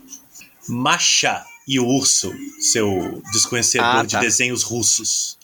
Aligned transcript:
Macha 0.67 1.43
e 1.67 1.79
o 1.79 1.85
Urso, 1.85 2.33
seu 2.59 3.21
desconhecedor 3.33 3.87
Ah, 3.87 4.03
de 4.03 4.13
tá. 4.13 4.19
desenhos 4.21 4.63
russos. 4.63 5.37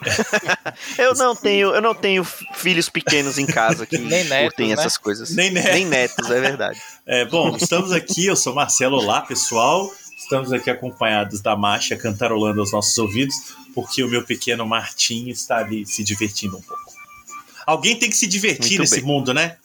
Eu 0.96 1.14
não 1.14 1.36
tenho, 1.36 1.74
eu 1.74 1.82
não 1.82 1.94
tenho 1.94 2.24
filhos 2.54 2.88
pequenos 2.88 3.36
em 3.38 3.44
casa 3.44 3.84
que 3.84 3.98
Nem 3.98 4.24
netos, 4.24 4.48
curtem 4.48 4.68
né? 4.68 4.72
essas 4.72 4.96
coisas. 4.96 5.30
Nem 5.30 5.50
netos. 5.50 5.72
Nem 5.72 5.84
netos, 5.84 6.30
é 6.30 6.40
verdade. 6.40 6.80
É, 7.06 7.24
bom, 7.26 7.54
estamos 7.54 7.92
aqui, 7.92 8.24
eu 8.26 8.34
sou 8.36 8.54
Marcelo, 8.54 8.96
olá 8.96 9.20
pessoal. 9.20 9.90
Estamos 10.18 10.52
aqui 10.52 10.70
acompanhados 10.70 11.40
da 11.42 11.54
Macha 11.54 11.96
cantarolando 11.96 12.60
aos 12.60 12.72
nossos 12.72 12.96
ouvidos, 12.96 13.34
porque 13.74 14.02
o 14.02 14.08
meu 14.08 14.24
pequeno 14.24 14.64
Martim 14.66 15.28
está 15.28 15.58
ali 15.58 15.84
se 15.84 16.02
divertindo 16.02 16.56
um 16.56 16.62
pouco. 16.62 16.82
Alguém 17.66 17.94
tem 17.98 18.08
que 18.08 18.16
se 18.16 18.26
divertir 18.26 18.78
Muito 18.78 18.80
nesse 18.80 18.96
bem. 18.96 19.04
mundo, 19.04 19.34
né? 19.34 19.56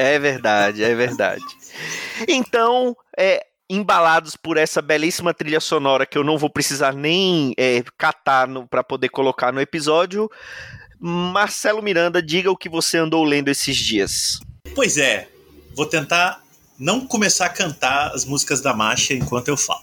É 0.00 0.18
verdade, 0.18 0.82
é 0.82 0.94
verdade. 0.96 1.44
Então, 2.26 2.96
é, 3.16 3.46
embalados 3.68 4.36
por 4.36 4.56
essa 4.56 4.82
belíssima 4.82 5.32
trilha 5.32 5.60
sonora 5.60 6.04
que 6.06 6.18
eu 6.18 6.24
não 6.24 6.36
vou 6.36 6.50
precisar 6.50 6.92
nem 6.92 7.54
é, 7.56 7.82
catar 7.96 8.46
para 8.68 8.84
poder 8.84 9.08
colocar 9.08 9.52
no 9.52 9.60
episódio, 9.60 10.30
Marcelo 11.00 11.82
Miranda, 11.82 12.22
diga 12.22 12.50
o 12.50 12.56
que 12.56 12.68
você 12.68 12.98
andou 12.98 13.24
lendo 13.24 13.48
esses 13.48 13.76
dias. 13.76 14.38
Pois 14.74 14.96
é, 14.98 15.28
vou 15.74 15.86
tentar 15.86 16.40
não 16.78 17.06
começar 17.06 17.46
a 17.46 17.50
cantar 17.50 18.12
as 18.14 18.24
músicas 18.24 18.60
da 18.60 18.74
Macha 18.74 19.14
enquanto 19.14 19.48
eu 19.48 19.56
falo. 19.56 19.82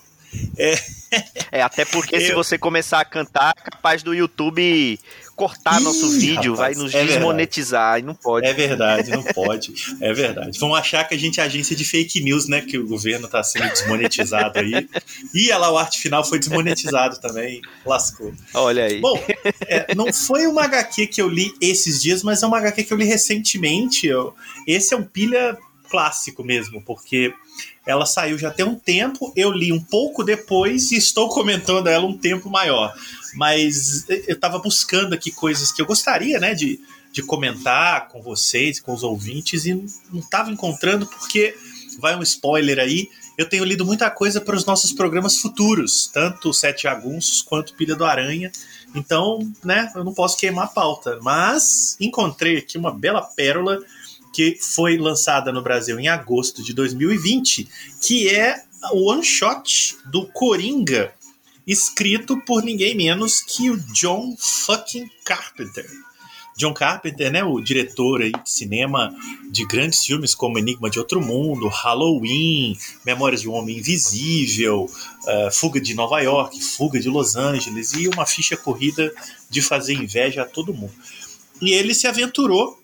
É, 1.51 1.61
até 1.63 1.85
porque 1.85 2.19
se 2.19 2.27
Eu- 2.29 2.35
você 2.35 2.55
começar 2.57 2.99
a 2.99 3.05
cantar, 3.05 3.53
é 3.57 3.61
capaz 3.71 4.03
do 4.03 4.13
YouTube 4.13 4.99
cortar 5.39 5.79
Ih, 5.79 5.83
nosso 5.83 6.09
vídeo, 6.11 6.53
rapaz, 6.53 6.75
vai 6.77 6.83
nos 6.83 6.93
é 6.93 6.97
verdade. 6.97 7.17
desmonetizar 7.17 7.99
e 7.99 8.01
não 8.01 8.13
pode. 8.13 8.45
É 8.45 8.53
verdade, 8.53 9.09
não 9.11 9.23
pode. 9.23 9.73
É 10.01 10.13
verdade. 10.13 10.59
Vão 10.59 10.75
achar 10.75 11.07
que 11.07 11.15
a 11.15 11.17
gente 11.17 11.39
é 11.39 11.43
agência 11.43 11.75
de 11.75 11.85
fake 11.85 12.21
news, 12.21 12.47
né? 12.47 12.61
Que 12.61 12.77
o 12.77 12.85
governo 12.85 13.25
está 13.25 13.41
sendo 13.43 13.69
desmonetizado 13.69 14.59
aí. 14.59 14.87
E 15.33 15.45
olha 15.49 15.57
lá, 15.57 15.71
o 15.71 15.77
arte 15.77 15.99
final 15.99 16.23
foi 16.25 16.37
desmonetizado 16.39 17.19
também. 17.21 17.61
Lascou. 17.85 18.33
Olha 18.53 18.83
aí. 18.85 18.99
Bom, 18.99 19.17
é, 19.67 19.95
não 19.95 20.11
foi 20.11 20.45
uma 20.45 20.63
HQ 20.65 21.07
que 21.07 21.21
eu 21.21 21.29
li 21.29 21.53
esses 21.61 22.01
dias, 22.01 22.21
mas 22.21 22.43
é 22.43 22.47
uma 22.47 22.57
HQ 22.57 22.83
que 22.83 22.93
eu 22.93 22.97
li 22.97 23.05
recentemente. 23.05 24.05
Eu- 24.07 24.33
esse 24.67 24.93
é 24.93 24.97
um 24.97 25.03
pilha 25.03 25.57
clássico 25.89 26.43
mesmo, 26.43 26.81
porque 26.83 27.33
ela 27.85 28.05
saiu 28.05 28.37
já 28.37 28.51
tem 28.51 28.65
um 28.65 28.75
tempo, 28.75 29.33
eu 29.35 29.51
li 29.51 29.71
um 29.71 29.81
pouco 29.81 30.23
depois 30.23 30.91
e 30.91 30.97
estou 30.97 31.29
comentando 31.29 31.87
ela 31.87 32.05
um 32.05 32.17
tempo 32.17 32.49
maior. 32.49 32.93
Mas 33.33 34.05
eu 34.09 34.35
estava 34.35 34.59
buscando 34.59 35.13
aqui 35.13 35.31
coisas 35.31 35.71
que 35.71 35.81
eu 35.81 35.85
gostaria, 35.85 36.39
né, 36.39 36.53
de, 36.53 36.79
de 37.11 37.23
comentar 37.23 38.07
com 38.09 38.21
vocês, 38.21 38.79
com 38.79 38.93
os 38.93 39.03
ouvintes, 39.03 39.65
e 39.65 39.73
não 39.73 40.19
estava 40.19 40.51
encontrando 40.51 41.07
porque 41.07 41.55
vai 41.99 42.15
um 42.15 42.23
spoiler 42.23 42.79
aí. 42.79 43.07
Eu 43.37 43.47
tenho 43.47 43.63
lido 43.63 43.85
muita 43.85 44.09
coisa 44.11 44.41
para 44.41 44.55
os 44.55 44.65
nossos 44.65 44.91
programas 44.91 45.37
futuros, 45.37 46.09
tanto 46.13 46.53
Sete 46.53 46.83
Jagunços 46.83 47.41
quanto 47.41 47.73
Pilha 47.73 47.95
do 47.95 48.03
Aranha. 48.03 48.51
Então, 48.93 49.39
né, 49.63 49.91
eu 49.95 50.03
não 50.03 50.13
posso 50.13 50.37
queimar 50.37 50.65
a 50.65 50.69
pauta. 50.69 51.19
Mas 51.21 51.95
encontrei 51.99 52.57
aqui 52.57 52.77
uma 52.77 52.91
bela 52.91 53.21
pérola 53.21 53.79
que 54.33 54.57
foi 54.59 54.97
lançada 54.97 55.51
no 55.51 55.61
Brasil 55.61 55.99
em 55.99 56.07
agosto 56.07 56.63
de 56.63 56.73
2020, 56.73 57.67
que 58.01 58.29
é 58.29 58.63
o 58.91 59.09
one 59.09 59.23
shot 59.23 59.97
do 60.05 60.25
Coringa, 60.27 61.13
escrito 61.65 62.39
por 62.45 62.63
ninguém 62.63 62.95
menos 62.95 63.41
que 63.41 63.69
o 63.69 63.77
John 63.93 64.35
fucking 64.37 65.09
Carpenter. 65.23 65.85
John 66.59 66.73
Carpenter, 66.73 67.31
né, 67.31 67.41
o 67.41 67.61
diretor 67.61 68.21
aí 68.21 68.31
de 68.31 68.49
cinema 68.49 69.15
de 69.49 69.65
grandes 69.65 70.03
filmes 70.03 70.35
como 70.35 70.59
Enigma 70.59 70.89
de 70.89 70.99
Outro 70.99 71.21
Mundo, 71.21 71.69
Halloween, 71.69 72.77
Memórias 73.05 73.41
de 73.41 73.47
um 73.47 73.53
Homem 73.53 73.77
Invisível, 73.77 74.89
eh, 75.25 75.49
Fuga 75.53 75.79
de 75.79 75.93
Nova 75.93 76.19
York, 76.19 76.61
Fuga 76.61 76.99
de 76.99 77.07
Los 77.07 77.37
Angeles 77.37 77.93
e 77.93 78.09
uma 78.09 78.25
ficha 78.25 78.57
corrida 78.57 79.09
de 79.49 79.61
fazer 79.61 79.93
inveja 79.93 80.41
a 80.41 80.45
todo 80.45 80.73
mundo. 80.73 80.93
E 81.61 81.71
ele 81.71 81.93
se 81.93 82.07
aventurou 82.07 82.78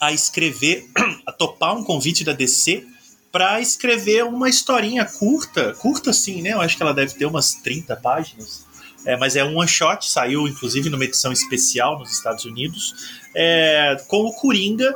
a 0.00 0.12
escrever, 0.12 0.88
a 1.26 1.32
topar 1.32 1.76
um 1.76 1.84
convite 1.84 2.24
da 2.24 2.32
DC 2.32 2.86
para 3.30 3.60
escrever 3.60 4.24
uma 4.24 4.48
historinha 4.48 5.04
curta, 5.04 5.74
curta 5.74 6.12
sim, 6.12 6.40
né? 6.42 6.54
Eu 6.54 6.60
acho 6.60 6.76
que 6.76 6.82
ela 6.82 6.94
deve 6.94 7.14
ter 7.14 7.26
umas 7.26 7.54
30 7.54 7.94
páginas. 7.96 8.64
É, 9.04 9.16
mas 9.16 9.36
é 9.36 9.44
um 9.44 9.58
one 9.58 9.68
shot, 9.68 10.10
saiu 10.10 10.48
inclusive 10.48 10.90
numa 10.90 11.04
edição 11.04 11.30
especial 11.30 11.98
nos 11.98 12.10
Estados 12.10 12.44
Unidos, 12.44 12.94
é, 13.34 13.96
com 14.08 14.24
o 14.24 14.32
Coringa 14.32 14.92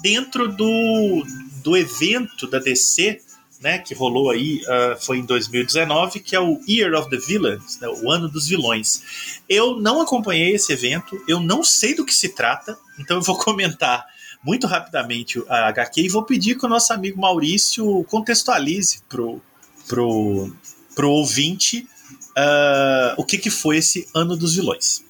dentro 0.00 0.48
do, 0.48 1.24
do 1.62 1.76
evento 1.76 2.46
da 2.46 2.58
DC, 2.58 3.20
né, 3.60 3.78
que 3.78 3.94
rolou 3.94 4.30
aí, 4.30 4.62
ah, 4.68 4.96
foi 5.00 5.18
em 5.18 5.24
2019, 5.24 6.20
que 6.20 6.36
é 6.36 6.40
o 6.40 6.60
Year 6.68 6.94
of 6.94 7.10
the 7.10 7.16
Villains, 7.16 7.78
né, 7.80 7.88
o 7.88 8.10
ano 8.10 8.28
dos 8.28 8.46
vilões. 8.46 9.40
Eu 9.48 9.80
não 9.80 10.00
acompanhei 10.00 10.54
esse 10.54 10.72
evento, 10.72 11.20
eu 11.26 11.40
não 11.40 11.64
sei 11.64 11.94
do 11.94 12.04
que 12.04 12.14
se 12.14 12.28
trata, 12.30 12.78
então 12.98 13.16
eu 13.16 13.22
vou 13.22 13.36
comentar 13.42 14.06
muito 14.46 14.66
rapidamente 14.68 15.42
a 15.48 15.68
HQ 15.68 16.02
e 16.02 16.08
vou 16.08 16.22
pedir 16.22 16.56
que 16.56 16.64
o 16.64 16.68
nosso 16.68 16.92
amigo 16.92 17.20
Maurício 17.20 18.04
contextualize 18.04 19.00
pro, 19.08 19.42
pro, 19.88 20.52
pro 20.94 21.10
ouvinte 21.10 21.88
ah, 22.36 23.14
o 23.16 23.24
que, 23.24 23.38
que 23.38 23.50
foi 23.50 23.78
esse 23.78 24.06
Ano 24.14 24.36
dos 24.36 24.54
Vilões. 24.54 25.02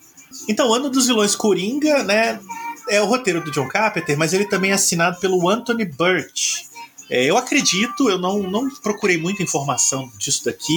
Então, 0.49 0.73
Ano 0.73 0.89
dos 0.89 1.07
Vilões 1.07 1.35
Coringa, 1.35 2.03
né, 2.05 2.41
é 2.89 3.01
o 3.03 3.07
roteiro 3.07 3.43
do 3.43 3.51
John 3.51 3.69
Carpenter, 3.69 4.17
mas 4.17 4.33
ele 4.33 4.47
também 4.47 4.71
é 4.71 4.75
assinado 4.75 5.19
pelo 5.19 5.49
Anthony 5.49 5.85
Burch. 5.85 6.67
É, 7.11 7.25
eu 7.25 7.37
acredito, 7.37 8.09
eu 8.09 8.19
não, 8.19 8.43
não 8.43 8.69
procurei 8.83 9.17
muita 9.17 9.43
informação 9.43 10.11
disso 10.19 10.45
daqui, 10.45 10.75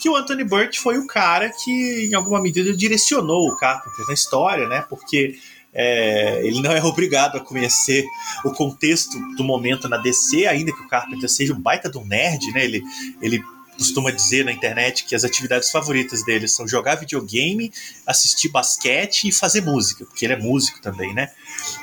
que 0.00 0.08
o 0.08 0.16
Anthony 0.16 0.44
Burch 0.44 0.78
foi 0.78 0.98
o 0.98 1.06
cara 1.06 1.50
que, 1.50 2.08
em 2.10 2.14
alguma 2.14 2.40
medida, 2.40 2.72
direcionou 2.76 3.48
o 3.48 3.56
Carpenter 3.56 4.06
na 4.06 4.14
história, 4.14 4.68
né? 4.68 4.84
Porque 4.88 5.38
é, 5.72 6.46
ele 6.46 6.60
não 6.60 6.72
é 6.72 6.82
obrigado 6.84 7.36
a 7.36 7.40
conhecer 7.40 8.04
o 8.44 8.50
contexto 8.50 9.18
do 9.36 9.44
momento 9.44 9.88
na 9.88 9.96
DC, 9.96 10.46
ainda 10.46 10.72
que 10.72 10.82
o 10.82 10.88
Carpenter 10.88 11.28
seja 11.28 11.54
um 11.54 11.60
baita 11.60 11.90
de 11.90 11.98
um 11.98 12.04
nerd, 12.04 12.52
né? 12.52 12.64
Ele, 12.64 12.82
ele 13.20 13.42
costuma 13.76 14.10
dizer 14.10 14.44
na 14.44 14.52
internet 14.52 15.04
que 15.04 15.14
as 15.14 15.24
atividades 15.24 15.70
favoritas 15.70 16.24
dele 16.24 16.46
são 16.46 16.68
jogar 16.68 16.96
videogame, 16.96 17.72
assistir 18.06 18.48
basquete 18.48 19.28
e 19.28 19.32
fazer 19.32 19.62
música, 19.62 20.04
porque 20.04 20.26
ele 20.26 20.34
é 20.34 20.38
músico 20.38 20.80
também, 20.80 21.14
né? 21.14 21.30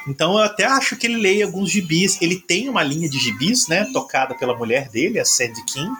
Então 0.07 0.33
eu 0.33 0.43
até 0.43 0.65
acho 0.65 0.95
que 0.95 1.07
ele 1.07 1.17
leia 1.17 1.45
alguns 1.45 1.71
gibis. 1.71 2.21
Ele 2.21 2.39
tem 2.39 2.69
uma 2.69 2.83
linha 2.83 3.09
de 3.09 3.17
gibis, 3.17 3.67
né? 3.67 3.85
Tocada 3.91 4.35
pela 4.35 4.55
mulher 4.55 4.89
dele, 4.89 5.19
a 5.19 5.25
Sandy 5.25 5.63
King. 5.65 5.91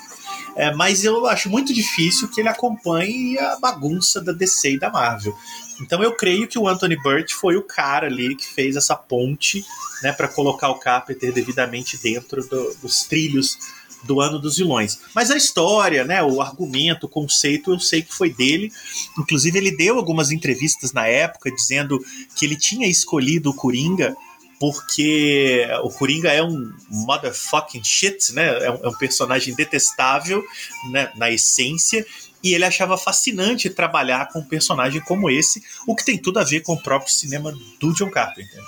É, 0.56 0.74
mas 0.74 1.04
eu 1.04 1.26
acho 1.28 1.50
muito 1.50 1.74
difícil 1.74 2.28
que 2.28 2.42
ele 2.42 2.50
acompanhe 2.50 3.38
a 3.38 3.58
bagunça 3.58 4.22
da 4.22 4.32
DC 4.32 4.74
e 4.74 4.80
da 4.80 4.90
Marvel. 4.90 5.36
Então 5.82 6.04
eu 6.04 6.14
creio 6.16 6.48
que 6.48 6.60
o 6.60 6.68
Anthony 6.68 6.98
Burt 7.02 7.32
foi 7.32 7.56
o 7.56 7.64
cara 7.64 8.08
ali 8.08 8.36
que 8.36 8.46
fez 8.46 8.76
essa 8.76 8.96
ponte 8.96 9.66
né, 10.04 10.12
para 10.12 10.28
colocar 10.28 10.70
o 10.70 10.80
Carpenter 10.80 11.32
devidamente 11.32 11.98
dentro 11.98 12.48
do, 12.48 12.76
dos 12.82 13.04
trilhos 13.04 13.58
do 14.04 14.22
ano 14.22 14.40
dos 14.40 14.58
vilões. 14.58 15.00
Mas 15.14 15.30
a 15.30 15.38
história, 15.38 16.04
né, 16.04 16.24
o 16.24 16.42
argumento, 16.42 17.06
o 17.06 17.10
conceito, 17.10 17.72
eu 17.72 17.80
sei 17.80 18.02
que 18.02 18.14
foi 18.14 18.30
dele. 18.30 18.72
Inclusive, 19.18 19.58
ele 19.58 19.76
deu 19.76 19.98
algumas 19.98 20.32
entrevistas 20.32 20.94
na 20.94 21.06
época 21.06 21.52
dizendo 21.52 22.00
que 22.36 22.46
ele 22.46 22.56
tinha 22.56 22.88
escolhido 22.88 23.50
o 23.50 23.54
Coringa 23.54 24.16
porque 24.60 25.66
o 25.84 25.90
Coringa 25.90 26.32
é 26.32 26.44
um 26.44 26.74
motherfucking 26.90 27.84
shit, 27.84 28.34
né? 28.34 28.66
É 28.66 28.70
um, 28.70 28.80
é 28.84 28.88
um 28.90 28.94
personagem 28.94 29.56
detestável 29.56 30.44
né, 30.92 31.12
na 31.16 31.32
essência. 31.32 32.06
E 32.44 32.54
ele 32.54 32.66
achava 32.66 32.98
fascinante 32.98 33.70
trabalhar 33.70 34.30
com 34.30 34.40
um 34.40 34.46
personagem 34.46 35.02
como 35.02 35.30
esse, 35.30 35.64
o 35.88 35.96
que 35.96 36.06
tem 36.06 36.18
tudo 36.18 36.40
a 36.40 36.44
ver 36.44 36.62
com 36.62 36.74
o 36.74 36.82
próprio 36.82 37.12
cinema 37.12 37.54
do 37.80 37.94
John 37.94 38.10
Carpenter. 38.10 38.62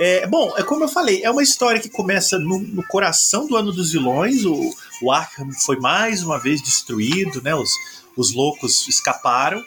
É, 0.00 0.26
bom, 0.26 0.52
é 0.56 0.62
como 0.62 0.84
eu 0.84 0.88
falei, 0.88 1.22
é 1.22 1.30
uma 1.30 1.42
história 1.42 1.80
que 1.80 1.88
começa 1.88 2.38
no, 2.38 2.58
no 2.58 2.82
coração 2.86 3.46
do 3.46 3.56
ano 3.56 3.72
dos 3.72 3.92
vilões. 3.92 4.44
O, 4.44 4.74
o 5.02 5.12
Arkham 5.12 5.50
foi 5.64 5.76
mais 5.76 6.22
uma 6.22 6.38
vez 6.38 6.62
destruído, 6.62 7.42
né? 7.42 7.54
Os, 7.54 7.70
os 8.16 8.32
loucos 8.34 8.88
escaparam. 8.88 9.62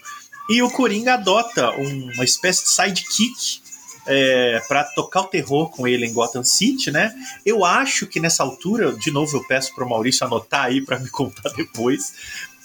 E 0.50 0.62
o 0.62 0.69
Coringa 0.69 1.13
adota 1.13 1.71
um, 1.71 2.12
uma 2.13 2.24
espécie 2.24 2.63
de 2.63 2.71
sidekick 2.71 3.62
é, 4.08 4.62
para 4.68 4.84
tocar 4.84 5.22
o 5.22 5.28
terror 5.28 5.70
com 5.70 5.88
ele 5.88 6.06
em 6.06 6.14
Gotham 6.14 6.44
City, 6.44 6.92
né? 6.92 7.14
Eu 7.46 7.64
acho 7.64 8.08
que 8.08 8.20
nessa 8.20 8.44
altura, 8.44 8.94
de 8.94 9.12
novo 9.12 9.38
eu 9.38 9.44
peço 9.48 9.74
para 9.74 9.86
o 9.86 9.90
Maurício 9.90 10.26
anotar 10.26 10.66
aí 10.66 10.82
para 10.82 11.00
me 11.00 11.10
contar 11.12 11.50
depois. 11.56 12.14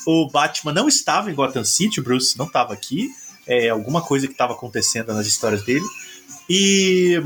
O 0.07 0.29
Batman 0.31 0.73
não 0.73 0.89
estava 0.89 1.31
em 1.31 1.35
Gotham 1.35 1.65
City, 1.65 2.01
o 2.01 2.03
Bruce 2.03 2.39
não 2.39 2.47
estava 2.47 2.73
aqui. 2.73 3.11
É, 3.47 3.69
alguma 3.69 4.03
coisa 4.03 4.27
que 4.27 4.33
estava 4.33 4.53
acontecendo 4.53 5.13
nas 5.15 5.27
histórias 5.27 5.63
dele. 5.63 5.87
E 6.49 7.21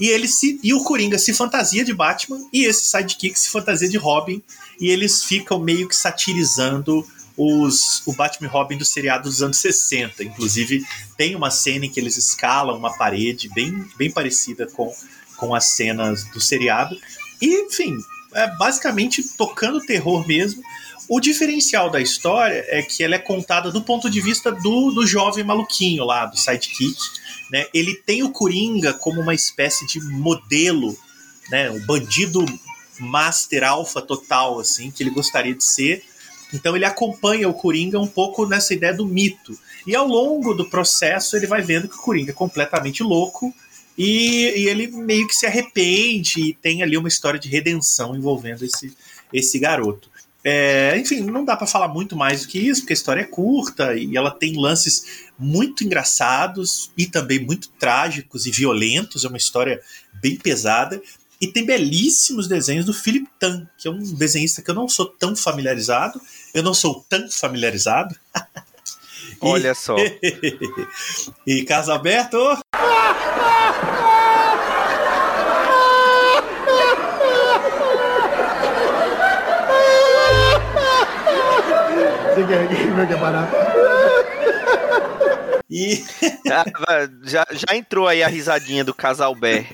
e 0.00 0.08
ele 0.08 0.28
se 0.28 0.60
e 0.62 0.72
o 0.72 0.82
Coringa 0.84 1.18
se 1.18 1.34
fantasia 1.34 1.84
de 1.84 1.92
Batman 1.92 2.38
e 2.52 2.64
esse 2.64 2.84
sidekick 2.84 3.38
se 3.38 3.50
fantasia 3.50 3.88
de 3.88 3.96
Robin 3.96 4.40
e 4.80 4.90
eles 4.90 5.24
ficam 5.24 5.58
meio 5.58 5.88
que 5.88 5.96
satirizando 5.96 7.04
os, 7.38 8.02
o 8.06 8.12
Batman 8.12 8.48
Robin 8.48 8.76
do 8.76 8.84
seriado 8.84 9.28
dos 9.28 9.42
anos 9.42 9.56
60. 9.58 10.22
Inclusive, 10.24 10.84
tem 11.16 11.34
uma 11.34 11.50
cena 11.50 11.86
em 11.86 11.90
que 11.90 11.98
eles 11.98 12.16
escalam 12.16 12.76
uma 12.76 12.96
parede 12.98 13.48
bem, 13.54 13.84
bem 13.96 14.10
parecida 14.10 14.66
com, 14.66 14.92
com 15.36 15.54
as 15.54 15.66
cenas 15.66 16.24
do 16.32 16.40
seriado. 16.40 16.94
E, 17.40 17.62
enfim, 17.62 17.96
é 18.34 18.48
basicamente 18.56 19.22
tocando 19.36 19.80
terror 19.80 20.26
mesmo. 20.26 20.62
O 21.08 21.20
diferencial 21.20 21.88
da 21.88 22.00
história 22.00 22.64
é 22.68 22.82
que 22.82 23.02
ela 23.02 23.14
é 23.14 23.18
contada 23.18 23.70
do 23.70 23.80
ponto 23.80 24.10
de 24.10 24.20
vista 24.20 24.52
do, 24.52 24.90
do 24.90 25.06
jovem 25.06 25.44
maluquinho 25.44 26.04
lá, 26.04 26.26
do 26.26 26.36
sidekick 26.36 26.98
né? 27.50 27.66
Ele 27.72 27.94
tem 27.94 28.22
o 28.22 28.30
Coringa 28.30 28.92
como 28.92 29.20
uma 29.20 29.34
espécie 29.34 29.86
de 29.86 30.00
modelo, 30.00 30.96
né? 31.50 31.70
Um 31.70 31.80
bandido 31.80 32.44
master 32.98 33.64
alfa 33.64 34.02
total, 34.02 34.58
assim, 34.58 34.90
que 34.90 35.02
ele 35.02 35.10
gostaria 35.10 35.54
de 35.54 35.64
ser. 35.64 36.04
Então 36.52 36.74
ele 36.74 36.84
acompanha 36.84 37.48
o 37.48 37.54
Coringa 37.54 37.98
um 37.98 38.06
pouco 38.06 38.46
nessa 38.46 38.72
ideia 38.74 38.94
do 38.94 39.06
mito. 39.06 39.58
E 39.86 39.94
ao 39.94 40.06
longo 40.06 40.54
do 40.54 40.68
processo 40.68 41.36
ele 41.36 41.46
vai 41.46 41.62
vendo 41.62 41.88
que 41.88 41.96
o 41.96 42.02
Coringa 42.02 42.30
é 42.30 42.34
completamente 42.34 43.02
louco 43.02 43.54
e, 43.96 44.52
e 44.56 44.68
ele 44.68 44.86
meio 44.86 45.26
que 45.26 45.34
se 45.34 45.46
arrepende 45.46 46.40
e 46.40 46.54
tem 46.54 46.82
ali 46.82 46.96
uma 46.96 47.08
história 47.08 47.38
de 47.38 47.48
redenção 47.48 48.14
envolvendo 48.14 48.64
esse, 48.64 48.96
esse 49.32 49.58
garoto. 49.58 50.08
É, 50.44 50.96
enfim, 50.96 51.20
não 51.22 51.44
dá 51.44 51.56
para 51.56 51.66
falar 51.66 51.88
muito 51.88 52.16
mais 52.16 52.42
do 52.42 52.48
que 52.48 52.58
isso, 52.58 52.82
porque 52.82 52.92
a 52.92 52.94
história 52.94 53.22
é 53.22 53.24
curta 53.24 53.94
e 53.94 54.16
ela 54.16 54.30
tem 54.30 54.56
lances 54.56 55.26
muito 55.38 55.84
engraçados 55.84 56.90
e 56.96 57.06
também 57.06 57.38
muito 57.40 57.68
trágicos 57.70 58.46
e 58.46 58.50
violentos. 58.50 59.24
É 59.24 59.28
uma 59.28 59.36
história 59.36 59.80
bem 60.22 60.36
pesada. 60.36 61.02
E 61.40 61.46
tem 61.46 61.64
belíssimos 61.64 62.48
desenhos 62.48 62.84
do 62.84 62.92
Philip 62.92 63.28
Tan, 63.38 63.68
que 63.76 63.86
é 63.86 63.90
um 63.90 63.98
desenhista 63.98 64.62
que 64.62 64.70
eu 64.70 64.74
não 64.74 64.88
sou 64.88 65.06
tão 65.06 65.36
familiarizado. 65.36 66.20
Eu 66.54 66.62
não 66.62 66.74
sou 66.74 67.04
tão 67.08 67.30
familiarizado. 67.30 68.14
Olha 69.40 69.74
só. 69.74 69.96
e 71.46 71.64
Carlos 71.64 71.88
Alberto. 71.90 72.38
E 85.70 86.02
já, 87.24 87.46
já 87.52 87.76
entrou 87.76 88.08
aí 88.08 88.22
a 88.22 88.28
risadinha 88.28 88.82
do 88.82 88.94
casal 88.94 89.34
Bé. 89.34 89.66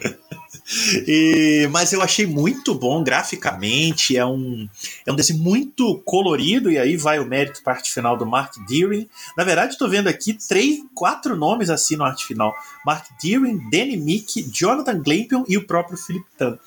E, 1.06 1.68
mas 1.70 1.92
eu 1.92 2.00
achei 2.00 2.26
muito 2.26 2.74
bom 2.74 3.04
graficamente, 3.04 4.16
é 4.16 4.24
um, 4.24 4.66
é 5.06 5.12
um 5.12 5.16
desenho 5.16 5.40
muito 5.40 6.00
colorido, 6.04 6.70
e 6.70 6.78
aí 6.78 6.96
vai 6.96 7.18
o 7.18 7.26
mérito 7.26 7.62
para 7.62 7.74
arte 7.74 7.92
final 7.92 8.16
do 8.16 8.24
Mark 8.24 8.54
Deering. 8.66 9.08
Na 9.36 9.44
verdade, 9.44 9.72
estou 9.72 9.88
vendo 9.88 10.08
aqui 10.08 10.32
três, 10.32 10.80
quatro 10.94 11.36
nomes 11.36 11.68
assim 11.68 11.96
no 11.96 12.04
arte 12.04 12.24
final: 12.24 12.54
Mark 12.84 13.06
Deering, 13.22 13.68
Danny 13.70 13.96
Mick, 13.96 14.42
Jonathan 14.50 15.00
Glampion 15.02 15.44
e 15.46 15.56
o 15.58 15.66
próprio 15.66 15.98
Philip 15.98 16.26
Tan. 16.38 16.58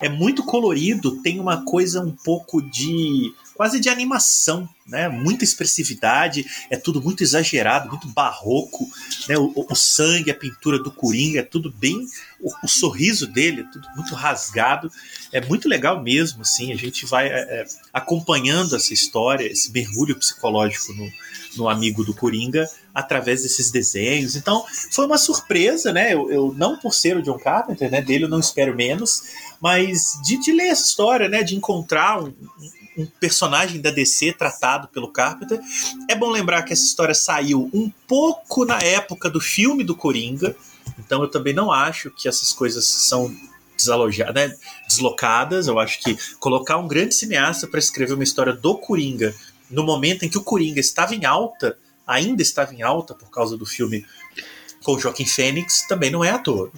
É 0.00 0.08
muito 0.08 0.44
colorido, 0.44 1.20
tem 1.20 1.40
uma 1.40 1.64
coisa 1.64 2.00
um 2.00 2.12
pouco 2.12 2.62
de 2.62 3.32
quase 3.60 3.78
de 3.78 3.90
animação, 3.90 4.66
né? 4.86 5.06
Muita 5.06 5.44
expressividade, 5.44 6.46
é 6.70 6.78
tudo 6.78 7.02
muito 7.02 7.22
exagerado, 7.22 7.90
muito 7.90 8.08
barroco, 8.08 8.90
né? 9.28 9.36
O, 9.36 9.52
o 9.54 9.74
sangue, 9.74 10.30
a 10.30 10.34
pintura 10.34 10.82
do 10.82 10.90
Coringa, 10.90 11.40
é 11.40 11.42
tudo 11.42 11.70
bem, 11.70 12.06
o, 12.40 12.50
o, 12.64 12.66
sorriso 12.66 13.26
dele 13.26 13.60
é 13.60 13.70
tudo 13.70 13.86
muito 13.94 14.14
rasgado, 14.14 14.90
é 15.30 15.44
muito 15.44 15.68
legal 15.68 16.02
mesmo, 16.02 16.40
assim, 16.40 16.72
a 16.72 16.74
gente 16.74 17.04
vai 17.04 17.28
é, 17.28 17.32
é, 17.32 17.64
acompanhando 17.92 18.74
essa 18.74 18.94
história, 18.94 19.44
esse 19.44 19.70
mergulho 19.70 20.16
psicológico 20.16 20.94
no, 20.94 21.12
no 21.58 21.68
amigo 21.68 22.02
do 22.02 22.14
Coringa 22.14 22.66
através 22.94 23.42
desses 23.42 23.70
desenhos. 23.70 24.36
Então, 24.36 24.64
foi 24.90 25.04
uma 25.04 25.18
surpresa, 25.18 25.92
né? 25.92 26.14
Eu, 26.14 26.32
eu, 26.32 26.54
não 26.56 26.78
por 26.78 26.94
ser 26.94 27.18
o 27.18 27.22
John 27.22 27.38
Carpenter, 27.38 27.90
né? 27.90 28.00
Dele 28.00 28.24
eu 28.24 28.28
não 28.30 28.40
espero 28.40 28.74
menos, 28.74 29.22
mas 29.60 30.18
de, 30.24 30.40
de 30.40 30.50
ler 30.50 30.68
essa 30.68 30.86
história, 30.86 31.28
né? 31.28 31.42
De 31.42 31.54
encontrar 31.54 32.22
um, 32.22 32.32
um 32.96 33.06
personagem 33.06 33.80
da 33.80 33.90
DC 33.90 34.32
tratado 34.32 34.88
pelo 34.88 35.12
Carpenter. 35.12 35.60
É 36.08 36.14
bom 36.14 36.30
lembrar 36.30 36.62
que 36.62 36.72
essa 36.72 36.84
história 36.84 37.14
saiu 37.14 37.70
um 37.72 37.90
pouco 38.06 38.64
na 38.64 38.80
época 38.82 39.30
do 39.30 39.40
filme 39.40 39.84
do 39.84 39.94
Coringa, 39.94 40.56
então 40.98 41.22
eu 41.22 41.28
também 41.28 41.54
não 41.54 41.70
acho 41.70 42.10
que 42.10 42.28
essas 42.28 42.52
coisas 42.52 42.84
são 42.84 43.34
desalojadas, 43.76 44.34
né, 44.34 44.56
deslocadas. 44.86 45.66
Eu 45.66 45.78
acho 45.78 46.00
que 46.00 46.16
colocar 46.38 46.76
um 46.76 46.88
grande 46.88 47.14
cineasta 47.14 47.66
para 47.66 47.78
escrever 47.78 48.14
uma 48.14 48.24
história 48.24 48.52
do 48.52 48.76
Coringa 48.76 49.34
no 49.70 49.84
momento 49.84 50.24
em 50.24 50.28
que 50.28 50.38
o 50.38 50.42
Coringa 50.42 50.80
estava 50.80 51.14
em 51.14 51.24
alta, 51.24 51.78
ainda 52.06 52.42
estava 52.42 52.74
em 52.74 52.82
alta 52.82 53.14
por 53.14 53.30
causa 53.30 53.56
do 53.56 53.64
filme 53.64 54.04
com 54.82 54.98
Joaquim 54.98 55.26
Fênix, 55.26 55.86
também 55.86 56.10
não 56.10 56.24
é 56.24 56.30
à 56.30 56.38
toa 56.38 56.70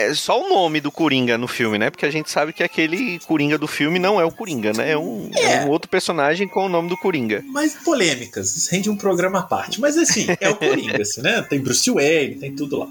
é 0.00 0.14
só 0.14 0.40
o 0.40 0.48
nome 0.48 0.80
do 0.80 0.90
Coringa 0.90 1.36
no 1.36 1.46
filme, 1.46 1.78
né? 1.78 1.90
Porque 1.90 2.06
a 2.06 2.10
gente 2.10 2.30
sabe 2.30 2.52
que 2.52 2.62
aquele 2.62 3.18
Coringa 3.20 3.58
do 3.58 3.66
filme 3.66 3.98
não 3.98 4.20
é 4.20 4.24
o 4.24 4.30
Coringa, 4.30 4.72
né? 4.72 4.92
É 4.92 4.98
um, 4.98 5.30
é. 5.34 5.54
é 5.54 5.64
um 5.64 5.68
outro 5.68 5.88
personagem 5.88 6.48
com 6.48 6.66
o 6.66 6.68
nome 6.68 6.88
do 6.88 6.96
Coringa. 6.96 7.42
Mas 7.46 7.74
polêmicas, 7.74 8.56
isso 8.56 8.70
rende 8.70 8.88
um 8.90 8.96
programa 8.96 9.40
à 9.40 9.42
parte. 9.42 9.80
Mas 9.80 9.96
assim, 9.96 10.26
é 10.40 10.48
o 10.48 10.56
Coringa, 10.56 11.02
assim, 11.02 11.22
né? 11.22 11.42
Tem 11.42 11.60
Bruce 11.60 11.90
Wayne, 11.90 12.36
tem 12.36 12.54
tudo 12.54 12.78
lá. 12.78 12.88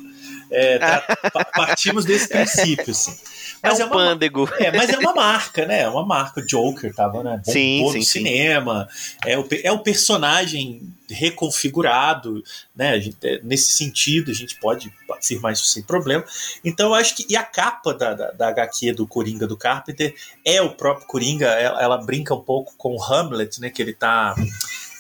É, 0.51 0.79
tá, 0.79 1.45
partimos 1.55 2.05
desse 2.05 2.27
princípio, 2.27 2.91
assim. 2.91 3.15
Mas 3.61 3.79
é 3.79 3.83
um 3.83 3.87
é 3.87 3.91
uma, 3.91 3.97
pândego. 3.97 4.49
É, 4.59 4.71
mas 4.71 4.89
é 4.89 4.97
uma 4.97 5.13
marca, 5.13 5.65
né? 5.65 5.81
É 5.81 5.89
uma 5.89 6.05
marca. 6.05 6.39
O 6.41 6.45
Joker 6.45 6.93
tava, 6.93 7.23
né? 7.23 7.41
Bom, 7.45 7.51
sim, 7.51 7.89
sim, 7.91 8.01
cinema. 8.01 8.87
É 9.25 9.37
o, 9.37 9.47
é 9.63 9.71
o 9.71 9.79
personagem 9.79 10.93
reconfigurado, 11.09 12.43
né? 12.75 12.99
Gente, 12.99 13.17
é, 13.23 13.41
nesse 13.43 13.71
sentido, 13.71 14.31
a 14.31 14.33
gente 14.33 14.55
pode 14.59 14.91
afirmar 15.11 15.53
isso 15.53 15.65
sem 15.65 15.83
problema. 15.83 16.23
Então, 16.63 16.89
eu 16.89 16.93
acho 16.95 17.15
que. 17.15 17.25
E 17.29 17.35
a 17.35 17.43
capa 17.43 17.93
da, 17.93 18.13
da, 18.13 18.31
da 18.31 18.47
HQ 18.49 18.93
do 18.93 19.05
Coringa 19.05 19.45
do 19.45 19.57
Carpenter 19.57 20.15
é 20.45 20.61
o 20.61 20.69
próprio 20.69 21.07
Coringa. 21.07 21.47
Ela, 21.47 21.81
ela 21.81 21.97
brinca 21.97 22.33
um 22.33 22.41
pouco 22.41 22.73
com 22.77 22.95
o 22.95 23.03
Hamlet, 23.03 23.59
né? 23.59 23.69
Que 23.69 23.81
ele 23.81 23.93
tá. 23.93 24.35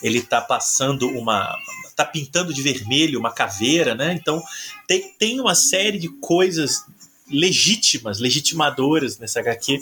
Ele 0.01 0.21
tá 0.21 0.39
passando 0.39 1.09
uma 1.09 1.53
tá 1.93 2.05
pintando 2.05 2.53
de 2.53 2.61
vermelho 2.61 3.19
uma 3.19 3.33
caveira, 3.33 3.93
né? 3.93 4.13
Então 4.13 4.41
tem, 4.87 5.13
tem 5.19 5.41
uma 5.41 5.53
série 5.53 5.99
de 5.99 6.07
coisas 6.07 6.85
legítimas, 7.29 8.19
legitimadoras 8.19 9.17
nessa 9.19 9.39
HQ, 9.39 9.81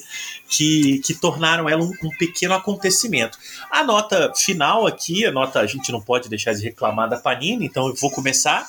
que, 0.50 1.00
que 1.00 1.14
tornaram 1.14 1.70
ela 1.70 1.84
um, 1.84 1.92
um, 2.04 2.10
pequeno 2.18 2.54
acontecimento. 2.54 3.38
A 3.72 3.84
nota 3.84 4.34
final 4.36 4.86
aqui, 4.86 5.26
a 5.26 5.32
nota 5.32 5.60
a 5.60 5.66
gente 5.66 5.92
não 5.92 6.02
pode 6.02 6.30
deixar 6.30 6.54
de 6.54 6.64
reclamar 6.64 7.10
da 7.10 7.18
Panini, 7.18 7.66
então 7.66 7.88
eu 7.88 7.96
vou 7.96 8.12
começar. 8.12 8.68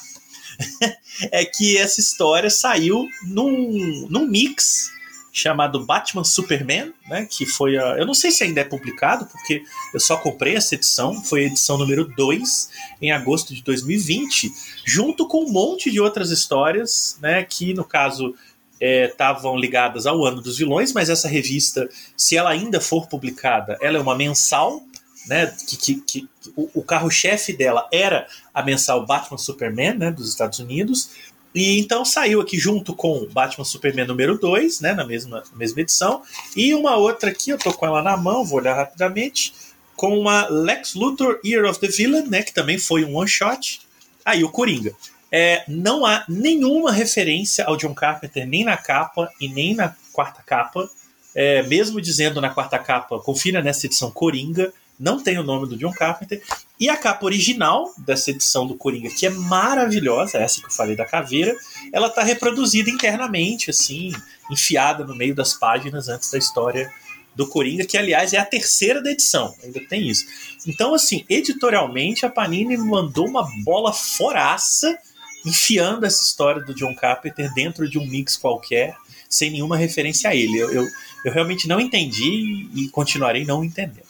é 1.30 1.44
que 1.44 1.76
essa 1.78 2.00
história 2.00 2.50
saiu 2.50 3.06
num, 3.22 4.06
num 4.10 4.26
mix 4.26 4.90
chamado 5.38 5.84
Batman 5.84 6.24
Superman, 6.24 6.92
né? 7.08 7.26
Que 7.30 7.46
foi 7.46 7.76
a. 7.78 7.96
Eu 7.96 8.06
não 8.06 8.14
sei 8.14 8.30
se 8.30 8.42
ainda 8.42 8.60
é 8.60 8.64
publicado, 8.64 9.26
porque 9.26 9.62
eu 9.94 10.00
só 10.00 10.16
comprei 10.16 10.56
essa 10.56 10.74
edição, 10.74 11.22
foi 11.22 11.44
a 11.44 11.46
edição 11.46 11.78
número 11.78 12.04
2, 12.16 12.70
em 13.00 13.12
agosto 13.12 13.54
de 13.54 13.62
2020, 13.62 14.50
junto 14.84 15.28
com 15.28 15.44
um 15.44 15.52
monte 15.52 15.90
de 15.90 16.00
outras 16.00 16.30
histórias, 16.30 17.18
né? 17.20 17.44
Que 17.44 17.72
no 17.72 17.84
caso 17.84 18.34
estavam 18.80 19.56
é, 19.56 19.60
ligadas 19.60 20.06
ao 20.06 20.24
ano 20.24 20.40
dos 20.40 20.58
vilões, 20.58 20.92
mas 20.92 21.10
essa 21.10 21.28
revista, 21.28 21.88
se 22.16 22.36
ela 22.36 22.50
ainda 22.50 22.80
for 22.80 23.06
publicada, 23.08 23.76
ela 23.80 23.98
é 23.98 24.00
uma 24.00 24.16
mensal, 24.16 24.82
né? 25.26 25.54
Que, 25.66 25.76
que, 25.76 25.94
que 26.00 26.28
o, 26.56 26.80
o 26.80 26.82
carro-chefe 26.82 27.52
dela 27.52 27.88
era 27.92 28.26
a 28.52 28.62
mensal 28.62 29.04
Batman 29.04 29.38
Superman, 29.38 29.94
né? 29.94 30.10
Dos 30.10 30.28
Estados 30.28 30.58
Unidos. 30.58 31.10
E 31.54 31.78
então 31.78 32.04
saiu 32.04 32.40
aqui 32.40 32.58
junto 32.58 32.94
com 32.94 33.26
Batman 33.26 33.64
Superman 33.64 34.06
número 34.06 34.38
2, 34.38 34.80
né, 34.80 34.92
na 34.92 35.04
mesma, 35.04 35.42
mesma 35.56 35.80
edição, 35.80 36.22
e 36.54 36.74
uma 36.74 36.96
outra 36.96 37.30
aqui, 37.30 37.50
eu 37.50 37.58
tô 37.58 37.72
com 37.72 37.86
ela 37.86 38.02
na 38.02 38.16
mão, 38.16 38.44
vou 38.44 38.58
olhar 38.58 38.74
rapidamente, 38.74 39.54
com 39.96 40.16
uma 40.16 40.46
Lex 40.46 40.94
Luthor 40.94 41.40
Year 41.44 41.68
of 41.68 41.80
the 41.80 41.88
Villain, 41.88 42.28
né, 42.28 42.42
que 42.42 42.52
também 42.52 42.78
foi 42.78 43.04
um 43.04 43.16
one 43.16 43.28
shot. 43.28 43.80
Aí 44.24 44.44
o 44.44 44.50
Coringa. 44.50 44.94
É, 45.30 45.64
não 45.68 46.06
há 46.06 46.24
nenhuma 46.28 46.90
referência 46.90 47.64
ao 47.64 47.76
John 47.76 47.94
Carpenter, 47.94 48.46
nem 48.46 48.64
na 48.64 48.76
capa 48.76 49.30
e 49.40 49.48
nem 49.48 49.74
na 49.74 49.94
quarta 50.12 50.42
capa. 50.42 50.88
É, 51.34 51.62
mesmo 51.64 52.00
dizendo 52.00 52.40
na 52.40 52.50
quarta 52.50 52.78
capa, 52.78 53.18
confira 53.20 53.62
nessa 53.62 53.86
edição 53.86 54.10
Coringa, 54.10 54.72
não 54.98 55.22
tem 55.22 55.38
o 55.38 55.44
nome 55.44 55.68
do 55.68 55.76
John 55.76 55.92
Carpenter. 55.92 56.42
E 56.80 56.88
a 56.88 56.96
capa 56.96 57.24
original 57.24 57.92
dessa 57.98 58.30
edição 58.30 58.66
do 58.66 58.74
Coringa, 58.74 59.10
que 59.10 59.26
é 59.26 59.30
maravilhosa, 59.30 60.38
essa 60.38 60.60
que 60.60 60.66
eu 60.66 60.72
falei 60.72 60.96
da 60.96 61.04
caveira, 61.04 61.54
ela 61.92 62.08
está 62.08 62.22
reproduzida 62.22 62.90
internamente, 62.90 63.70
assim, 63.70 64.12
enfiada 64.50 65.04
no 65.04 65.14
meio 65.14 65.34
das 65.34 65.54
páginas 65.54 66.08
antes 66.08 66.30
da 66.30 66.38
história 66.38 66.90
do 67.36 67.46
Coringa, 67.46 67.84
que 67.84 67.96
aliás 67.96 68.32
é 68.32 68.38
a 68.38 68.44
terceira 68.44 69.00
da 69.00 69.12
edição, 69.12 69.54
ainda 69.62 69.80
tem 69.86 70.08
isso. 70.08 70.26
Então, 70.66 70.92
assim, 70.92 71.24
editorialmente 71.28 72.26
a 72.26 72.30
Panini 72.30 72.76
mandou 72.76 73.28
uma 73.28 73.48
bola 73.64 73.92
foraça 73.92 74.98
enfiando 75.44 76.04
essa 76.04 76.22
história 76.22 76.62
do 76.62 76.74
John 76.74 76.94
Carpenter 76.94 77.52
dentro 77.54 77.88
de 77.88 77.98
um 77.98 78.06
mix 78.06 78.36
qualquer, 78.36 78.96
sem 79.28 79.50
nenhuma 79.50 79.76
referência 79.76 80.30
a 80.30 80.34
ele. 80.34 80.58
Eu, 80.58 80.72
eu, 80.72 80.84
eu 81.24 81.32
realmente 81.32 81.68
não 81.68 81.80
entendi 81.80 82.68
e 82.74 82.88
continuarei 82.88 83.44
não 83.44 83.64
entendendo. 83.64 84.07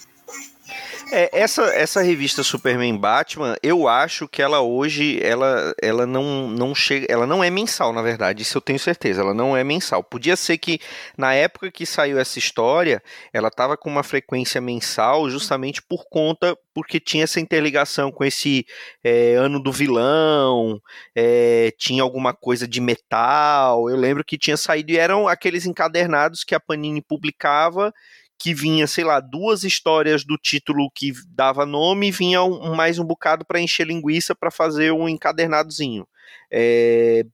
É, 1.10 1.30
essa, 1.32 1.62
essa 1.74 2.02
revista 2.02 2.42
Superman 2.42 2.96
Batman, 2.98 3.56
eu 3.62 3.88
acho 3.88 4.28
que 4.28 4.42
ela 4.42 4.60
hoje 4.60 5.18
ela, 5.22 5.74
ela 5.80 6.06
não, 6.06 6.48
não 6.48 6.74
chega, 6.74 7.06
ela 7.08 7.26
não 7.26 7.42
é 7.42 7.48
mensal, 7.48 7.94
na 7.94 8.02
verdade, 8.02 8.42
isso 8.42 8.58
eu 8.58 8.60
tenho 8.60 8.78
certeza, 8.78 9.22
ela 9.22 9.32
não 9.32 9.56
é 9.56 9.64
mensal. 9.64 10.04
Podia 10.04 10.36
ser 10.36 10.58
que 10.58 10.78
na 11.16 11.32
época 11.32 11.70
que 11.70 11.86
saiu 11.86 12.18
essa 12.18 12.38
história, 12.38 13.02
ela 13.32 13.48
estava 13.48 13.74
com 13.76 13.88
uma 13.88 14.02
frequência 14.02 14.60
mensal, 14.60 15.30
justamente 15.30 15.80
por 15.82 16.04
conta 16.10 16.56
porque 16.74 17.00
tinha 17.00 17.24
essa 17.24 17.40
interligação 17.40 18.12
com 18.12 18.24
esse 18.24 18.64
é, 19.02 19.34
ano 19.34 19.60
do 19.60 19.72
vilão, 19.72 20.80
é, 21.14 21.72
tinha 21.78 22.02
alguma 22.02 22.34
coisa 22.34 22.68
de 22.68 22.80
metal. 22.80 23.88
Eu 23.90 23.96
lembro 23.96 24.24
que 24.24 24.38
tinha 24.38 24.56
saído 24.56 24.92
e 24.92 24.98
eram 24.98 25.26
aqueles 25.26 25.66
encadernados 25.66 26.44
que 26.44 26.54
a 26.54 26.60
Panini 26.60 27.02
publicava 27.02 27.92
que 28.38 28.54
vinha, 28.54 28.86
sei 28.86 29.04
lá, 29.04 29.20
duas 29.20 29.64
histórias 29.64 30.24
do 30.24 30.36
título 30.36 30.90
que 30.94 31.12
dava 31.28 31.66
nome 31.66 32.08
e 32.08 32.12
vinha 32.12 32.42
um, 32.42 32.74
mais 32.74 32.98
um 32.98 33.04
bocado 33.04 33.44
para 33.44 33.60
encher 33.60 33.86
linguiça 33.86 34.34
para 34.34 34.50
fazer 34.50 34.92
um 34.92 35.08
encadernadozinho. 35.08 36.06
É, 36.50 37.24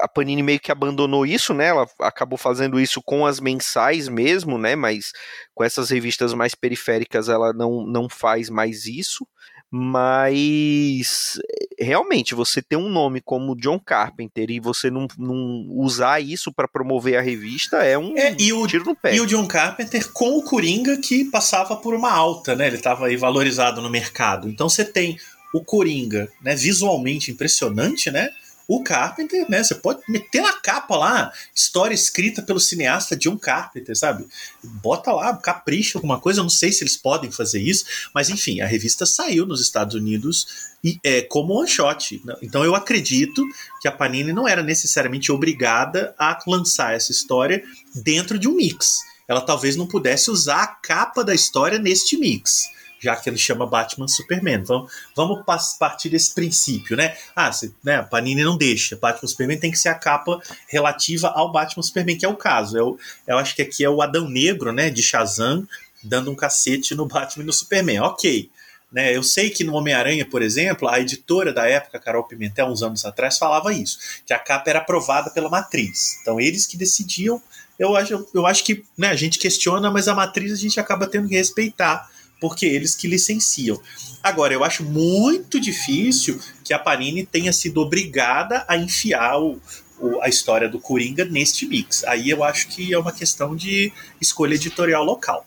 a 0.00 0.08
Panini 0.08 0.42
meio 0.42 0.60
que 0.60 0.72
abandonou 0.72 1.26
isso, 1.26 1.52
né? 1.52 1.66
Ela 1.66 1.86
acabou 2.00 2.38
fazendo 2.38 2.78
isso 2.78 3.02
com 3.02 3.26
as 3.26 3.40
mensais 3.40 4.08
mesmo, 4.08 4.56
né? 4.56 4.76
Mas 4.76 5.12
com 5.54 5.64
essas 5.64 5.90
revistas 5.90 6.32
mais 6.32 6.54
periféricas 6.54 7.28
ela 7.28 7.52
não, 7.52 7.84
não 7.84 8.08
faz 8.08 8.48
mais 8.48 8.86
isso 8.86 9.26
mas 9.74 11.40
realmente 11.78 12.34
você 12.34 12.60
ter 12.60 12.76
um 12.76 12.90
nome 12.90 13.22
como 13.22 13.56
John 13.56 13.80
Carpenter 13.80 14.50
e 14.50 14.60
você 14.60 14.90
não, 14.90 15.08
não 15.16 15.66
usar 15.70 16.20
isso 16.20 16.52
para 16.52 16.68
promover 16.68 17.16
a 17.16 17.22
revista 17.22 17.78
é 17.78 17.96
um 17.96 18.14
é, 18.18 18.36
o, 18.52 18.66
tiro 18.66 18.84
no 18.84 18.94
pé. 18.94 19.14
E 19.16 19.20
o 19.20 19.26
John 19.26 19.46
Carpenter 19.46 20.12
com 20.12 20.36
o 20.36 20.42
Coringa 20.42 20.98
que 20.98 21.24
passava 21.24 21.74
por 21.74 21.94
uma 21.94 22.12
alta, 22.12 22.54
né? 22.54 22.66
Ele 22.66 22.76
estava 22.76 23.06
aí 23.06 23.16
valorizado 23.16 23.80
no 23.80 23.88
mercado. 23.88 24.46
Então 24.46 24.68
você 24.68 24.84
tem 24.84 25.16
o 25.54 25.64
Coringa, 25.64 26.30
né, 26.42 26.54
visualmente 26.54 27.30
impressionante, 27.30 28.10
né? 28.10 28.28
O 28.66 28.82
Carpenter, 28.82 29.46
né? 29.48 29.62
Você 29.62 29.74
pode 29.74 30.00
meter 30.08 30.42
na 30.42 30.52
capa 30.54 30.96
lá, 30.96 31.32
história 31.54 31.94
escrita 31.94 32.42
pelo 32.42 32.60
cineasta 32.60 33.16
John 33.16 33.38
Carpenter, 33.38 33.96
sabe? 33.96 34.26
Bota 34.62 35.12
lá, 35.12 35.36
capricha 35.36 35.98
alguma 35.98 36.20
coisa. 36.20 36.42
Não 36.42 36.50
sei 36.50 36.72
se 36.72 36.82
eles 36.82 36.96
podem 36.96 37.30
fazer 37.30 37.60
isso, 37.60 37.84
mas 38.14 38.30
enfim, 38.30 38.60
a 38.60 38.66
revista 38.66 39.04
saiu 39.04 39.46
nos 39.46 39.60
Estados 39.60 39.94
Unidos 39.94 40.46
e, 40.82 40.98
é, 41.04 41.22
como 41.22 41.54
one 41.54 41.68
shot. 41.68 42.20
Né? 42.24 42.34
Então 42.42 42.64
eu 42.64 42.74
acredito 42.74 43.44
que 43.80 43.88
a 43.88 43.92
Panini 43.92 44.32
não 44.32 44.48
era 44.48 44.62
necessariamente 44.62 45.30
obrigada 45.32 46.14
a 46.18 46.38
lançar 46.46 46.94
essa 46.94 47.12
história 47.12 47.62
dentro 47.94 48.38
de 48.38 48.48
um 48.48 48.54
mix. 48.54 48.98
Ela 49.28 49.40
talvez 49.40 49.76
não 49.76 49.86
pudesse 49.86 50.30
usar 50.30 50.62
a 50.62 50.66
capa 50.66 51.24
da 51.24 51.34
história 51.34 51.78
neste 51.78 52.16
mix 52.16 52.62
já 53.02 53.16
que 53.16 53.28
ele 53.28 53.36
chama 53.36 53.66
Batman 53.66 54.06
Superman. 54.06 54.62
Vamos, 54.62 54.92
vamos 55.14 55.44
partir 55.78 56.08
desse 56.08 56.32
princípio, 56.32 56.96
né? 56.96 57.16
Ah, 57.34 57.50
né, 57.82 57.96
a 57.96 58.02
Panini 58.04 58.44
não 58.44 58.56
deixa. 58.56 58.96
Batman 58.96 59.28
Superman 59.28 59.58
tem 59.58 59.72
que 59.72 59.78
ser 59.78 59.88
a 59.88 59.94
capa 59.94 60.40
relativa 60.68 61.28
ao 61.28 61.50
Batman 61.50 61.82
Superman, 61.82 62.16
que 62.16 62.24
é 62.24 62.28
o 62.28 62.36
caso. 62.36 62.78
Eu, 62.78 62.98
eu 63.26 63.36
acho 63.36 63.56
que 63.56 63.62
aqui 63.62 63.84
é 63.84 63.90
o 63.90 64.00
Adão 64.00 64.28
Negro, 64.28 64.72
né, 64.72 64.88
de 64.88 65.02
Shazam, 65.02 65.66
dando 66.02 66.30
um 66.30 66.36
cacete 66.36 66.94
no 66.94 67.06
Batman 67.06 67.42
e 67.42 67.46
no 67.46 67.52
Superman. 67.52 68.00
Ok. 68.00 68.48
Né, 68.92 69.16
eu 69.16 69.22
sei 69.22 69.48
que 69.48 69.64
no 69.64 69.74
Homem-Aranha, 69.74 70.24
por 70.26 70.42
exemplo, 70.42 70.86
a 70.86 71.00
editora 71.00 71.52
da 71.52 71.66
época, 71.66 71.98
Carol 71.98 72.24
Pimentel, 72.24 72.66
uns 72.66 72.82
anos 72.82 73.06
atrás, 73.06 73.38
falava 73.38 73.72
isso, 73.72 73.98
que 74.26 74.34
a 74.34 74.38
capa 74.38 74.68
era 74.68 74.80
aprovada 74.80 75.30
pela 75.30 75.48
matriz. 75.48 76.18
Então, 76.20 76.38
eles 76.38 76.66
que 76.66 76.76
decidiam. 76.76 77.42
Eu 77.78 77.96
acho, 77.96 78.28
eu 78.34 78.46
acho 78.46 78.62
que 78.62 78.84
né, 78.96 79.08
a 79.08 79.16
gente 79.16 79.38
questiona, 79.38 79.90
mas 79.90 80.08
a 80.08 80.14
matriz 80.14 80.52
a 80.52 80.56
gente 80.56 80.78
acaba 80.78 81.06
tendo 81.06 81.26
que 81.26 81.34
respeitar 81.34 82.06
porque 82.42 82.66
eles 82.66 82.96
que 82.96 83.06
licenciam. 83.06 83.80
Agora, 84.20 84.52
eu 84.52 84.64
acho 84.64 84.82
muito 84.82 85.60
difícil 85.60 86.40
que 86.64 86.74
a 86.74 86.78
Panini 86.78 87.24
tenha 87.24 87.52
sido 87.52 87.80
obrigada 87.80 88.64
a 88.66 88.76
enfiar 88.76 89.40
o, 89.40 89.60
o, 89.96 90.20
a 90.20 90.28
história 90.28 90.68
do 90.68 90.80
Coringa 90.80 91.24
neste 91.24 91.64
mix. 91.64 92.02
Aí 92.02 92.28
eu 92.28 92.42
acho 92.42 92.66
que 92.66 92.92
é 92.92 92.98
uma 92.98 93.12
questão 93.12 93.54
de 93.54 93.92
escolha 94.20 94.56
editorial 94.56 95.04
local. 95.04 95.46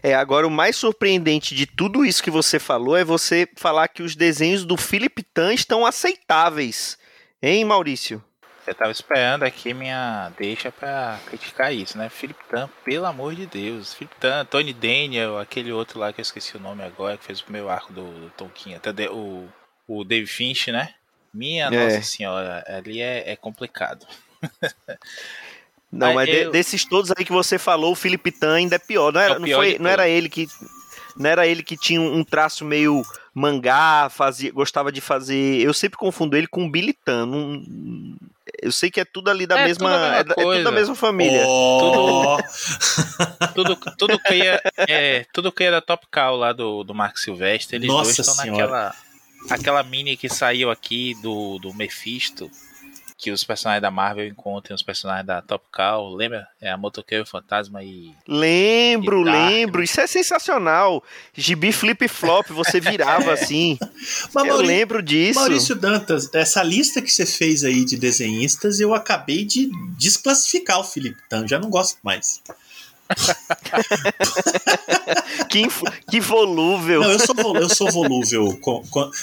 É, 0.00 0.14
agora 0.14 0.46
o 0.46 0.50
mais 0.50 0.76
surpreendente 0.76 1.52
de 1.52 1.66
tudo 1.66 2.06
isso 2.06 2.22
que 2.22 2.30
você 2.30 2.60
falou 2.60 2.96
é 2.96 3.04
você 3.04 3.48
falar 3.56 3.88
que 3.88 4.04
os 4.04 4.14
desenhos 4.14 4.64
do 4.64 4.76
Philip 4.76 5.20
Tan 5.34 5.52
estão 5.52 5.84
aceitáveis. 5.84 6.96
Hein, 7.42 7.64
Maurício? 7.64 8.22
Eu 8.70 8.74
tava 8.76 8.92
esperando 8.92 9.42
aqui 9.42 9.74
minha 9.74 10.30
deixa 10.38 10.70
para 10.70 11.18
criticar 11.26 11.74
isso, 11.74 11.98
né? 11.98 12.08
Philip 12.08 12.38
Tan, 12.48 12.70
pelo 12.84 13.04
amor 13.04 13.34
de 13.34 13.44
Deus. 13.44 13.92
Philip 13.92 14.14
Tan, 14.20 14.44
Tony 14.44 14.72
Daniel, 14.72 15.38
aquele 15.38 15.72
outro 15.72 15.98
lá 15.98 16.12
que 16.12 16.20
eu 16.20 16.22
esqueci 16.22 16.56
o 16.56 16.60
nome 16.60 16.84
agora, 16.84 17.18
que 17.18 17.24
fez 17.24 17.40
o 17.40 17.42
primeiro 17.42 17.68
arco 17.68 17.92
do, 17.92 18.04
do 18.04 18.30
Tolkien, 18.30 18.76
até 18.76 18.92
o, 19.10 19.48
o 19.88 20.04
Dave 20.04 20.28
Finch, 20.28 20.70
né? 20.70 20.94
Minha 21.34 21.66
é. 21.66 21.70
nossa 21.70 22.02
senhora, 22.02 22.64
ali 22.68 23.00
é, 23.00 23.32
é 23.32 23.34
complicado. 23.34 24.06
Não, 25.90 26.14
mas, 26.14 26.28
mas 26.28 26.38
eu... 26.38 26.52
desses 26.52 26.84
todos 26.84 27.10
aí 27.10 27.24
que 27.24 27.32
você 27.32 27.58
falou, 27.58 27.90
o 27.90 27.96
Philip 27.96 28.30
Tan 28.30 28.54
ainda 28.54 28.76
é 28.76 28.78
pior. 28.78 29.12
Não 29.12 29.20
era, 29.20 29.34
é 29.34 29.38
não 29.40 29.48
foi, 29.48 29.78
não 29.80 29.90
era 29.90 30.08
ele 30.08 30.28
que 30.28 30.46
não 31.16 31.28
era 31.28 31.44
ele 31.44 31.64
que 31.64 31.76
tinha 31.76 32.00
um 32.00 32.22
traço 32.22 32.64
meio 32.64 33.02
mangá, 33.34 34.08
fazia, 34.08 34.52
gostava 34.52 34.92
de 34.92 35.00
fazer. 35.00 35.60
Eu 35.60 35.74
sempre 35.74 35.98
confundo 35.98 36.36
ele 36.36 36.46
com 36.46 36.64
o 36.64 36.70
Billy 36.70 36.92
Tan. 36.92 37.26
Não, 37.26 37.64
eu 38.62 38.70
sei 38.70 38.90
que 38.90 39.00
é 39.00 39.04
tudo 39.04 39.30
ali 39.30 39.46
da 39.46 39.58
é 39.58 39.64
mesma. 39.64 39.90
Tudo 39.90 40.04
é, 40.12 40.20
é, 40.20 40.24
tudo 40.24 40.64
da 40.64 40.70
mesma 40.70 40.94
família. 40.94 41.44
Oh. 41.46 42.38
Tudo, 43.54 43.76
tudo, 43.76 43.76
tudo, 43.96 44.18
que 44.18 44.42
é, 44.88 45.26
tudo 45.32 45.52
é 45.58 45.70
da 45.70 45.80
Top 45.80 46.06
Cow 46.10 46.36
lá 46.36 46.52
do, 46.52 46.84
do 46.84 46.94
Mark 46.94 47.16
Silvestre, 47.16 47.76
eles 47.76 47.88
Nossa 47.88 48.04
dois 48.04 48.18
estão 48.18 48.46
naquela. 48.46 48.94
Aquela 49.48 49.82
mini 49.82 50.18
que 50.18 50.28
saiu 50.28 50.70
aqui 50.70 51.14
do, 51.22 51.58
do 51.58 51.72
Mephisto, 51.72 52.50
que 53.20 53.30
os 53.30 53.44
personagens 53.44 53.82
da 53.82 53.90
Marvel 53.90 54.26
encontram 54.26 54.74
os 54.74 54.82
personagens 54.82 55.26
da 55.26 55.42
Top 55.42 55.64
Cow, 55.70 56.14
lembra? 56.14 56.48
É 56.60 56.70
a 56.70 56.76
Motoqueiro 56.76 57.26
Fantasma 57.26 57.82
e. 57.84 58.14
Lembro, 58.26 59.20
e 59.20 59.24
lembro. 59.30 59.82
Isso 59.82 60.00
é 60.00 60.06
sensacional. 60.06 61.04
Gibi 61.34 61.70
flip 61.70 62.08
flop, 62.08 62.48
você 62.48 62.80
virava 62.80 63.32
assim. 63.34 63.78
Mas, 64.34 64.48
eu 64.48 64.56
lembro 64.56 65.02
disso. 65.02 65.38
Maurício 65.38 65.74
Dantas, 65.76 66.32
essa 66.34 66.62
lista 66.62 67.02
que 67.02 67.10
você 67.10 67.26
fez 67.26 67.62
aí 67.62 67.84
de 67.84 67.96
desenhistas, 67.96 68.80
eu 68.80 68.94
acabei 68.94 69.44
de 69.44 69.70
desclassificar 69.98 70.80
o 70.80 70.84
Felipe 70.84 71.20
Tan, 71.28 71.46
já 71.46 71.58
não 71.58 71.68
gosto 71.68 71.98
mais. 72.02 72.40
Que, 75.48 75.66
que 76.08 76.20
volúvel. 76.20 77.00
Não, 77.00 77.10
eu 77.12 77.18
sou, 77.18 77.56
eu 77.56 77.68
sou 77.68 77.90
volúvel. 77.90 78.58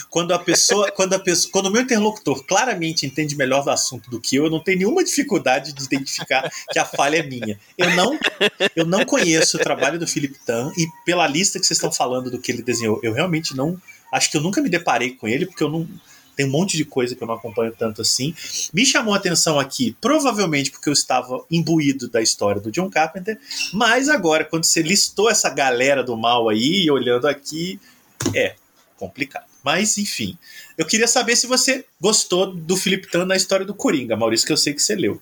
Quando 0.10 0.34
a 0.34 0.40
pessoa, 0.40 0.92
quando 0.92 1.14
a 1.14 1.20
pessoa, 1.20 1.52
quando 1.52 1.68
o 1.68 1.72
meu 1.72 1.82
interlocutor 1.82 2.44
claramente 2.46 3.06
entende 3.06 3.36
melhor 3.36 3.64
do 3.64 3.70
assunto 3.70 4.10
do 4.10 4.20
que 4.20 4.36
eu, 4.36 4.46
eu 4.46 4.52
não 4.52 4.60
tenho 4.60 4.80
nenhuma 4.80 5.04
dificuldade 5.04 5.74
de 5.74 5.84
identificar 5.84 6.52
que 6.72 6.80
a 6.80 6.86
falha 6.86 7.18
é 7.18 7.24
minha. 7.24 7.60
Eu 7.78 7.92
não, 7.92 8.18
eu 8.76 8.86
não 8.86 9.06
conheço 9.06 9.58
o 9.58 9.60
trabalho 9.60 10.00
do 10.00 10.08
Philip 10.08 10.38
Tan 10.46 10.72
e 10.78 10.88
pela 11.06 11.28
lista 11.28 11.60
que 11.60 11.66
vocês 11.66 11.78
estão 11.78 11.92
falando 11.92 12.30
do 12.30 12.40
que 12.40 12.52
ele 12.52 12.62
desenhou, 12.62 13.00
eu 13.04 13.14
realmente 13.14 13.56
não, 13.56 13.80
acho 14.12 14.30
que 14.30 14.38
eu 14.38 14.42
nunca 14.42 14.62
me 14.62 14.70
deparei 14.70 15.12
com 15.12 15.28
ele 15.28 15.46
porque 15.46 15.64
eu 15.64 15.70
não 15.70 15.88
tem 16.38 16.46
um 16.46 16.52
monte 16.52 16.78
de 16.78 16.86
coisa 16.86 17.16
que 17.16 17.24
eu 17.24 17.28
não 17.28 17.34
acompanho 17.34 17.74
tanto 17.78 18.04
assim. 18.04 18.34
Me 18.72 18.86
chamou 18.86 19.16
a 19.16 19.18
atenção 19.18 19.60
aqui, 19.60 19.98
provavelmente 20.00 20.70
porque 20.70 20.88
eu 20.88 20.94
estava 20.94 21.44
imbuído 21.52 22.08
da 22.08 22.22
história 22.22 22.62
do 22.62 22.72
John 22.72 22.90
Carpenter, 22.90 23.40
mas 23.74 24.08
agora, 24.08 24.46
quando 24.46 24.64
você 24.64 24.84
listou 24.84 25.30
essa 25.30 25.50
galera 25.50 26.04
do 26.04 26.16
mal 26.16 26.48
aí, 26.48 26.90
olhando 26.92 27.28
aqui, 27.28 27.80
é 28.36 28.56
complicado. 28.96 29.46
Mas, 29.64 29.98
enfim, 29.98 30.38
eu 30.78 30.86
queria 30.86 31.08
saber 31.08 31.36
se 31.36 31.48
você 31.48 31.84
gostou 32.00 32.54
do 32.54 32.78
Philip 32.78 33.10
Tan 33.10 33.26
na 33.26 33.36
história 33.36 33.66
do 33.66 33.74
Coringa, 33.74 34.16
Maurício, 34.16 34.46
que 34.46 34.54
eu 34.54 34.58
sei 34.58 34.74
que 34.74 34.82
você 34.82 34.96
leu. 34.96 35.20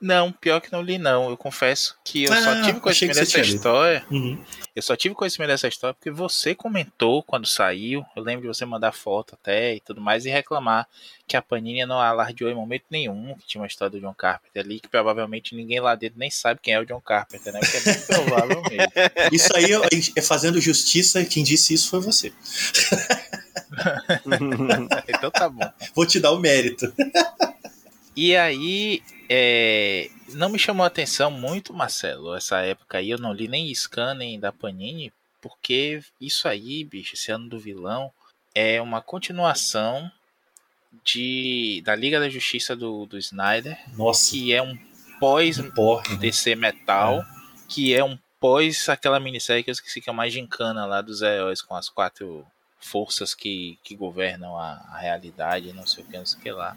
Não, 0.00 0.32
pior 0.32 0.60
que 0.60 0.72
não 0.72 0.80
li, 0.80 0.96
não. 0.96 1.28
Eu 1.28 1.36
confesso 1.36 1.96
que 2.02 2.24
eu 2.24 2.32
ah, 2.32 2.42
só 2.42 2.62
tive 2.62 2.80
conhecimento 2.80 3.16
dessa 3.16 3.40
história. 3.40 4.04
Uhum. 4.10 4.42
Eu 4.74 4.80
só 4.80 4.96
tive 4.96 5.14
conhecimento 5.14 5.48
dessa 5.48 5.68
história 5.68 5.92
porque 5.92 6.10
você 6.10 6.54
comentou 6.54 7.22
quando 7.22 7.46
saiu. 7.46 8.04
Eu 8.16 8.22
lembro 8.22 8.42
de 8.42 8.48
você 8.48 8.64
mandar 8.64 8.92
foto 8.92 9.34
até 9.34 9.74
e 9.74 9.80
tudo 9.80 10.00
mais 10.00 10.24
e 10.24 10.30
reclamar 10.30 10.88
que 11.26 11.36
a 11.36 11.42
Panini 11.42 11.84
não 11.84 12.00
alardeou 12.00 12.50
em 12.50 12.54
momento 12.54 12.84
nenhum 12.90 13.34
que 13.34 13.46
tinha 13.46 13.60
uma 13.60 13.66
história 13.66 13.90
do 13.90 14.00
John 14.00 14.14
Carpenter 14.14 14.64
ali, 14.64 14.80
que 14.80 14.88
provavelmente 14.88 15.54
ninguém 15.54 15.80
lá 15.80 15.94
dentro 15.94 16.18
nem 16.18 16.30
sabe 16.30 16.60
quem 16.62 16.72
é 16.72 16.80
o 16.80 16.86
John 16.86 17.00
Carpenter, 17.00 17.52
né? 17.52 17.60
Porque 17.60 17.76
é 17.76 17.92
muito 17.92 18.06
provável 18.06 18.62
mesmo. 18.62 18.92
Isso 19.30 19.54
aí 19.54 19.66
é 20.16 20.22
fazendo 20.22 20.60
justiça, 20.60 21.24
quem 21.24 21.44
disse 21.44 21.74
isso 21.74 21.90
foi 21.90 22.00
você. 22.00 22.32
então 25.08 25.30
tá 25.30 25.48
bom. 25.48 25.70
Vou 25.94 26.06
te 26.06 26.18
dar 26.18 26.32
o 26.32 26.38
mérito. 26.38 26.92
E 28.16 28.36
aí, 28.36 29.02
é, 29.28 30.10
não 30.30 30.48
me 30.48 30.58
chamou 30.58 30.84
a 30.84 30.88
atenção 30.88 31.30
muito, 31.30 31.72
Marcelo, 31.72 32.34
essa 32.34 32.60
época 32.60 32.98
aí. 32.98 33.10
Eu 33.10 33.18
não 33.18 33.32
li 33.32 33.48
nem 33.48 33.72
Scan 33.74 34.14
nem 34.14 34.38
da 34.38 34.52
Panini, 34.52 35.12
porque 35.40 36.02
isso 36.20 36.48
aí, 36.48 36.84
bicho, 36.84 37.14
esse 37.14 37.30
ano 37.30 37.48
do 37.48 37.58
vilão, 37.58 38.12
é 38.54 38.80
uma 38.80 39.00
continuação 39.00 40.10
de 41.04 41.82
da 41.84 41.94
Liga 41.94 42.18
da 42.18 42.28
Justiça 42.28 42.74
do, 42.74 43.06
do 43.06 43.16
Snyder. 43.18 43.78
Nossa. 43.96 44.30
Que 44.30 44.52
é 44.52 44.62
um 44.62 44.76
pós 45.20 45.58
DC 46.18 46.54
Metal, 46.56 47.20
é. 47.20 47.26
que 47.68 47.94
é 47.94 48.02
um 48.02 48.18
pós 48.40 48.88
aquela 48.88 49.20
minissérie 49.20 49.62
que 49.62 49.70
eu 49.70 49.72
esqueci 49.72 50.00
que 50.00 50.10
é 50.10 50.12
mais 50.12 50.32
gincana 50.32 50.86
lá 50.86 51.02
dos 51.02 51.22
heróis 51.22 51.60
com 51.60 51.76
as 51.76 51.88
quatro 51.88 52.44
forças 52.80 53.34
que, 53.34 53.78
que 53.84 53.94
governam 53.94 54.56
a, 54.56 54.82
a 54.92 54.98
realidade, 54.98 55.72
não 55.72 55.86
sei 55.86 56.04
o 56.04 56.06
que, 56.06 56.18
não 56.18 56.26
sei 56.26 56.38
o 56.38 56.42
que 56.42 56.52
lá 56.52 56.76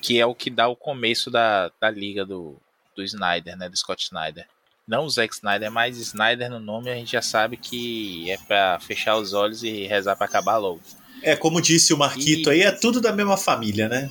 que 0.00 0.20
é 0.20 0.26
o 0.26 0.34
que 0.34 0.50
dá 0.50 0.68
o 0.68 0.76
começo 0.76 1.30
da, 1.30 1.70
da 1.80 1.90
liga 1.90 2.24
do, 2.24 2.56
do 2.96 3.02
Snyder, 3.02 3.56
né, 3.56 3.68
do 3.68 3.76
Scott 3.76 4.04
Snyder. 4.04 4.46
Não 4.86 5.04
o 5.04 5.10
Zack 5.10 5.34
Snyder, 5.34 5.70
mas 5.70 5.98
Snyder 5.98 6.50
no 6.50 6.58
nome 6.58 6.90
a 6.90 6.94
gente 6.94 7.12
já 7.12 7.20
sabe 7.20 7.56
que 7.56 8.30
é 8.30 8.38
para 8.38 8.80
fechar 8.80 9.16
os 9.16 9.34
olhos 9.34 9.62
e 9.62 9.86
rezar 9.86 10.16
para 10.16 10.26
acabar 10.26 10.56
logo. 10.56 10.80
É, 11.22 11.36
como 11.36 11.60
disse 11.60 11.92
o 11.92 11.98
Marquito 11.98 12.50
e... 12.50 12.54
aí, 12.54 12.62
é 12.62 12.72
tudo 12.72 13.00
da 13.00 13.12
mesma 13.12 13.36
família, 13.36 13.88
né? 13.88 14.10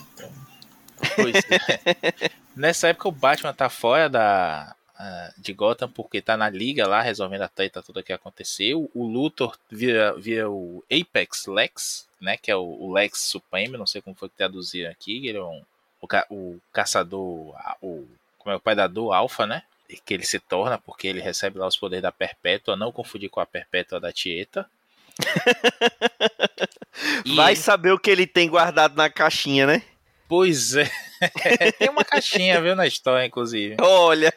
Pois 1.16 1.36
é. 1.36 2.30
Nessa 2.56 2.90
época 2.90 3.10
o 3.10 3.12
Batman 3.12 3.54
tá 3.54 3.70
fora 3.70 4.10
da, 4.10 4.76
de 5.38 5.54
Gotham 5.54 5.90
porque 5.90 6.22
tá 6.22 6.36
na 6.36 6.50
liga 6.50 6.88
lá 6.88 7.02
resolvendo 7.02 7.44
a 7.44 7.48
treta 7.48 7.84
toda 7.84 8.04
que 8.04 8.12
aconteceu. 8.12 8.90
O 8.94 9.08
Luthor 9.08 9.58
vira, 9.70 10.14
vira 10.18 10.50
o 10.50 10.84
Apex 10.92 11.46
Lex, 11.46 12.08
né? 12.20 12.38
Que 12.38 12.52
é 12.52 12.56
o, 12.56 12.64
o 12.64 12.92
Lex 12.92 13.22
Supreme, 13.22 13.78
não 13.78 13.86
sei 13.86 14.02
como 14.02 14.16
foi 14.16 14.30
que 14.30 14.36
traduziram 14.36 14.92
aqui. 14.92 15.28
Ele 15.28 15.38
é 15.38 15.44
um 15.44 15.62
o, 16.02 16.08
ca 16.08 16.26
o 16.30 16.60
caçador, 16.74 17.56
o, 17.82 18.08
como 18.40 18.54
é 18.54 18.56
o 18.56 18.60
predador 18.60 19.14
alfa, 19.14 19.46
né? 19.46 19.64
Que 20.06 20.14
ele 20.14 20.26
se 20.26 20.40
torna 20.40 20.78
porque 20.78 21.08
ele 21.08 21.22
recebe 21.22 21.60
lá 21.60 21.68
os 21.68 21.78
poderes 21.78 22.04
da 22.04 22.12
Perpétua, 22.12 22.76
não 22.76 22.92
confundir 22.92 23.30
com 23.30 23.40
a 23.40 23.46
Perpétua 23.46 24.00
da 24.00 24.12
Tieta. 24.12 24.70
Vai 27.36 27.56
saber 27.56 27.92
o 27.92 28.00
que 28.00 28.10
ele 28.10 28.28
tem 28.28 28.50
guardado 28.50 28.96
na 28.96 29.10
caixinha, 29.10 29.66
né? 29.66 29.82
Pois 30.28 30.76
é. 30.76 30.90
tem 31.80 31.90
uma 31.90 32.04
caixinha, 32.04 32.62
viu, 32.62 32.76
na 32.76 32.86
história, 32.86 33.26
inclusive. 33.26 33.78
Olha. 33.80 34.34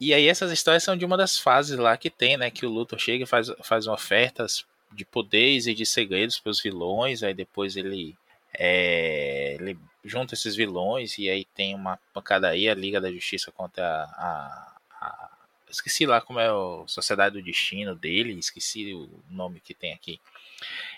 E 0.00 0.12
aí 0.12 0.28
essas 0.28 0.50
histórias 0.50 0.82
são 0.82 0.96
de 0.96 1.04
uma 1.04 1.16
das 1.16 1.38
fases 1.38 1.78
lá 1.78 1.96
que 1.96 2.10
tem, 2.10 2.36
né? 2.36 2.50
Que 2.50 2.66
o 2.66 2.70
Luthor 2.70 2.98
chega 2.98 3.24
e 3.24 3.26
faz, 3.26 3.50
faz 3.62 3.86
ofertas 3.86 4.64
de 4.92 5.04
poderes 5.04 5.66
e 5.66 5.74
de 5.74 5.84
segredos 5.84 6.38
para 6.38 6.50
os 6.50 6.60
vilões, 6.60 7.22
aí 7.22 7.34
depois 7.34 7.76
ele, 7.76 8.16
é, 8.52 9.56
ele 9.58 9.78
junta 10.04 10.34
esses 10.34 10.54
vilões 10.54 11.18
e 11.18 11.28
aí 11.28 11.44
tem 11.44 11.74
uma 11.74 11.98
pancadaria, 12.12 12.72
a 12.72 12.74
Liga 12.74 13.00
da 13.00 13.10
Justiça 13.10 13.50
contra 13.50 13.84
a, 13.84 14.76
a, 15.00 15.06
a, 15.06 15.30
esqueci 15.68 16.06
lá 16.06 16.20
como 16.20 16.38
é 16.38 16.46
a 16.46 16.86
Sociedade 16.86 17.38
do 17.38 17.44
Destino 17.44 17.94
dele, 17.94 18.38
esqueci 18.38 18.94
o 18.94 19.08
nome 19.28 19.60
que 19.60 19.74
tem 19.74 19.92
aqui. 19.92 20.20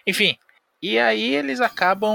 Enfim, 0.06 0.36
e 0.82 0.98
aí 0.98 1.34
eles 1.34 1.60
acabam 1.60 2.14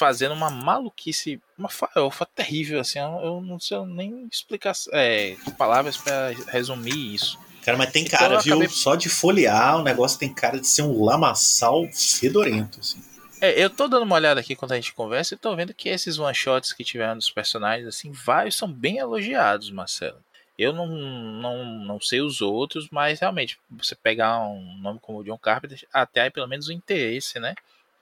fazendo 0.00 0.32
uma 0.32 0.48
maluquice, 0.48 1.38
uma 1.58 1.68
farofa 1.68 2.24
terrível, 2.24 2.80
assim, 2.80 2.98
eu 2.98 3.42
não 3.42 3.60
sei 3.60 3.78
nem 3.84 4.26
explicar 4.32 4.72
é, 4.92 5.36
palavras 5.58 5.98
para 5.98 6.30
resumir 6.48 7.14
isso. 7.14 7.38
Cara, 7.62 7.76
mas 7.76 7.92
tem 7.92 8.04
então 8.04 8.18
cara, 8.18 8.32
então, 8.32 8.42
viu? 8.42 8.54
Acabei... 8.54 8.68
Só 8.70 8.94
de 8.94 9.10
folhear 9.10 9.76
o 9.76 9.82
negócio 9.82 10.18
tem 10.18 10.32
cara 10.32 10.58
de 10.58 10.66
ser 10.66 10.80
um 10.80 11.04
lamaçal 11.04 11.86
fedorento, 11.92 12.80
assim. 12.80 13.04
É, 13.42 13.62
eu 13.62 13.68
tô 13.68 13.88
dando 13.88 14.04
uma 14.04 14.14
olhada 14.14 14.40
aqui 14.40 14.56
quando 14.56 14.72
a 14.72 14.76
gente 14.76 14.94
conversa 14.94 15.34
e 15.34 15.38
tô 15.38 15.54
vendo 15.54 15.74
que 15.74 15.90
esses 15.90 16.18
one-shots 16.18 16.72
que 16.72 16.82
tiveram 16.82 17.18
dos 17.18 17.30
personagens, 17.30 17.86
assim, 17.86 18.10
vários 18.10 18.56
são 18.56 18.72
bem 18.72 18.96
elogiados, 18.96 19.70
Marcelo. 19.70 20.16
Eu 20.58 20.72
não, 20.72 20.86
não, 20.86 21.64
não 21.84 22.00
sei 22.00 22.22
os 22.22 22.40
outros, 22.40 22.88
mas 22.90 23.20
realmente, 23.20 23.58
você 23.70 23.94
pegar 23.94 24.40
um 24.40 24.78
nome 24.78 24.98
como 25.00 25.18
o 25.18 25.24
John 25.24 25.38
Carpenter, 25.38 25.86
até 25.92 26.22
aí 26.22 26.30
pelo 26.30 26.48
menos 26.48 26.68
o 26.68 26.72
interesse, 26.72 27.38
né? 27.38 27.54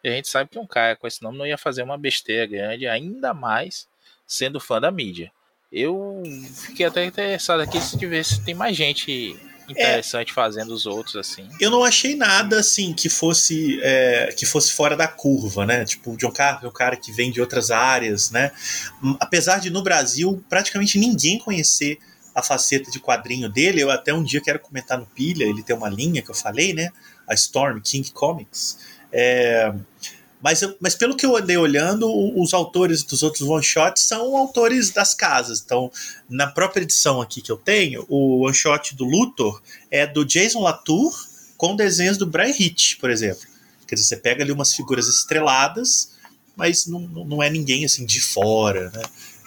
A 0.09 0.14
gente 0.14 0.29
sabe 0.29 0.51
que 0.51 0.59
um 0.59 0.66
cara 0.66 0.97
com 0.97 1.07
esse 1.07 1.23
nome 1.23 1.38
não 1.38 1.47
ia 1.47 1.59
fazer 1.59 1.83
uma 1.83 1.99
besteira 1.99 2.47
grande, 2.47 2.87
ainda 2.87 3.33
mais 3.33 3.87
sendo 4.27 4.61
fã 4.61 4.81
da 4.81 4.90
mídia. 4.90 5.33
Eu 5.71 6.23
fiquei 6.66 6.87
até 6.87 7.05
interessado 7.05 7.61
aqui 7.61 7.81
se 7.81 7.99
tivesse 7.99 8.42
tem 8.42 8.55
mais 8.55 8.77
gente 8.77 9.38
interessante 9.68 10.31
é, 10.31 10.35
fazendo 10.35 10.73
os 10.73 10.87
outros 10.87 11.16
assim. 11.16 11.47
Eu 11.61 11.71
não 11.71 11.85
achei 11.85 12.14
nada 12.14 12.59
assim 12.59 12.94
que 12.94 13.09
fosse 13.09 13.79
é, 13.83 14.35
que 14.37 14.47
fosse 14.47 14.73
fora 14.73 14.97
da 14.97 15.07
curva, 15.07 15.66
né? 15.66 15.85
Tipo, 15.85 16.12
o 16.12 16.16
John 16.16 16.33
Carpenter, 16.33 16.68
um 16.68 16.73
cara 16.73 16.97
que 16.97 17.12
vem 17.12 17.31
de 17.31 17.40
outras 17.40 17.71
áreas, 17.71 18.31
né? 18.31 18.51
Hum, 19.03 19.16
apesar 19.21 19.61
de 19.61 19.71
no 19.71 19.83
Brasil 19.83 20.42
praticamente 20.49 20.99
ninguém 20.99 21.38
conhecer 21.38 21.99
a 22.35 22.42
faceta 22.42 22.90
de 22.90 23.01
quadrinho 23.01 23.49
dele, 23.49 23.83
eu 23.83 23.90
até 23.90 24.14
um 24.14 24.23
dia 24.23 24.40
quero 24.40 24.61
comentar 24.61 24.97
no 24.97 25.07
Pilha, 25.07 25.44
ele 25.44 25.62
tem 25.62 25.75
uma 25.75 25.88
linha 25.88 26.23
que 26.23 26.31
eu 26.31 26.35
falei, 26.35 26.73
né? 26.73 26.90
A 27.27 27.35
Storm 27.35 27.81
King 27.81 28.11
Comics. 28.12 28.79
É, 29.12 29.73
mas, 30.40 30.61
mas 30.81 30.94
pelo 30.94 31.16
que 31.16 31.27
eu 31.27 31.37
andei 31.37 31.57
olhando, 31.57 32.09
os 32.40 32.55
autores 32.55 33.03
dos 33.03 33.23
outros 33.23 33.42
one-shots 33.42 34.05
são 34.05 34.37
autores 34.37 34.90
das 34.90 35.14
casas. 35.14 35.61
Então, 35.64 35.90
na 36.29 36.47
própria 36.47 36.83
edição 36.83 37.21
aqui 37.21 37.40
que 37.42 37.51
eu 37.51 37.57
tenho, 37.57 38.05
o 38.09 38.44
one-shot 38.47 38.94
do 38.94 39.05
Luthor 39.05 39.61
é 39.90 40.07
do 40.07 40.25
Jason 40.25 40.61
Latour 40.61 41.12
com 41.57 41.75
desenhos 41.75 42.16
do 42.16 42.27
Brian 42.27 42.55
Hitch, 42.57 42.99
por 42.99 43.11
exemplo. 43.11 43.42
Quer 43.87 43.97
dizer, 43.97 44.07
você 44.07 44.16
pega 44.16 44.44
ali 44.44 44.53
umas 44.53 44.75
figuras 44.75 45.09
estreladas, 45.09 46.12
mas 46.55 46.87
não, 46.87 47.01
não 47.01 47.42
é 47.42 47.51
ninguém 47.51 47.85
assim 47.85 48.07
de 48.07 48.21
fora, 48.21 48.90
né? 48.90 49.03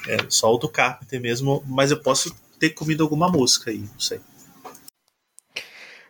É 0.07 0.17
só 0.29 0.53
o 0.53 0.57
do 0.57 0.67
Carpenter 0.67 1.21
mesmo, 1.21 1.63
mas 1.67 1.91
eu 1.91 2.01
posso 2.01 2.35
ter 2.59 2.71
comido 2.71 3.03
alguma 3.03 3.29
mosca 3.29 3.69
aí, 3.69 3.77
não 3.79 3.99
sei. 3.99 4.19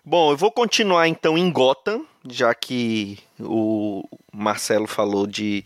Bom, 0.03 0.31
eu 0.31 0.37
vou 0.37 0.51
continuar 0.51 1.07
então 1.07 1.37
em 1.37 1.51
Gotham, 1.51 2.03
já 2.27 2.55
que 2.55 3.19
o 3.39 4.01
Marcelo 4.33 4.87
falou 4.87 5.27
de 5.27 5.63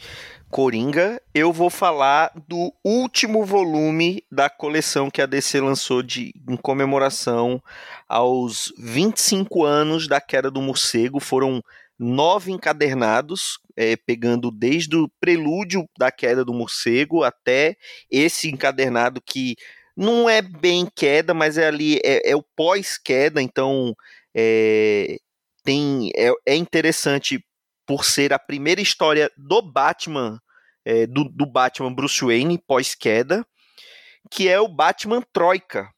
Coringa, 0.52 1.21
eu 1.34 1.54
vou 1.54 1.69
falar 1.69 2.34
do 2.45 2.74
último 2.84 3.45
volume 3.45 4.26
da 4.30 4.50
coleção 4.50 5.10
que 5.10 5.21
a 5.21 5.26
DC 5.26 5.62
lançou 5.62 6.04
de, 6.04 6.34
em 6.50 6.58
comemoração 6.58 7.63
aos 8.10 8.74
25 8.78 9.63
anos 9.63 10.06
da 10.06 10.19
queda 10.19 10.52
do 10.52 10.62
morcego. 10.62 11.21
Foram 11.21 11.63
nove 11.98 12.52
encadernados, 12.52 13.58
é, 13.74 13.95
pegando 13.95 14.52
desde 14.52 14.98
o 14.98 15.10
prelúdio 15.17 15.88
da 15.98 16.12
queda 16.12 16.43
do 16.43 16.54
morcego 16.54 17.24
até 17.24 17.78
esse 18.12 18.50
encadernado 18.50 19.21
que 19.26 19.56
não 19.95 20.30
é 20.30 20.41
bem 20.41 20.86
queda, 20.93 21.34
mas 21.34 21.58
é 21.58 21.67
ali 21.67 22.02
é, 22.04 22.32
é 22.32 22.36
o 22.36 22.43
pós-queda, 22.43 23.41
então 23.41 23.95
é, 24.36 25.17
tem, 25.63 26.12
é, 26.15 26.32
é, 26.45 26.56
interessante 26.56 27.43
por 27.86 28.04
ser 28.04 28.34
a 28.34 28.39
primeira 28.39 28.82
história 28.82 29.32
do 29.38 29.62
Batman, 29.62 30.39
é, 30.84 31.08
do, 31.08 31.24
do 31.24 31.45
Batman 31.45 31.93
Bruce 31.93 32.24
Wayne 32.24 32.62
pós-queda, 32.67 33.45
que 34.30 34.50
é 34.50 34.60
o 34.60 34.67
Batman 34.67 35.21
Troika, 35.32 35.89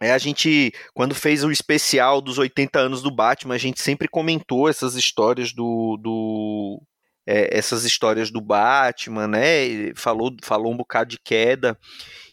É, 0.00 0.12
a 0.12 0.18
gente, 0.18 0.72
quando 0.92 1.14
fez 1.14 1.44
o 1.44 1.52
especial 1.52 2.20
dos 2.20 2.36
80 2.38 2.78
anos 2.80 3.00
do 3.00 3.14
Batman, 3.14 3.54
a 3.54 3.58
gente 3.58 3.80
sempre 3.80 4.08
comentou 4.08 4.68
essas 4.68 4.96
histórias 4.96 5.52
do. 5.52 5.96
do 6.02 6.82
é, 7.26 7.56
essas 7.56 7.84
histórias 7.84 8.30
do 8.30 8.40
Batman, 8.40 9.28
né? 9.28 9.94
Falou, 9.94 10.34
falou 10.42 10.72
um 10.72 10.76
bocado 10.76 11.10
de 11.10 11.18
queda. 11.18 11.78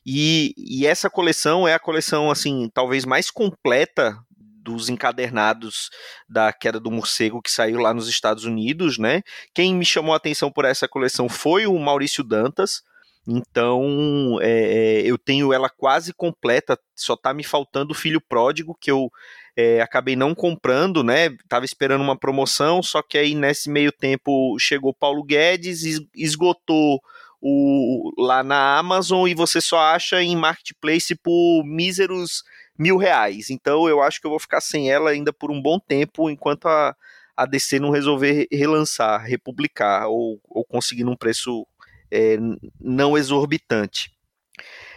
E, 0.06 0.54
e 0.58 0.88
essa 0.88 1.10
coleção 1.10 1.68
é 1.68 1.74
a 1.76 1.80
coleção, 1.80 2.32
assim, 2.32 2.70
talvez 2.74 3.06
mais 3.06 3.30
completa 3.30 4.18
dos 4.62 4.90
encadernados 4.90 5.90
da 6.30 6.54
queda 6.54 6.80
do 6.80 6.92
morcego 6.92 7.42
que 7.42 7.52
saiu 7.52 7.80
lá 7.80 7.94
nos 7.94 8.08
Estados 8.08 8.46
Unidos, 8.46 8.98
né? 8.98 9.22
Quem 9.54 9.76
me 9.76 9.86
chamou 9.86 10.14
a 10.14 10.18
atenção 10.18 10.52
por 10.52 10.66
essa 10.66 10.88
coleção 10.88 11.28
foi 11.28 11.66
o 11.66 11.78
Maurício 11.78 12.24
Dantas. 12.24 12.84
Então 13.28 14.40
é, 14.42 14.50
é 14.50 15.02
eu 15.02 15.18
tenho 15.18 15.54
ela 15.54 15.70
quase 15.70 16.14
completa, 16.14 16.78
só 16.96 17.16
tá 17.16 17.34
me 17.34 17.44
faltando 17.44 17.92
o 17.92 17.96
Filho 17.96 18.20
Pródigo, 18.20 18.76
que 18.80 18.90
eu 18.90 19.12
é, 19.56 19.82
acabei 19.82 20.16
não 20.16 20.34
comprando, 20.34 21.04
né? 21.04 21.30
Tava 21.48 21.66
esperando 21.66 22.02
uma 22.02 22.18
promoção, 22.18 22.82
só 22.82 23.02
que 23.02 23.18
aí 23.18 23.36
nesse 23.36 23.70
meio 23.70 23.92
tempo 23.92 24.58
chegou 24.60 24.94
Paulo 24.94 25.24
Guedes, 25.24 25.84
esgotou 26.16 27.02
o, 27.42 28.12
lá 28.18 28.44
na 28.44 28.78
Amazon 28.78 29.28
e 29.28 29.34
você 29.34 29.60
só 29.60 29.80
acha 29.80 30.22
em 30.22 30.36
marketplace 30.36 31.16
por 31.16 31.64
míseros 31.66 32.44
mil 32.82 32.98
reais. 32.98 33.52
Então 33.52 33.88
eu 33.88 34.02
acho 34.02 34.20
que 34.20 34.26
eu 34.26 34.32
vou 34.32 34.40
ficar 34.40 34.60
sem 34.60 34.92
ela 34.92 35.12
ainda 35.12 35.32
por 35.32 35.52
um 35.52 35.62
bom 35.62 35.80
tempo, 35.80 36.30
enquanto 36.30 36.68
a, 36.68 36.96
a 37.38 37.46
DC 37.46 37.80
não 37.80 37.92
resolver 37.92 38.48
relançar, 38.52 39.24
republicar 39.24 40.08
ou, 40.08 40.42
ou 40.50 40.66
conseguir 40.66 41.04
num 41.04 41.16
preço 41.16 41.68
é, 42.10 42.38
não 42.80 43.16
exorbitante. 43.16 44.12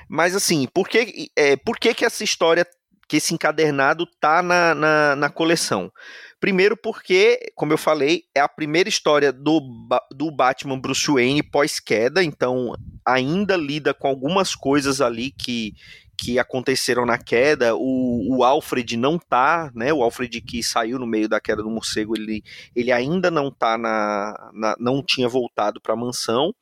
Mas 0.08 0.34
assim, 0.34 0.66
por 0.72 0.88
que, 0.88 1.30
é, 1.36 1.56
por 1.56 1.78
que, 1.78 1.94
que 1.94 2.04
essa 2.04 2.24
história, 2.24 2.66
que 3.06 3.18
esse 3.18 3.34
encadernado 3.34 4.06
tá 4.18 4.42
na, 4.42 4.74
na, 4.74 5.16
na 5.16 5.28
coleção? 5.30 5.92
Primeiro 6.40 6.76
porque, 6.76 7.52
como 7.54 7.72
eu 7.72 7.78
falei, 7.78 8.24
é 8.34 8.40
a 8.40 8.48
primeira 8.48 8.88
história 8.88 9.32
do, 9.32 9.60
do 10.10 10.30
Batman 10.30 10.78
Bruce 10.78 11.10
Wayne 11.10 11.42
pós-queda, 11.42 12.22
então 12.22 12.74
ainda 13.06 13.56
lida 13.56 13.94
com 13.94 14.08
algumas 14.08 14.54
coisas 14.54 15.00
ali 15.00 15.30
que, 15.30 15.74
que 16.16 16.38
aconteceram 16.38 17.04
na 17.04 17.18
queda. 17.18 17.74
O, 17.76 18.36
o 18.36 18.44
Alfred 18.44 18.96
não 18.96 19.18
tá, 19.18 19.70
né? 19.74 19.92
O 19.92 20.02
Alfred 20.02 20.40
que 20.40 20.62
saiu 20.62 20.98
no 20.98 21.06
meio 21.06 21.28
da 21.28 21.40
queda 21.40 21.62
do 21.62 21.70
morcego, 21.70 22.16
ele, 22.16 22.42
ele 22.74 22.92
ainda 22.92 23.30
não 23.30 23.50
tá 23.50 23.76
na, 23.76 24.50
na 24.52 24.76
não 24.78 25.02
tinha 25.02 25.28
voltado 25.28 25.80
para 25.80 25.94
a 25.94 25.96
mansão. 25.96 26.54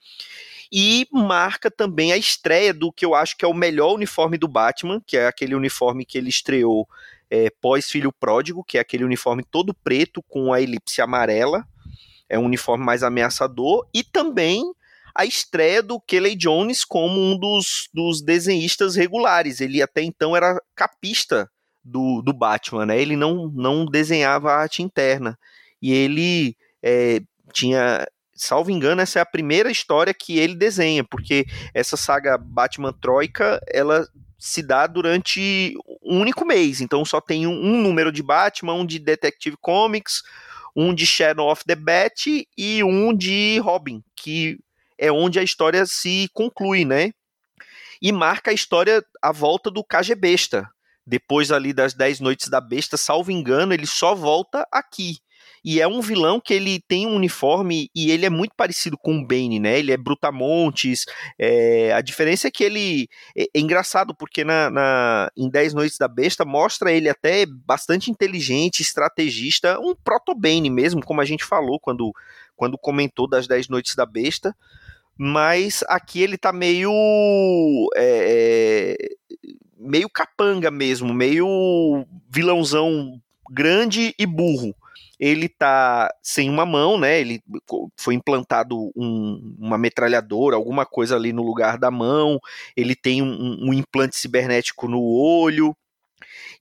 E 0.71 1.07
marca 1.13 1.71
também 1.71 2.13
a 2.13 2.17
estreia 2.17 2.73
do 2.73 2.91
que 2.91 3.05
eu 3.05 3.15
acho 3.15 3.37
que 3.37 3.45
é 3.45 3.49
o 3.49 3.53
melhor 3.53 3.93
uniforme 3.93 4.39
do 4.39 4.49
Batman, 4.49 5.03
que 5.07 5.19
é 5.19 5.27
aquele 5.27 5.55
uniforme 5.55 6.05
que 6.07 6.17
ele 6.17 6.31
estreou 6.31 6.89
é, 7.31 7.51
pós-Filho 7.61 8.11
Pródigo, 8.11 8.65
que 8.65 8.79
é 8.79 8.81
aquele 8.81 9.05
uniforme 9.05 9.45
todo 9.45 9.75
preto 9.75 10.23
com 10.23 10.53
a 10.53 10.63
elipse 10.63 11.03
amarela. 11.03 11.67
É 12.27 12.39
um 12.39 12.47
uniforme 12.47 12.85
mais 12.85 13.03
ameaçador. 13.03 13.87
E 13.93 14.03
também 14.03 14.63
a 15.15 15.25
estreia 15.25 15.83
do 15.83 16.01
Kelly 16.01 16.35
Jones 16.37 16.85
como 16.85 17.21
um 17.21 17.39
dos, 17.39 17.89
dos 17.93 18.23
desenhistas 18.23 18.97
regulares. 18.97 19.61
Ele 19.61 19.83
até 19.83 20.03
então 20.03 20.37
era 20.37 20.61
capista 20.75 21.51
do, 21.85 22.23
do 22.23 22.33
Batman, 22.33 22.87
né? 22.87 23.01
Ele 23.01 23.17
não, 23.17 23.49
não 23.49 23.85
desenhava 23.85 24.53
arte 24.53 24.83
interna. 24.83 25.39
E 25.81 25.93
ele 25.93 26.57
é, 26.83 27.21
tinha 27.53 28.07
salvo 28.35 28.71
engano, 28.71 29.01
essa 29.01 29.21
é 29.21 29.23
a 29.23 29.27
primeira 29.27 29.71
história 29.71 30.13
que 30.13 30.39
ele 30.39 30.57
desenha, 30.57 31.05
porque 31.05 31.47
essa 31.73 31.97
saga 31.97 32.37
Batman 32.37 32.93
Troika, 32.93 33.61
ela 33.73 34.07
se 34.37 34.63
dá 34.63 34.87
durante 34.89 35.77
um 36.03 36.21
único 36.21 36.45
mês, 36.45 36.81
então 36.81 37.05
só 37.05 37.21
tem 37.21 37.47
um, 37.47 37.53
um 37.53 37.81
número 37.81 38.11
de 38.11 38.23
Batman, 38.23 38.75
um 38.75 38.85
de 38.85 38.99
Detective 38.99 39.57
Comics, 39.61 40.23
um 40.75 40.93
de 40.93 41.07
Shadow 41.07 41.51
of 41.51 41.63
the 41.65 41.77
Bat 41.77 42.49
e 42.57 42.83
um 42.83 43.15
de 43.15 43.61
Robin, 43.61 44.03
que 44.17 44.59
é 44.99 45.11
onde 45.11 45.39
a 45.39 45.43
história 45.43 45.85
se 45.87 46.29
conclui, 46.33 46.85
né? 46.85 47.13
E 48.01 48.13
marca 48.13 48.51
a 48.51 48.55
história 48.55 49.05
a 49.23 49.33
volta 49.33 49.71
do 49.71 49.85
KG 49.85 50.15
Besta. 50.15 50.69
Depois 51.07 51.51
ali 51.51 51.73
das 51.73 51.95
10 51.95 52.21
noites 52.21 52.49
da 52.49 52.61
besta, 52.61 52.97
salvo 52.97 53.31
engano, 53.31 53.75
ele 53.75 53.87
só 53.87 54.15
volta 54.15 54.67
aqui. 54.71 55.17
E 55.65 55.81
é 55.81 55.87
um 55.87 56.01
vilão 56.01 56.41
que 56.41 56.53
ele 56.53 56.81
tem 56.89 57.07
um 57.07 57.15
uniforme 57.15 57.89
e 57.95 58.11
ele 58.11 58.27
é 58.27 58.31
muito 58.31 58.53
parecido 58.57 58.99
com 58.99 59.19
o 59.19 59.27
Bane, 59.27 59.61
né? 59.61 59.79
Ele 59.79 59.93
é 59.93 59.97
brutamontes. 59.97 61.05
É, 61.39 61.93
a 61.93 62.01
diferença 62.01 62.49
é 62.49 62.51
que 62.51 62.65
ele 62.65 63.09
é, 63.37 63.45
é 63.45 63.61
engraçado, 63.61 64.15
porque 64.15 64.43
na, 64.45 64.71
na, 64.71 65.31
em 65.37 65.49
10 65.49 65.75
Noites 65.75 65.99
da 65.99 66.09
Besta 66.09 66.45
mostra 66.45 66.91
ele 66.91 67.09
até 67.09 67.47
bastante 67.47 68.11
inteligente, 68.11 68.81
estrategista, 68.81 69.79
um 69.79 69.95
proto-Bane 69.95 70.69
mesmo, 70.69 71.05
como 71.05 71.21
a 71.21 71.25
gente 71.25 71.45
falou 71.45 71.79
quando, 71.79 72.13
quando 72.57 72.77
comentou 72.77 73.29
das 73.29 73.47
10 73.47 73.69
Noites 73.69 73.95
da 73.95 74.05
Besta. 74.05 74.57
Mas 75.25 75.85
aqui 75.89 76.21
ele 76.21 76.37
tá 76.37 76.53
meio. 76.53 76.91
É, 77.95 78.97
é, 78.99 79.47
meio 79.79 80.11
capanga 80.11 80.69
mesmo, 80.69 81.15
meio 81.15 82.05
vilãozão 82.29 83.21
grande 83.49 84.13
e 84.19 84.27
burro 84.27 84.75
ele 85.21 85.49
tá 85.49 86.13
sem 86.21 86.51
uma 86.51 86.67
mão, 86.67 86.99
né? 86.99 87.21
Ele 87.21 87.41
foi 87.97 88.15
implantado 88.15 88.91
um, 88.97 89.55
uma 89.57 89.79
metralhadora, 89.79 90.57
alguma 90.57 90.85
coisa 90.85 91.15
ali 91.15 91.33
no 91.33 91.45
lugar 91.45 91.79
da 91.79 91.93
mão. 91.93 92.41
Ele 92.77 92.97
tem 92.97 93.23
um, 93.23 93.69
um 93.69 93.73
implante 93.73 94.17
cibernético 94.17 94.89
no 94.89 95.01
olho. 95.01 95.77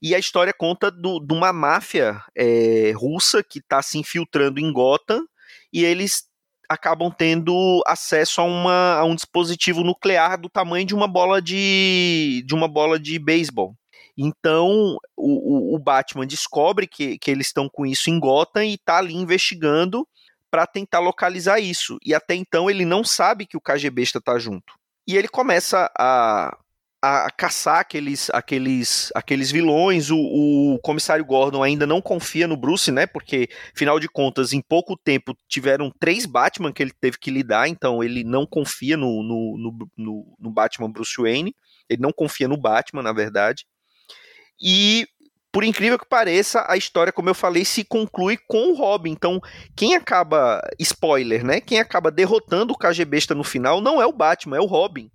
E 0.00 0.14
a 0.14 0.18
história 0.20 0.54
conta 0.56 0.92
do, 0.92 1.18
de 1.18 1.34
uma 1.34 1.52
máfia 1.52 2.22
é, 2.36 2.92
russa 2.94 3.42
que 3.42 3.58
está 3.58 3.82
se 3.82 3.98
infiltrando 3.98 4.60
em 4.60 4.72
Gotham 4.72 5.26
e 5.72 5.84
eles 5.84 6.28
acabam 6.68 7.10
tendo 7.10 7.82
acesso 7.86 8.40
a, 8.40 8.44
uma, 8.44 8.94
a 8.94 9.04
um 9.04 9.14
dispositivo 9.14 9.82
nuclear 9.82 10.38
do 10.40 10.48
tamanho 10.48 10.86
de 10.86 10.94
uma 10.94 11.06
bola 11.06 11.40
de, 11.40 12.42
de 12.46 12.54
uma 12.54 12.68
bola 12.68 12.98
de 12.98 13.18
beisebol. 13.18 13.74
Então 14.16 14.98
o, 15.16 15.74
o, 15.74 15.78
Batman 15.78 16.26
descobre 16.26 16.86
que, 16.86 17.18
que 17.18 17.30
eles 17.30 17.46
estão 17.46 17.68
com 17.68 17.86
isso 17.86 18.10
em 18.10 18.18
Gotham 18.18 18.64
e 18.64 18.74
está 18.74 18.98
ali 18.98 19.14
investigando 19.14 20.06
para 20.50 20.66
tentar 20.66 20.98
localizar 20.98 21.60
isso. 21.60 21.98
E 22.04 22.14
até 22.14 22.34
então 22.34 22.68
ele 22.68 22.84
não 22.84 23.02
sabe 23.02 23.46
que 23.46 23.56
o 23.56 23.60
KGB 23.60 24.02
está 24.02 24.38
junto. 24.38 24.74
E 25.06 25.16
ele 25.16 25.28
começa 25.28 25.90
a, 25.98 26.56
a 27.02 27.28
caçar 27.30 27.80
aqueles, 27.80 28.30
aqueles, 28.30 29.10
aqueles 29.12 29.50
vilões. 29.50 30.08
O, 30.10 30.16
o, 30.16 30.78
comissário 30.78 31.24
Gordon 31.24 31.60
ainda 31.60 31.84
não 31.84 32.00
confia 32.00 32.46
no 32.46 32.56
Bruce, 32.56 32.92
né? 32.92 33.06
Porque, 33.06 33.48
afinal 33.74 33.98
de 33.98 34.08
contas, 34.08 34.52
em 34.52 34.60
pouco 34.60 34.96
tempo 34.96 35.36
tiveram 35.48 35.90
três 35.98 36.24
Batman 36.24 36.72
que 36.72 36.80
ele 36.80 36.92
teve 36.92 37.18
que 37.18 37.30
lidar, 37.30 37.68
então 37.68 38.04
ele 38.04 38.22
não 38.22 38.46
confia 38.46 38.96
no, 38.96 39.22
no, 39.24 39.88
no, 39.96 40.36
no 40.38 40.50
Batman 40.50 40.92
Bruce 40.92 41.20
Wayne. 41.20 41.54
Ele 41.90 42.00
não 42.00 42.12
confia 42.12 42.46
no 42.46 42.56
Batman, 42.56 43.02
na 43.02 43.12
verdade. 43.12 43.66
E 44.62 45.04
por 45.50 45.64
incrível 45.64 45.98
que 45.98 46.08
pareça, 46.08 46.64
a 46.66 46.76
história, 46.76 47.12
como 47.12 47.28
eu 47.28 47.34
falei, 47.34 47.64
se 47.64 47.84
conclui 47.84 48.38
com 48.48 48.70
o 48.70 48.74
Robin. 48.74 49.10
Então, 49.10 49.40
quem 49.76 49.94
acaba, 49.94 50.62
spoiler, 50.78 51.44
né? 51.44 51.60
Quem 51.60 51.78
acaba 51.78 52.10
derrotando 52.10 52.72
o 52.72 52.78
KGBista 52.78 53.34
no 53.34 53.44
final 53.44 53.80
não 53.80 54.00
é 54.00 54.06
o 54.06 54.12
Batman, 54.12 54.56
é 54.56 54.60
o 54.60 54.66
Robin. 54.66 55.10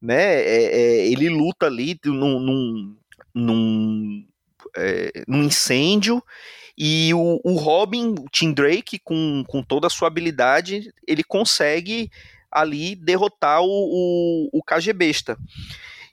Né? 0.00 0.42
É, 0.42 0.64
é, 0.64 1.06
ele 1.08 1.28
luta 1.28 1.66
ali 1.66 1.98
num, 2.04 2.40
num, 2.40 2.96
num, 3.34 4.26
é, 4.76 5.24
num 5.26 5.44
incêndio 5.44 6.22
e 6.82 7.12
o, 7.12 7.38
o, 7.44 7.56
Robin, 7.56 8.14
o 8.18 8.24
Tim 8.30 8.52
Drake, 8.52 8.98
com, 8.98 9.44
com 9.46 9.62
toda 9.62 9.86
a 9.86 9.90
sua 9.90 10.08
habilidade, 10.08 10.90
ele 11.06 11.22
consegue 11.22 12.10
ali 12.50 12.96
derrotar 12.96 13.60
o, 13.60 13.68
o, 13.68 14.48
o 14.50 14.62
KGBista. 14.62 15.36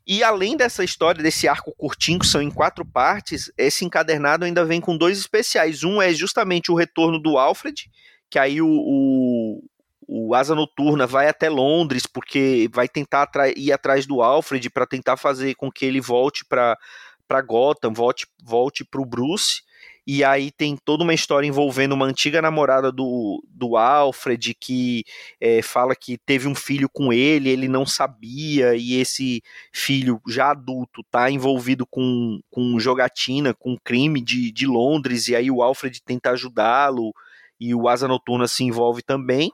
E 0.06 0.23
além 0.23 0.58
dessa 0.58 0.84
história, 0.84 1.23
desse 1.23 1.47
arco 1.47 1.73
curtinho, 1.78 2.19
que 2.19 2.28
são 2.28 2.41
em 2.41 2.52
quatro 2.52 2.86
partes, 2.86 3.50
esse 3.58 3.86
encadernado 3.86 4.43
ainda 4.43 4.65
vem 4.65 4.82
com 4.82 4.97
dois 4.97 5.17
especiais. 5.17 5.86
Um 5.86 6.02
é 6.02 6.13
justamente 6.13 6.69
o 6.69 6.76
retorno 6.76 7.17
do 7.17 7.38
Alfred, 7.38 7.89
que 8.30 8.38
aí 8.38 8.62
o, 8.62 8.67
o, 8.67 9.63
o 10.08 10.34
Asa 10.34 10.56
Noturna 10.56 11.06
vai 11.06 11.28
até 11.28 11.50
Londres, 11.50 12.06
porque 12.06 12.70
vai 12.74 12.88
tentar 12.88 13.30
ir 13.56 13.74
atrás 13.74 14.06
do 14.06 14.22
Alfred 14.22 14.70
para 14.70 14.88
tentar 14.88 15.17
fazer 15.17 15.56
com 15.56 15.70
que 15.70 15.86
ele 15.86 16.00
volte 16.00 16.46
para 16.46 17.41
Gotham, 17.46 17.93
volte, 17.93 18.26
volte 18.41 18.86
para 18.86 19.02
o 19.02 19.06
Bruce. 19.06 19.62
E 20.10 20.24
aí 20.24 20.52
tem 20.52 20.78
toda 20.78 21.04
uma 21.04 21.13
história 21.13 21.46
envolvendo 21.46 21.91
uma 21.91 22.06
antiga 22.06 22.41
namorada 22.41 22.93
do, 22.93 23.43
do 23.50 23.76
Alfred 23.76 24.56
que 24.58 25.04
é, 25.41 25.62
fala 25.62 25.93
que 25.93 26.17
teve 26.17 26.48
um 26.48 26.56
filho 26.56 26.88
com 26.88 27.12
ele, 27.12 27.50
ele 27.50 27.67
não 27.67 27.86
sabia, 27.86 28.74
e 28.74 28.93
esse 28.93 29.43
filho, 29.74 30.22
já 30.26 30.52
adulto, 30.52 31.04
tá 31.12 31.30
envolvido 31.30 31.86
com, 31.86 32.39
com 32.50 32.80
jogatina, 32.80 33.54
com 33.54 33.76
crime 33.84 34.22
de, 34.22 34.50
de 34.50 34.65
Londres, 34.65 35.28
e 35.28 35.36
aí 35.36 35.52
o 35.52 35.62
Alfred 35.62 36.02
tenta 36.02 36.32
ajudá-lo, 36.32 37.12
e 37.60 37.76
o 37.76 37.89
Asa 37.89 38.08
Noturna 38.08 38.48
se 38.48 38.63
envolve 38.63 39.02
também. 39.02 39.52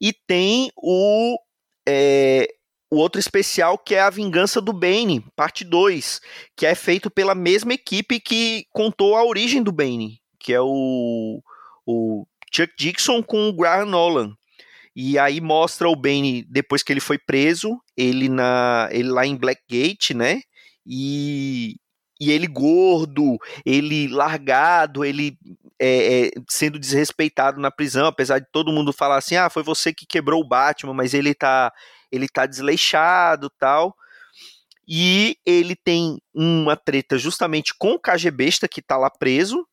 E 0.00 0.12
tem 0.12 0.70
o. 0.76 1.38
É, 1.88 2.46
o 2.90 2.96
outro 2.96 3.20
especial 3.20 3.78
que 3.78 3.94
é 3.94 4.00
A 4.00 4.10
Vingança 4.10 4.60
do 4.60 4.72
Bane, 4.72 5.24
parte 5.36 5.64
2, 5.64 6.20
que 6.56 6.66
é 6.66 6.74
feito 6.74 7.08
pela 7.08 7.34
mesma 7.34 7.72
equipe 7.72 8.18
que 8.18 8.66
contou 8.72 9.16
a 9.16 9.24
origem 9.24 9.62
do 9.62 9.70
Bane, 9.70 10.20
que 10.40 10.52
é 10.52 10.60
o, 10.60 11.40
o 11.86 12.26
Chuck 12.52 12.72
Dixon 12.76 13.22
com 13.22 13.48
o 13.48 13.52
Graham 13.52 13.86
Nolan. 13.86 14.34
E 14.94 15.18
aí 15.18 15.40
mostra 15.40 15.88
o 15.88 15.94
Bane 15.94 16.44
depois 16.50 16.82
que 16.82 16.92
ele 16.92 17.00
foi 17.00 17.16
preso, 17.16 17.80
ele 17.96 18.28
na 18.28 18.88
ele 18.90 19.08
lá 19.08 19.24
em 19.24 19.36
Blackgate, 19.36 20.12
né? 20.12 20.40
E, 20.84 21.76
e 22.20 22.32
ele 22.32 22.48
gordo, 22.48 23.38
ele 23.64 24.08
largado, 24.08 25.04
ele 25.04 25.38
é, 25.80 26.26
é, 26.26 26.30
sendo 26.48 26.78
desrespeitado 26.78 27.58
na 27.58 27.70
prisão, 27.70 28.06
apesar 28.06 28.38
de 28.38 28.46
todo 28.52 28.72
mundo 28.72 28.92
falar 28.92 29.16
assim, 29.16 29.36
ah, 29.36 29.48
foi 29.48 29.62
você 29.62 29.94
que 29.94 30.04
quebrou 30.04 30.42
o 30.42 30.46
Batman, 30.46 30.92
mas 30.92 31.14
ele 31.14 31.34
tá 31.34 31.72
ele 32.12 32.28
tá 32.28 32.44
desleixado, 32.44 33.48
tal. 33.58 33.94
E 34.86 35.36
ele 35.46 35.76
tem 35.76 36.18
uma 36.34 36.76
treta 36.76 37.16
justamente 37.16 37.72
com 37.78 37.92
o 37.92 38.00
KGBesta 38.00 38.68
que 38.68 38.82
tá 38.82 38.96
lá 38.96 39.08
preso, 39.08 39.64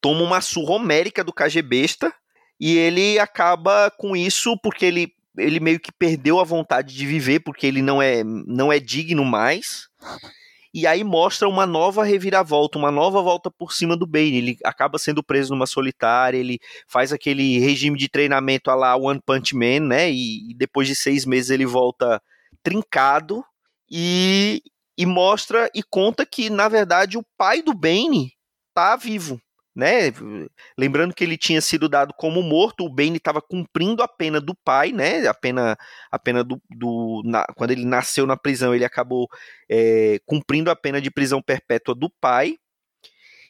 toma 0.00 0.22
uma 0.22 0.40
surra 0.40 0.74
homérica 0.76 1.22
do 1.22 1.32
KGBesta 1.32 2.12
e 2.58 2.76
ele 2.76 3.18
acaba 3.18 3.90
com 3.98 4.16
isso 4.16 4.58
porque 4.62 4.86
ele, 4.86 5.12
ele 5.36 5.60
meio 5.60 5.78
que 5.78 5.92
perdeu 5.92 6.40
a 6.40 6.44
vontade 6.44 6.94
de 6.94 7.06
viver, 7.06 7.40
porque 7.40 7.66
ele 7.66 7.82
não 7.82 8.00
é, 8.00 8.24
não 8.24 8.72
é 8.72 8.80
digno 8.80 9.24
mais. 9.24 9.88
E 10.76 10.86
aí 10.86 11.02
mostra 11.02 11.48
uma 11.48 11.64
nova 11.64 12.04
reviravolta, 12.04 12.76
uma 12.76 12.90
nova 12.90 13.22
volta 13.22 13.50
por 13.50 13.72
cima 13.72 13.96
do 13.96 14.06
Bane. 14.06 14.36
Ele 14.36 14.58
acaba 14.62 14.98
sendo 14.98 15.24
preso 15.24 15.54
numa 15.54 15.64
solitária, 15.64 16.36
ele 16.36 16.58
faz 16.86 17.14
aquele 17.14 17.58
regime 17.58 17.96
de 17.96 18.10
treinamento 18.10 18.70
a 18.70 18.74
lá 18.74 18.94
One 18.94 19.18
Punch 19.24 19.56
Man, 19.56 19.80
né? 19.80 20.10
E, 20.10 20.50
e 20.50 20.54
depois 20.54 20.86
de 20.86 20.94
seis 20.94 21.24
meses 21.24 21.48
ele 21.48 21.64
volta 21.64 22.22
trincado 22.62 23.42
e, 23.90 24.62
e 24.98 25.06
mostra 25.06 25.70
e 25.74 25.82
conta 25.82 26.26
que, 26.26 26.50
na 26.50 26.68
verdade, 26.68 27.16
o 27.16 27.24
pai 27.38 27.62
do 27.62 27.72
Bane 27.72 28.32
tá 28.74 28.96
vivo 28.96 29.40
né? 29.76 30.10
Lembrando 30.78 31.14
que 31.14 31.22
ele 31.22 31.36
tinha 31.36 31.60
sido 31.60 31.86
dado 31.86 32.14
como 32.16 32.42
morto, 32.42 32.84
o 32.84 32.88
Bane 32.88 33.18
estava 33.18 33.42
cumprindo 33.42 34.02
a 34.02 34.08
pena 34.08 34.40
do 34.40 34.54
pai, 34.54 34.90
né? 34.90 35.26
A 35.28 35.34
pena, 35.34 35.76
a 36.10 36.18
pena 36.18 36.42
do, 36.42 36.60
do 36.70 37.22
na, 37.26 37.44
quando 37.54 37.72
ele 37.72 37.84
nasceu 37.84 38.26
na 38.26 38.38
prisão, 38.38 38.74
ele 38.74 38.86
acabou 38.86 39.28
é, 39.70 40.18
cumprindo 40.24 40.70
a 40.70 40.76
pena 40.76 40.98
de 40.98 41.10
prisão 41.10 41.42
perpétua 41.42 41.94
do 41.94 42.10
pai. 42.18 42.56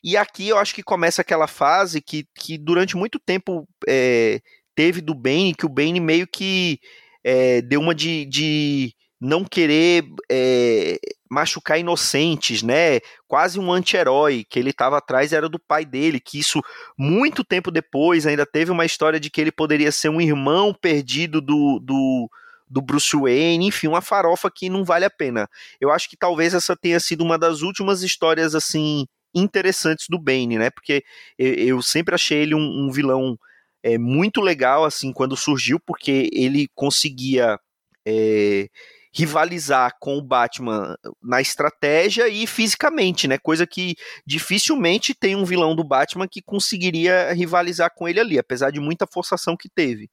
E 0.02 0.16
aqui 0.16 0.48
eu 0.48 0.58
acho 0.58 0.74
que 0.74 0.82
começa 0.82 1.22
aquela 1.22 1.46
fase 1.46 2.00
que, 2.00 2.26
que 2.34 2.58
durante 2.58 2.96
muito 2.96 3.20
tempo 3.20 3.66
é, 3.88 4.40
teve 4.74 5.00
do 5.00 5.14
Bane, 5.14 5.54
que 5.54 5.66
o 5.66 5.68
Bane 5.68 6.00
meio 6.00 6.26
que 6.26 6.80
é, 7.24 7.62
deu 7.62 7.80
uma 7.80 7.94
de, 7.94 8.24
de 8.26 8.92
não 9.20 9.44
querer 9.44 10.04
é, 10.30 10.98
machucar 11.30 11.78
inocentes, 11.78 12.62
né? 12.62 13.00
Quase 13.26 13.58
um 13.58 13.72
anti-herói 13.72 14.44
que 14.48 14.58
ele 14.58 14.70
estava 14.70 14.98
atrás 14.98 15.32
era 15.32 15.48
do 15.48 15.58
pai 15.58 15.84
dele, 15.84 16.20
que 16.20 16.38
isso 16.38 16.62
muito 16.96 17.44
tempo 17.44 17.70
depois 17.70 18.26
ainda 18.26 18.46
teve 18.46 18.70
uma 18.70 18.84
história 18.84 19.18
de 19.18 19.30
que 19.30 19.40
ele 19.40 19.52
poderia 19.52 19.90
ser 19.92 20.08
um 20.08 20.20
irmão 20.20 20.72
perdido 20.72 21.40
do, 21.40 21.80
do, 21.80 22.30
do 22.68 22.82
Bruce 22.82 23.16
Wayne, 23.16 23.66
enfim, 23.66 23.88
uma 23.88 24.00
farofa 24.00 24.50
que 24.50 24.68
não 24.68 24.84
vale 24.84 25.04
a 25.04 25.10
pena. 25.10 25.48
Eu 25.80 25.90
acho 25.90 26.08
que 26.08 26.16
talvez 26.16 26.54
essa 26.54 26.76
tenha 26.76 27.00
sido 27.00 27.22
uma 27.22 27.38
das 27.38 27.62
últimas 27.62 28.02
histórias 28.02 28.54
assim 28.54 29.06
interessantes 29.34 30.06
do 30.08 30.18
Bane, 30.18 30.58
né? 30.58 30.70
Porque 30.70 31.04
eu, 31.38 31.82
sempre 31.82 32.14
achei 32.14 32.38
ele 32.38 32.54
um, 32.54 32.86
um 32.86 32.90
vilão 32.90 33.38
é, 33.82 33.98
muito 33.98 34.40
legal 34.40 34.84
assim 34.84 35.12
quando 35.12 35.36
surgiu, 35.36 35.78
porque 35.78 36.30
ele 36.32 36.68
conseguia 36.74 37.58
é, 38.06 38.68
rivalizar 39.16 39.96
com 39.98 40.18
o 40.18 40.22
Batman 40.22 40.94
na 41.22 41.40
estratégia 41.40 42.28
e 42.28 42.46
fisicamente, 42.46 43.26
né? 43.26 43.38
Coisa 43.38 43.66
que 43.66 43.96
dificilmente 44.26 45.14
tem 45.14 45.34
um 45.34 45.44
vilão 45.44 45.74
do 45.74 45.82
Batman 45.82 46.28
que 46.28 46.42
conseguiria 46.42 47.32
rivalizar 47.32 47.90
com 47.94 48.06
ele 48.06 48.20
ali, 48.20 48.38
apesar 48.38 48.70
de 48.70 48.78
muita 48.78 49.06
forçação 49.06 49.56
que 49.56 49.70
teve. 49.70 50.10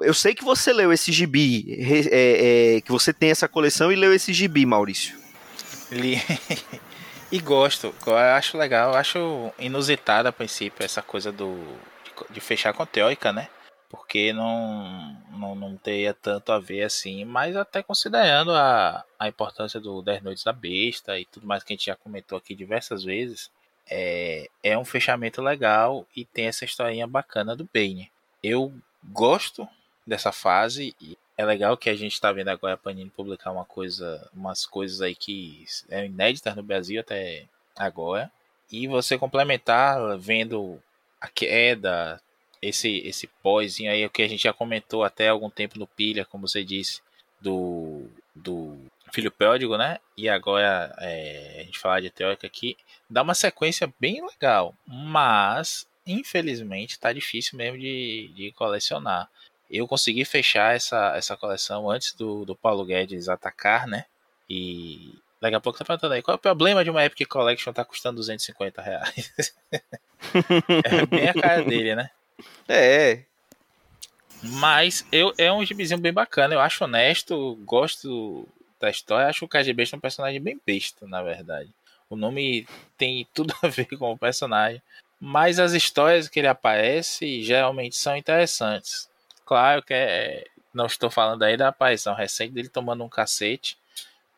Eu 0.00 0.12
sei 0.12 0.34
que 0.34 0.44
você 0.44 0.74
leu 0.74 0.92
esse 0.92 1.10
gibi, 1.10 1.74
é, 2.10 2.76
é, 2.76 2.80
que 2.82 2.92
você 2.92 3.14
tem 3.14 3.30
essa 3.30 3.48
coleção 3.48 3.90
e 3.90 3.96
leu 3.96 4.12
esse 4.12 4.32
gibi, 4.32 4.66
Maurício. 4.66 5.16
Li. 5.90 6.20
e 7.32 7.38
gosto, 7.38 7.94
eu 8.06 8.16
acho 8.16 8.58
legal, 8.58 8.92
eu 8.92 8.98
acho 8.98 9.52
inusitada 9.58 10.28
a 10.28 10.32
princípio 10.32 10.84
essa 10.84 11.00
coisa 11.00 11.32
do 11.32 11.58
de, 12.30 12.40
fechar 12.40 12.72
com 12.74 12.82
a 12.82 12.86
teórica, 12.86 13.32
né? 13.32 13.48
Porque 13.94 14.32
não, 14.32 15.16
não, 15.30 15.54
não 15.54 15.76
teria 15.76 16.12
tanto 16.12 16.50
a 16.50 16.58
ver 16.58 16.82
assim, 16.82 17.24
mas 17.24 17.54
até 17.54 17.80
considerando 17.80 18.50
a, 18.50 19.04
a 19.16 19.28
importância 19.28 19.78
do 19.78 20.02
10 20.02 20.22
Noites 20.22 20.42
da 20.42 20.52
Besta 20.52 21.16
e 21.18 21.24
tudo 21.24 21.46
mais 21.46 21.62
que 21.62 21.72
a 21.72 21.76
gente 21.76 21.86
já 21.86 21.94
comentou 21.94 22.36
aqui 22.36 22.56
diversas 22.56 23.04
vezes, 23.04 23.52
é, 23.88 24.48
é 24.64 24.76
um 24.76 24.84
fechamento 24.84 25.40
legal 25.40 26.04
e 26.16 26.24
tem 26.24 26.46
essa 26.46 26.64
historinha 26.64 27.06
bacana 27.06 27.54
do 27.54 27.68
Bane. 27.72 28.10
Eu 28.42 28.72
gosto 29.04 29.68
dessa 30.04 30.32
fase 30.32 30.94
e 31.00 31.16
é 31.38 31.44
legal 31.44 31.76
que 31.76 31.88
a 31.88 31.94
gente 31.94 32.14
está 32.14 32.32
vendo 32.32 32.48
agora 32.48 32.74
a 32.74 32.78
Panini 32.78 33.10
publicar 33.10 33.52
uma 33.52 33.64
coisa, 33.64 34.28
umas 34.34 34.66
coisas 34.66 35.00
aí 35.00 35.14
que 35.14 35.64
é 35.88 36.04
inéditas 36.04 36.56
no 36.56 36.64
Brasil 36.64 37.00
até 37.00 37.44
agora. 37.76 38.30
E 38.72 38.88
você 38.88 39.16
complementar 39.16 40.18
vendo 40.18 40.82
a 41.20 41.28
queda, 41.28 42.20
esse 42.68 42.98
esse 43.06 43.26
pózinho 43.42 43.90
aí, 43.90 44.04
o 44.04 44.10
que 44.10 44.22
a 44.22 44.28
gente 44.28 44.42
já 44.42 44.52
comentou 44.52 45.04
até 45.04 45.28
algum 45.28 45.50
tempo 45.50 45.78
no 45.78 45.86
Pilha, 45.86 46.24
como 46.24 46.48
você 46.48 46.64
disse, 46.64 47.00
do, 47.40 48.08
do 48.34 48.78
Filho 49.12 49.30
Pródigo, 49.30 49.76
né? 49.76 49.98
E 50.16 50.28
agora 50.28 50.94
é, 50.98 51.58
a 51.60 51.64
gente 51.64 51.78
falar 51.78 52.00
de 52.00 52.10
teórica 52.10 52.46
aqui, 52.46 52.76
dá 53.08 53.22
uma 53.22 53.34
sequência 53.34 53.92
bem 54.00 54.24
legal, 54.26 54.74
mas 54.86 55.86
infelizmente 56.06 56.98
tá 56.98 57.12
difícil 57.12 57.56
mesmo 57.56 57.78
de, 57.78 58.30
de 58.34 58.52
colecionar. 58.52 59.28
Eu 59.70 59.86
consegui 59.86 60.24
fechar 60.24 60.74
essa, 60.74 61.16
essa 61.16 61.36
coleção 61.36 61.90
antes 61.90 62.14
do, 62.14 62.44
do 62.44 62.54
Paulo 62.54 62.84
Guedes 62.84 63.28
atacar, 63.28 63.86
né? 63.86 64.04
E 64.48 65.14
daqui 65.40 65.56
a 65.56 65.60
pouco 65.60 65.78
tá 65.78 65.84
perguntando 65.84 66.14
aí, 66.14 66.22
qual 66.22 66.34
é 66.34 66.36
o 66.36 66.40
problema 66.40 66.84
de 66.84 66.90
uma 66.90 67.04
Epic 67.04 67.28
Collection 67.28 67.72
tá 67.72 67.84
custando 67.84 68.16
250 68.16 68.82
reais? 68.82 69.54
é 70.84 71.06
bem 71.06 71.28
a 71.28 71.34
cara 71.34 71.62
dele, 71.62 71.94
né? 71.94 72.10
É. 72.68 73.22
Mas 74.42 75.06
eu, 75.10 75.32
é 75.38 75.50
um 75.52 75.64
gibizinho 75.64 76.00
bem 76.00 76.12
bacana, 76.12 76.54
eu 76.54 76.60
acho 76.60 76.84
honesto, 76.84 77.58
gosto 77.64 78.46
da 78.78 78.90
história, 78.90 79.28
acho 79.28 79.44
o 79.44 79.48
KGB 79.48 79.84
é 79.90 79.96
um 79.96 80.00
personagem 80.00 80.40
bem 80.40 80.60
besta, 80.66 81.06
na 81.06 81.22
verdade. 81.22 81.70
O 82.10 82.16
nome 82.16 82.66
tem 82.98 83.26
tudo 83.32 83.54
a 83.62 83.68
ver 83.68 83.86
com 83.96 84.12
o 84.12 84.18
personagem, 84.18 84.82
mas 85.18 85.58
as 85.58 85.72
histórias 85.72 86.28
que 86.28 86.38
ele 86.38 86.48
aparece 86.48 87.42
geralmente 87.42 87.96
são 87.96 88.16
interessantes. 88.16 89.08
Claro 89.46 89.82
que 89.82 89.94
é, 89.94 90.46
não 90.72 90.86
estou 90.86 91.10
falando 91.10 91.42
aí 91.42 91.56
da 91.56 91.68
aparição 91.68 92.14
recente 92.14 92.52
dele 92.52 92.68
tomando 92.68 93.04
um 93.04 93.08
cacete 93.08 93.78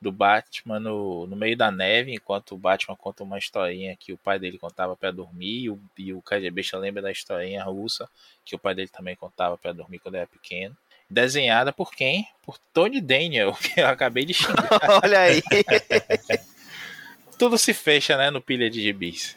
do 0.00 0.12
Batman 0.12 0.78
no, 0.78 1.26
no 1.26 1.37
meio 1.37 1.56
da 1.56 1.70
neve, 1.70 2.14
enquanto 2.14 2.54
o 2.54 2.59
Batman 2.59 2.96
conta 2.96 3.24
uma 3.24 3.38
historinha 3.38 3.96
que 3.96 4.12
o 4.12 4.18
pai 4.18 4.38
dele 4.38 4.59
contava 4.59 4.94
para 4.96 5.11
dormir, 5.11 5.62
e 5.62 5.70
o, 5.70 5.80
e 5.96 6.12
o 6.12 6.22
KGB 6.22 6.62
lembra 6.74 7.02
da 7.02 7.11
historinha 7.11 7.64
russa 7.64 8.09
que 8.44 8.54
o 8.54 8.59
pai 8.59 8.74
dele 8.74 8.88
também 8.88 9.16
contava 9.16 9.56
para 9.56 9.72
dormir 9.72 9.98
quando 9.98 10.16
era 10.16 10.26
pequeno. 10.26 10.76
Desenhada 11.09 11.72
por 11.72 11.92
quem? 11.92 12.26
Por 12.44 12.59
Tony 12.72 13.00
Daniel, 13.00 13.56
que 13.61 13.80
eu 13.80 13.87
acabei 13.87 14.24
de 14.24 14.35
xingar. 14.35 14.68
Olha 15.02 15.20
aí. 15.20 15.42
Tudo 17.38 17.59
se 17.59 17.74
fecha, 17.74 18.16
né, 18.16 18.30
no 18.30 18.40
pilha 18.40 18.68
de 18.70 18.80
gibis. 18.80 19.37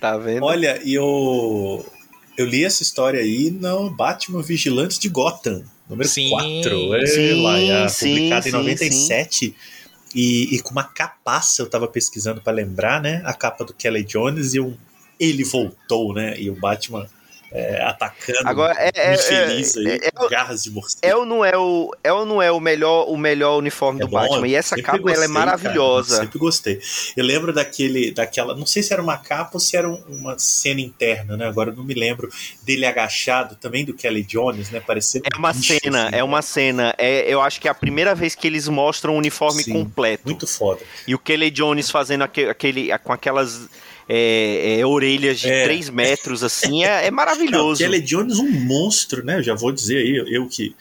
Tá 0.00 0.16
vendo? 0.16 0.44
Olha, 0.44 0.80
e 0.82 0.94
eu, 0.94 1.84
eu 2.38 2.46
li 2.46 2.64
essa 2.64 2.82
história 2.82 3.20
aí 3.20 3.50
no 3.50 3.90
Batman 3.90 4.42
Vigilante 4.42 4.98
de 4.98 5.08
Gotham, 5.08 5.64
número 5.88 6.08
sim, 6.08 6.30
4. 6.30 6.94
É, 6.94 7.06
sim, 7.06 7.42
lá, 7.42 7.88
sim, 7.88 8.08
publicado 8.08 8.42
sim, 8.44 8.48
em 8.48 8.52
97. 8.52 9.46
Sim. 9.46 9.54
E, 10.14 10.54
e, 10.54 10.60
com 10.60 10.70
uma 10.70 10.84
capaça, 10.84 11.60
eu 11.60 11.68
tava 11.68 11.88
pesquisando 11.88 12.40
para 12.40 12.52
lembrar, 12.52 13.02
né? 13.02 13.20
A 13.24 13.34
capa 13.34 13.64
do 13.64 13.74
Kelly 13.74 14.04
Jones 14.04 14.54
e 14.54 14.60
um, 14.60 14.76
ele 15.18 15.44
voltou, 15.44 16.14
né? 16.14 16.38
E 16.38 16.48
o 16.48 16.54
Batman 16.54 17.06
é, 17.54 17.80
atacando 17.84 18.40
Agora, 18.44 18.74
é, 18.76 18.90
é, 18.92 19.14
infeliz 19.14 19.76
é, 19.76 19.80
aí, 19.80 20.00
é, 20.02 20.28
garras 20.28 20.64
de 20.64 20.72
morcego. 20.72 21.00
É 21.00 21.14
ou 21.14 21.24
não 21.24 21.44
é 21.44 21.56
o, 21.56 21.94
é 22.02 22.12
ou 22.12 22.26
não 22.26 22.42
é 22.42 22.50
o 22.50 22.58
melhor, 22.58 23.08
o 23.08 23.16
melhor 23.16 23.56
uniforme 23.58 24.00
do 24.00 24.08
bom, 24.08 24.18
Batman? 24.18 24.48
E 24.48 24.56
essa 24.56 24.74
capa 24.82 24.98
gostei, 24.98 25.14
ela 25.14 25.24
é 25.24 25.28
maravilhosa. 25.28 26.10
Cara, 26.10 26.22
sempre 26.24 26.38
gostei. 26.40 26.80
Eu 27.16 27.24
lembro 27.24 27.52
daquele, 27.52 28.10
daquela, 28.10 28.56
não 28.56 28.66
sei 28.66 28.82
se 28.82 28.92
era 28.92 29.00
uma 29.00 29.16
capa 29.16 29.52
ou 29.54 29.60
se 29.60 29.76
era 29.76 29.88
uma 29.88 30.36
cena 30.36 30.80
interna, 30.80 31.36
né? 31.36 31.46
Agora 31.46 31.70
eu 31.70 31.76
não 31.76 31.84
me 31.84 31.94
lembro 31.94 32.28
dele 32.64 32.86
agachado, 32.86 33.54
também 33.54 33.84
do 33.84 33.94
Kelly 33.94 34.24
Jones, 34.24 34.70
né? 34.70 34.80
Parecendo 34.80 35.26
É 35.32 35.38
uma 35.38 35.52
bicho, 35.52 35.78
cena, 35.80 36.08
assim, 36.08 36.16
é 36.16 36.24
uma 36.24 36.42
cena. 36.42 36.94
É, 36.98 37.32
eu 37.32 37.40
acho 37.40 37.60
que 37.60 37.68
é 37.68 37.70
a 37.70 37.74
primeira 37.74 38.16
vez 38.16 38.34
que 38.34 38.48
eles 38.48 38.66
mostram 38.66 39.14
o 39.14 39.18
uniforme 39.18 39.62
Sim, 39.62 39.72
completo. 39.72 40.24
Muito 40.24 40.48
foda. 40.48 40.80
E 41.06 41.14
o 41.14 41.20
Kelly 41.20 41.52
Jones 41.52 41.88
fazendo 41.88 42.22
aquele, 42.22 42.50
aquele 42.50 42.98
com 42.98 43.12
aquelas 43.12 43.68
é, 44.08 44.80
é, 44.80 44.86
orelhas 44.86 45.40
de 45.40 45.50
é. 45.50 45.64
3 45.64 45.90
metros, 45.90 46.42
assim, 46.42 46.84
é, 46.86 47.06
é 47.06 47.10
maravilhoso. 47.10 47.82
Kelly 47.82 48.00
Jones, 48.00 48.38
um 48.38 48.50
monstro, 48.50 49.24
né? 49.24 49.38
Eu 49.38 49.42
já 49.42 49.54
vou 49.54 49.72
dizer 49.72 49.98
aí, 49.98 50.34
eu 50.34 50.46
que 50.48 50.74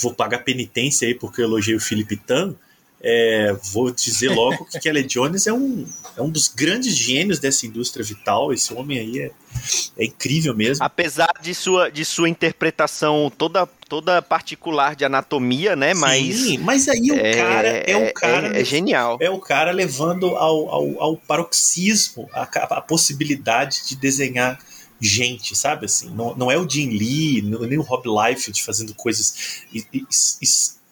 vou 0.00 0.12
pagar 0.12 0.40
penitência 0.40 1.08
aí 1.08 1.14
porque 1.14 1.40
eu 1.40 1.46
elogiei 1.46 1.76
o 1.76 1.80
Felipe 1.80 2.16
Tan. 2.16 2.54
É, 3.00 3.56
vou 3.72 3.92
dizer 3.92 4.28
logo 4.28 4.64
que 4.64 4.78
Kelly 4.80 5.04
Jones 5.04 5.46
é 5.46 5.52
um, 5.52 5.86
é 6.16 6.22
um 6.22 6.28
dos 6.28 6.48
grandes 6.48 6.96
gênios 6.96 7.38
dessa 7.38 7.64
indústria 7.64 8.04
vital. 8.04 8.52
Esse 8.52 8.74
homem 8.74 8.98
aí 8.98 9.18
é, 9.20 9.30
é 9.96 10.04
incrível 10.04 10.54
mesmo. 10.54 10.84
Apesar 10.84 11.32
de 11.40 11.54
sua, 11.54 11.90
de 11.90 12.04
sua 12.04 12.28
interpretação 12.28 13.30
toda, 13.36 13.66
toda 13.88 14.20
particular 14.20 14.96
de 14.96 15.04
anatomia, 15.04 15.76
né? 15.76 15.94
Mas, 15.94 16.36
Sim, 16.36 16.58
mas 16.58 16.88
aí 16.88 17.12
o 17.12 17.16
é, 17.16 17.34
cara 17.34 17.68
é, 17.68 17.96
o 17.96 18.14
cara. 18.14 18.56
É, 18.56 18.60
é, 18.60 18.64
genial. 18.64 19.16
É 19.20 19.30
o 19.30 19.38
cara 19.38 19.70
levando 19.70 20.36
ao, 20.36 20.68
ao, 20.68 21.02
ao 21.02 21.16
paroxismo 21.16 22.28
a, 22.32 22.42
a 22.42 22.80
possibilidade 22.80 23.82
de 23.86 23.94
desenhar 23.94 24.58
gente, 25.00 25.56
sabe? 25.56 25.86
Assim, 25.86 26.10
não, 26.10 26.34
não 26.34 26.50
é 26.50 26.58
o 26.58 26.68
Jim 26.68 26.88
Lee, 26.88 27.42
nem 27.42 27.78
o 27.78 27.82
Rob 27.82 28.02
Liefeld 28.08 28.60
fazendo 28.60 28.92
coisas 28.94 29.62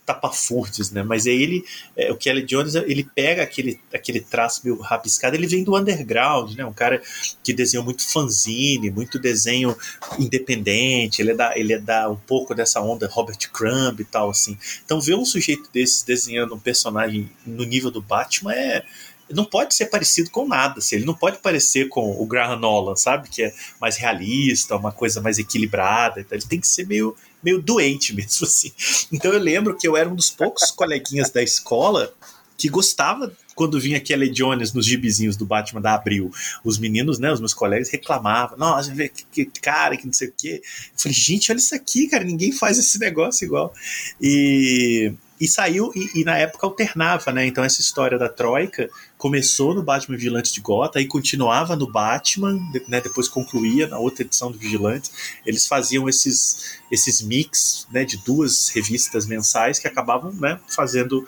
tapafurtes, 0.07 0.93
né? 0.93 1.03
Mas 1.03 1.27
é 1.27 1.31
ele, 1.31 1.65
é, 1.97 2.13
o 2.13 2.17
Kelly 2.17 2.45
Jones, 2.45 2.77
ele 2.77 3.05
pega 3.15 3.43
aquele, 3.43 3.81
aquele 3.93 4.21
traço 4.21 4.61
meio 4.65 4.79
rabiscado, 4.81 5.35
ele 5.35 5.49
vem 5.49 5.65
do 5.65 5.77
underground, 5.77 6.55
né? 6.55 6.65
Um 6.65 6.73
cara 6.73 7.03
que 7.43 7.53
desenhou 7.53 7.85
muito 7.85 8.07
fanzine, 8.07 8.91
muito 8.91 9.19
desenho 9.19 9.77
independente, 10.19 11.21
ele 11.21 11.33
é 11.33 11.35
da, 11.35 11.59
ele 11.59 11.73
é 11.73 11.79
da 11.79 12.09
um 12.09 12.17
pouco 12.17 12.55
dessa 12.55 12.81
onda 12.81 13.09
Robert 13.09 13.51
Crumb 13.53 14.01
e 14.01 14.05
tal, 14.05 14.31
assim. 14.31 14.57
Então 14.85 15.01
ver 15.01 15.17
um 15.17 15.25
sujeito 15.25 15.69
desses 15.73 16.05
desenhando 16.05 16.55
um 16.55 16.61
personagem 16.61 17.29
no 17.45 17.65
nível 17.65 17.91
do 17.91 18.01
Batman 18.01 18.55
é 18.55 18.85
não 19.29 19.45
pode 19.45 19.75
ser 19.75 19.87
parecido 19.87 20.31
com 20.31 20.47
nada. 20.47 20.79
Assim, 20.79 20.97
ele 20.97 21.05
não 21.05 21.15
pode 21.15 21.39
parecer 21.39 21.89
com 21.89 22.11
o 22.21 22.27
Graham 22.27 22.61
Nolan, 22.61 22.95
sabe? 22.95 23.29
Que 23.29 23.43
é 23.43 23.55
mais 23.81 23.97
realista, 23.97 24.77
uma 24.77 24.93
coisa 24.93 25.21
mais 25.21 25.39
equilibrada. 25.39 26.21
Então 26.21 26.39
ele 26.39 26.47
tem 26.47 26.61
que 26.61 26.69
ser 26.69 26.87
meio 26.87 27.17
meio 27.43 27.61
doente 27.61 28.15
mesmo, 28.15 28.47
assim. 28.47 28.73
Então 29.13 29.33
eu 29.33 29.39
lembro 29.41 29.77
que 29.77 29.87
eu 29.87 29.97
era 29.97 30.09
um 30.09 30.15
dos 30.15 30.31
poucos 30.31 30.71
coleguinhas 30.71 31.31
da 31.31 31.43
escola 31.43 32.13
que 32.57 32.69
gostava 32.69 33.33
quando 33.55 33.81
vinha 33.81 34.01
Kelly 34.01 34.31
Jones 34.31 34.73
nos 34.73 34.85
gibizinhos 34.85 35.37
do 35.37 35.47
Batman 35.47 35.81
da 35.81 35.95
Abril. 35.95 36.31
Os 36.65 36.79
meninos, 36.79 37.19
né, 37.19 37.33
os 37.33 37.41
meus 37.41 37.55
colegas 37.55 37.89
reclamavam, 37.91 38.59
nossa, 38.59 38.95
que, 38.95 39.47
que 39.47 39.61
cara, 39.61 39.97
que 39.97 40.07
não 40.07 40.13
sei 40.13 40.29
o 40.29 40.35
quê. 40.37 40.63
Eu 40.63 40.99
falei, 40.99 41.15
gente, 41.15 41.51
olha 41.51 41.59
isso 41.59 41.75
aqui, 41.75 42.07
cara, 42.09 42.25
ninguém 42.25 42.53
faz 42.53 42.79
esse 42.79 42.99
negócio 42.99 43.45
igual. 43.45 43.75
E 44.21 45.13
e 45.41 45.47
saiu, 45.47 45.93
e, 45.95 46.21
e, 46.21 46.25
na 46.25 46.39
época 46.39 46.67
alternava, 46.67 47.31
né? 47.31 47.47
Então 47.47 47.63
essa 47.63 47.81
história 47.81 48.19
da 48.19 48.29
Troika 48.29 48.89
começou 49.19 49.75
no 49.75 49.83
Batman 49.83 50.17
Vigilante 50.17 50.53
de 50.53 50.61
Gota 50.61 51.01
e 51.01 51.07
continuava 51.07 51.75
no 51.75 51.91
Batman, 51.91 52.59
né? 52.89 53.01
depois 53.01 53.29
concluía 53.29 53.87
na 53.87 53.99
outra 53.99 54.23
edição 54.23 54.51
do 54.51 54.59
Vigilante. 54.59 55.11
Eles 55.45 55.67
faziam 55.67 56.09
esses, 56.09 56.79
esses 56.91 57.23
mix 57.23 57.87
né? 57.91 58.05
de 58.05 58.19
duas 58.19 58.69
revistas 58.69 59.27
mensais 59.27 59.79
que 59.79 59.89
acabavam 59.89 60.33
né? 60.33 60.61
fazendo 60.69 61.27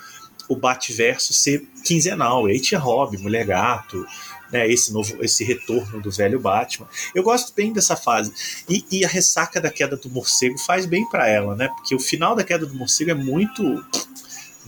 o 0.49 0.57
Batverso 0.57 1.33
ser 1.33 1.67
quinzenal. 1.85 2.47
aí 2.47 2.61
tinha 2.61 2.81
Robin, 2.81 3.19
Mulher 3.19 3.47
Gato, 3.47 4.07
né, 4.51 4.67
esse 4.67 4.93
novo, 4.93 5.23
esse 5.23 5.45
retorno 5.45 6.01
do 6.01 6.11
velho 6.11 6.41
Batman. 6.41 6.89
Eu 7.15 7.23
gosto 7.23 7.53
bem 7.55 7.73
dessa 7.73 7.95
fase. 7.95 8.33
E, 8.69 8.85
e 8.91 9.05
a 9.05 9.09
ressaca 9.09 9.61
da 9.61 9.71
queda 9.71 9.97
do 9.97 10.09
morcego 10.09 10.59
faz 10.59 10.87
bem 10.87 11.07
para 11.09 11.29
ela, 11.29 11.55
né? 11.55 11.69
Porque 11.69 11.95
o 11.95 12.01
final 12.01 12.35
da 12.35 12.43
queda 12.43 12.65
do 12.65 12.75
morcego 12.75 13.11
é 13.11 13.15
muito 13.15 13.63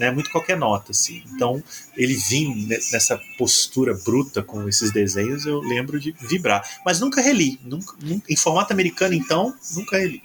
né, 0.00 0.10
muito 0.10 0.30
qualquer 0.30 0.56
nota, 0.56 0.92
assim. 0.92 1.22
Então, 1.34 1.62
ele 1.94 2.14
vir 2.14 2.48
nessa 2.90 3.20
postura 3.36 3.92
bruta 4.02 4.42
com 4.42 4.66
esses 4.66 4.90
desenhos, 4.90 5.44
eu 5.44 5.60
lembro 5.60 6.00
de 6.00 6.12
vibrar. 6.12 6.66
Mas 6.86 6.98
nunca 6.98 7.20
reli. 7.20 7.60
Nunca, 7.62 7.94
nunca 8.02 8.32
em 8.32 8.36
formato 8.36 8.72
americano, 8.72 9.12
então, 9.12 9.54
nunca 9.76 9.98
reli. 9.98 10.22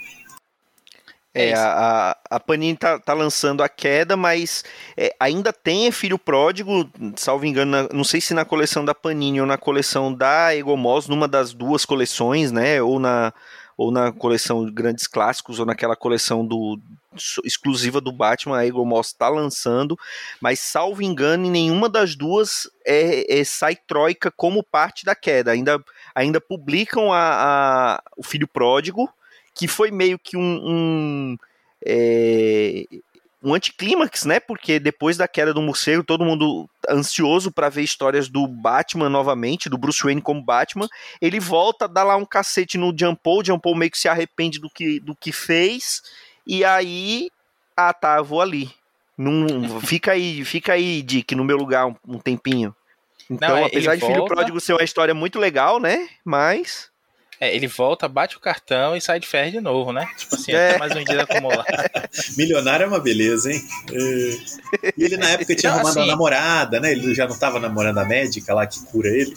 É, 1.33 1.49
é 1.49 1.53
a, 1.57 2.17
a 2.29 2.39
Panini 2.39 2.77
tá, 2.77 2.97
tá 2.97 3.13
lançando 3.13 3.61
a 3.61 3.67
queda, 3.67 4.15
mas 4.15 4.63
é, 4.95 5.13
ainda 5.19 5.51
tem 5.51 5.91
Filho 5.91 6.17
Pródigo, 6.17 6.89
salvo 7.17 7.45
engano, 7.45 7.71
na, 7.71 7.89
não 7.91 8.05
sei 8.05 8.21
se 8.21 8.33
na 8.33 8.45
coleção 8.45 8.85
da 8.85 8.95
Panini 8.95 9.41
ou 9.41 9.45
na 9.45 9.57
coleção 9.57 10.13
da 10.13 10.55
Egomos, 10.55 11.09
numa 11.09 11.27
das 11.27 11.53
duas 11.53 11.83
coleções, 11.83 12.53
né? 12.53 12.81
Ou 12.81 12.97
na, 12.97 13.33
ou 13.75 13.91
na 13.91 14.13
coleção 14.13 14.65
de 14.65 14.71
grandes 14.71 15.05
clássicos, 15.05 15.59
ou 15.59 15.65
naquela 15.65 15.97
coleção 15.97 16.47
do 16.47 16.79
exclusiva 17.43 17.99
do 17.99 18.11
Batman, 18.11 18.57
a 18.57 18.65
Egomos 18.65 19.07
está 19.07 19.29
lançando, 19.29 19.97
mas 20.41 20.59
salvo 20.59 21.01
engano, 21.01 21.49
nenhuma 21.49 21.89
das 21.89 22.15
duas 22.15 22.69
é, 22.85 23.39
é, 23.39 23.43
sai 23.43 23.75
Troika 23.75 24.31
como 24.31 24.63
parte 24.63 25.05
da 25.05 25.15
queda. 25.15 25.51
Ainda, 25.51 25.83
ainda 26.13 26.39
publicam 26.41 27.11
a, 27.11 27.19
a 27.97 28.03
o 28.17 28.23
Filho 28.23 28.47
Pródigo 28.47 29.09
que 29.55 29.67
foi 29.67 29.89
meio 29.89 30.19
que 30.19 30.35
um, 30.35 30.41
um, 30.41 31.37
é, 31.83 32.83
um 33.41 33.53
anticlímax, 33.53 34.25
né? 34.25 34.39
Porque 34.39 34.79
depois 34.79 35.15
da 35.15 35.29
queda 35.29 35.53
do 35.53 35.61
morcego, 35.61 36.03
todo 36.03 36.25
mundo 36.25 36.69
ansioso 36.89 37.51
para 37.51 37.69
ver 37.69 37.83
histórias 37.83 38.27
do 38.27 38.45
Batman 38.45 39.09
novamente, 39.09 39.69
do 39.69 39.77
Bruce 39.77 40.03
Wayne 40.03 40.21
como 40.21 40.43
Batman. 40.43 40.89
Ele 41.21 41.39
volta, 41.39 41.87
dá 41.87 42.03
lá 42.03 42.17
um 42.17 42.25
cacete 42.25 42.77
no 42.77 42.91
John 42.91 43.15
Paul, 43.15 43.43
John 43.43 43.57
Paul 43.57 43.75
meio 43.75 43.89
que 43.89 43.97
se 43.97 44.09
arrepende 44.09 44.59
do 44.59 44.69
que, 44.69 44.99
do 44.99 45.15
que 45.15 45.31
fez, 45.31 46.01
e 46.45 46.63
aí, 46.63 47.29
ah 47.75 47.93
tá, 47.93 48.17
eu 48.17 48.25
vou 48.25 48.41
ali. 48.41 48.69
Num, 49.17 49.79
fica 49.79 50.11
aí, 50.11 50.43
fica 50.43 50.73
aí, 50.73 51.01
Dick, 51.01 51.35
no 51.35 51.43
meu 51.43 51.57
lugar 51.57 51.87
um, 51.87 51.95
um 52.07 52.19
tempinho. 52.19 52.75
Então, 53.29 53.49
Não, 53.49 53.57
é, 53.57 53.65
apesar 53.65 53.95
de 53.95 54.01
volta... 54.01 54.15
Filho 54.15 54.27
Pródigo 54.27 54.59
ser 54.59 54.73
uma 54.73 54.83
história 54.83 55.13
muito 55.13 55.39
legal, 55.39 55.79
né? 55.79 56.09
Mas 56.23 56.91
é, 57.39 57.53
ele 57.53 57.67
volta, 57.67 58.07
bate 58.07 58.37
o 58.37 58.39
cartão 58.39 58.95
e 58.95 59.01
sai 59.01 59.19
de 59.19 59.27
ferro 59.27 59.51
de 59.51 59.59
novo, 59.59 59.91
né? 59.91 60.07
Tipo 60.17 60.35
assim, 60.35 60.51
é. 60.53 60.69
até 60.69 60.77
mais 60.79 60.95
um 60.95 61.03
dia 61.03 61.21
acumular. 61.21 61.65
Milionário 62.37 62.85
é 62.85 62.87
uma 62.87 62.99
beleza, 62.99 63.51
hein? 63.51 63.61
É. 63.91 64.91
E 64.97 65.03
ele 65.03 65.17
na 65.17 65.29
época 65.29 65.55
tinha 65.55 65.71
não, 65.71 65.79
arrumado 65.79 65.99
assim, 65.99 66.09
namorada, 66.09 66.79
né? 66.79 66.91
Ele 66.91 67.13
já 67.13 67.27
não 67.27 67.37
tava 67.37 67.59
namorando 67.59 67.97
a 67.97 68.05
médica 68.05 68.53
lá 68.53 68.65
que 68.65 68.79
cura 68.85 69.09
ele. 69.09 69.33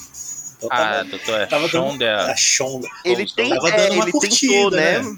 Então, 0.58 0.68
ah, 0.70 1.02
doutor, 1.02 1.40
é 1.40 1.46
tava 1.46 1.68
Shonda. 1.68 2.16
Dando, 2.16 2.30
a 2.30 2.36
Shonda. 2.36 2.88
Ele 3.04 3.26
tem, 3.26 3.50
tava 3.50 3.70
dando 3.70 3.80
é, 3.80 3.90
uma 3.90 4.04
ele 4.04 4.12
curtida, 4.12 4.52
tentou, 4.52 4.70
né? 4.70 4.98
né? 5.00 5.16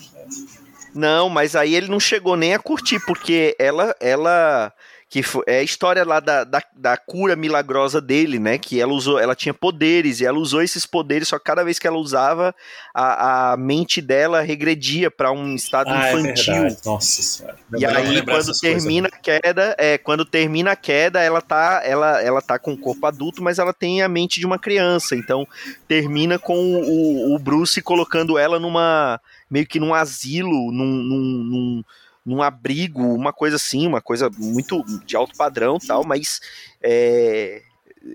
Não, 0.94 1.29
mas 1.29 1.55
aí 1.55 1.74
ele 1.74 1.88
não 1.88 2.00
chegou 2.00 2.37
nem 2.37 2.55
a 2.55 2.59
curtir, 2.59 2.98
porque 3.07 3.55
ela, 3.59 3.94
ela 4.00 4.72
que 5.11 5.24
foi, 5.24 5.42
é 5.48 5.59
a 5.59 5.62
história 5.62 6.05
lá 6.05 6.20
da, 6.20 6.44
da, 6.44 6.62
da, 6.72 6.96
cura 6.96 7.35
milagrosa 7.35 8.00
dele, 8.00 8.38
né? 8.38 8.59
Que 8.59 8.81
ela 8.81 8.92
usou, 8.92 9.18
ela 9.18 9.35
tinha 9.35 9.53
poderes 9.53 10.20
e 10.20 10.24
ela 10.24 10.38
usou 10.38 10.62
esses 10.62 10.87
poderes, 10.87 11.26
só 11.26 11.37
que 11.37 11.44
cada 11.44 11.64
vez 11.64 11.81
que 11.81 11.87
ela 11.88 11.98
usava, 11.98 12.55
a, 12.94 13.53
a 13.53 13.57
mente 13.57 14.00
dela 14.00 14.40
regredia 14.40 15.11
para 15.11 15.33
um 15.33 15.57
estado 15.57 15.90
ah, 15.90 16.11
é 16.11 16.12
infantil. 16.12 16.55
É 16.55 16.76
Nossa 16.87 17.22
senhora. 17.22 17.59
E 17.76 17.85
aí 17.85 18.22
quando 18.22 18.61
termina 18.61 19.11
coisas. 19.11 19.18
a 19.18 19.40
queda, 19.40 19.76
é, 19.76 19.98
quando 19.98 20.24
termina 20.24 20.70
a 20.70 20.76
queda, 20.76 21.20
ela 21.20 21.40
tá, 21.40 21.83
ela, 21.85 22.22
ela 22.22 22.40
tá 22.40 22.57
com 22.57 22.72
o 22.72 22.79
corpo 22.79 23.05
adulto, 23.05 23.42
mas 23.42 23.59
ela 23.59 23.72
tem 23.72 24.03
a 24.03 24.09
mente 24.09 24.38
de 24.38 24.46
uma 24.46 24.61
criança. 24.61 25.16
Então 25.16 25.44
termina 25.88 26.38
com 26.38 26.57
o, 26.57 27.35
o 27.35 27.38
Bruce 27.40 27.83
colocando 27.83 28.38
ela 28.38 28.61
numa 28.61 29.20
meio 29.51 29.67
que 29.67 29.81
num 29.81 29.93
asilo, 29.93 30.71
num, 30.73 30.87
num, 30.87 31.45
num 31.45 31.85
num 32.25 32.43
abrigo, 32.43 33.03
uma 33.15 33.33
coisa 33.33 33.57
assim, 33.57 33.87
uma 33.87 34.01
coisa 34.01 34.31
muito 34.39 34.85
de 35.05 35.17
alto 35.17 35.37
padrão 35.37 35.79
tal, 35.79 36.05
mas 36.05 36.41
é, 36.83 37.63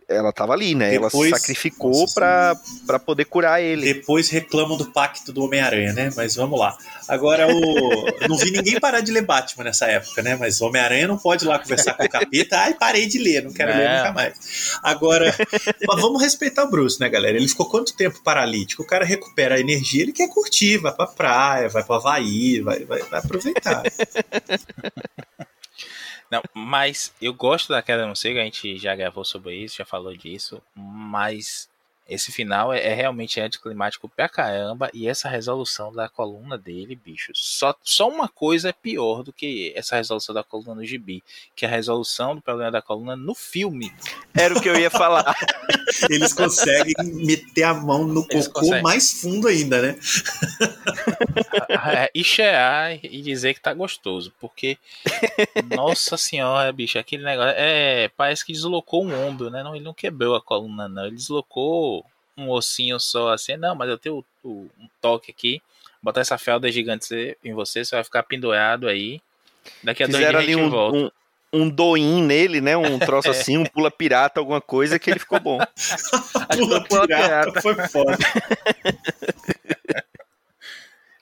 ela 0.07 0.33
tava 0.33 0.53
ali, 0.53 0.73
né? 0.73 0.91
Depois, 0.91 1.13
ela 1.13 1.37
se 1.37 1.41
sacrificou 1.41 2.05
para 2.13 2.99
poder 3.05 3.25
curar 3.25 3.61
ele. 3.61 3.93
Depois 3.93 4.29
reclamam 4.29 4.77
do 4.77 4.91
pacto 4.91 5.31
do 5.31 5.43
Homem-Aranha, 5.43 5.93
né? 5.93 6.09
Mas 6.15 6.35
vamos 6.35 6.59
lá. 6.59 6.75
Agora, 7.07 7.47
o... 7.47 8.05
não 8.27 8.37
vi 8.37 8.51
ninguém 8.51 8.79
parar 8.79 9.01
de 9.01 9.11
ler 9.11 9.21
Batman 9.21 9.65
nessa 9.65 9.85
época, 9.85 10.23
né? 10.23 10.35
Mas 10.35 10.59
o 10.59 10.65
Homem-Aranha 10.65 11.07
não 11.07 11.17
pode 11.17 11.45
ir 11.45 11.47
lá 11.47 11.59
conversar 11.59 11.93
com 11.93 12.03
o 12.03 12.09
capeta. 12.09 12.57
Ai, 12.57 12.73
parei 12.73 13.05
de 13.05 13.19
ler, 13.19 13.43
não 13.43 13.53
quero 13.53 13.71
é. 13.71 13.77
ler 13.77 13.97
nunca 13.97 14.11
mais. 14.11 14.79
Agora, 14.81 15.35
vamos 15.85 16.21
respeitar 16.21 16.63
o 16.63 16.69
Bruce, 16.69 16.99
né, 16.99 17.07
galera? 17.07 17.37
Ele 17.37 17.47
ficou 17.47 17.69
quanto 17.69 17.95
tempo 17.95 18.21
paralítico? 18.23 18.81
O 18.81 18.87
cara 18.87 19.05
recupera 19.05 19.55
a 19.55 19.59
energia, 19.59 20.01
ele 20.01 20.13
quer 20.13 20.29
curtir, 20.29 20.77
vai 20.77 20.93
pra 20.93 21.07
praia, 21.07 21.69
vai 21.69 21.83
pro 21.83 21.95
Havaí, 21.95 22.59
vai, 22.61 22.83
vai, 22.85 23.01
vai 23.03 23.19
aproveitar. 23.19 23.83
Não, 26.31 26.41
mas 26.53 27.13
eu 27.21 27.33
gosto 27.33 27.69
da 27.69 27.81
queda 27.81 28.05
morcego, 28.05 28.39
a 28.39 28.43
gente 28.43 28.77
já 28.77 28.95
gravou 28.95 29.23
sobre 29.23 29.55
isso, 29.55 29.77
já 29.77 29.85
falou 29.85 30.15
disso, 30.15 30.61
mas 30.75 31.69
esse 32.07 32.31
final 32.31 32.71
é, 32.71 32.79
é, 32.79 32.93
realmente 32.93 33.39
anticlimático 33.39 34.07
pra 34.07 34.29
caramba. 34.29 34.89
E 34.93 35.07
essa 35.07 35.27
resolução 35.27 35.91
da 35.91 36.07
coluna 36.07 36.57
dele, 36.57 36.95
bicho. 36.95 37.31
Só, 37.33 37.75
só 37.83 38.07
uma 38.07 38.27
coisa 38.27 38.69
é 38.69 38.73
pior 38.73 39.23
do 39.23 39.33
que 39.33 39.73
essa 39.75 39.95
resolução 39.95 40.33
da 40.35 40.43
coluna 40.43 40.75
no 40.75 40.85
gibi. 40.85 41.23
Que 41.55 41.65
é 41.65 41.67
a 41.67 41.71
resolução 41.71 42.35
do 42.35 42.41
problema 42.41 42.71
da 42.71 42.81
coluna 42.81 43.15
no 43.15 43.33
filme. 43.33 43.91
Era 44.33 44.55
o 44.55 44.61
que 44.61 44.69
eu 44.69 44.79
ia 44.79 44.91
falar. 44.91 45.35
Eles 46.09 46.33
conseguem 46.33 46.93
meter 47.13 47.63
a 47.63 47.73
mão 47.73 48.05
no 48.05 48.25
Eles 48.29 48.47
cocô 48.47 48.59
conseguem. 48.59 48.83
mais 48.83 49.21
fundo 49.21 49.47
ainda, 49.47 49.81
né? 49.81 49.99
é, 51.69 52.11
e 52.13 52.23
cheirar 52.23 52.99
e 53.03 53.21
dizer 53.21 53.55
que 53.55 53.61
tá 53.61 53.73
gostoso. 53.73 54.31
Porque, 54.39 54.77
nossa 55.75 56.17
senhora, 56.17 56.71
bicho, 56.71 56.99
aquele 56.99 57.23
negócio. 57.23 57.53
É, 57.57 58.09
parece 58.09 58.45
que 58.45 58.53
deslocou 58.53 59.05
um 59.05 59.27
ombro, 59.27 59.49
né? 59.49 59.63
Não, 59.63 59.75
ele 59.75 59.83
não 59.83 59.93
quebrou 59.93 60.35
a 60.35 60.41
coluna, 60.41 60.87
não. 60.87 61.05
Ele 61.05 61.15
deslocou 61.15 61.94
um 62.37 62.49
ossinho 62.49 62.99
só 62.99 63.33
assim, 63.33 63.57
não, 63.57 63.75
mas 63.75 63.89
eu 63.89 63.97
tenho 63.97 64.25
o, 64.43 64.47
o, 64.47 64.69
um 64.79 64.89
toque 65.01 65.31
aqui, 65.31 65.61
botar 66.01 66.21
essa 66.21 66.37
felda 66.37 66.71
gigante 66.71 67.37
em 67.43 67.53
você, 67.53 67.83
você 67.83 67.95
vai 67.95 68.03
ficar 68.03 68.23
pendurado 68.23 68.87
aí. 68.87 69.21
Daqui 69.83 70.03
a 70.03 70.05
Fizeram 70.05 70.33
dois 70.33 70.45
dias 70.45 70.57
a 70.57 70.61
gente 70.61 70.67
um, 70.67 70.69
volta. 70.69 70.97
Um, 70.97 71.11
um 71.61 71.69
doin 71.69 72.21
nele, 72.23 72.61
né? 72.61 72.75
Um 72.77 72.99
troço 72.99 73.29
assim, 73.31 73.57
um 73.57 73.65
pula 73.65 73.89
pirata, 73.89 74.39
alguma 74.39 74.61
coisa, 74.61 74.99
que 74.99 75.09
ele 75.09 75.19
ficou 75.19 75.39
bom. 75.39 75.57
pula, 76.55 76.83
pula 76.83 77.07
pirata, 77.07 77.51
pirata 77.51 77.61
foi 77.61 77.75
foda. 77.87 78.17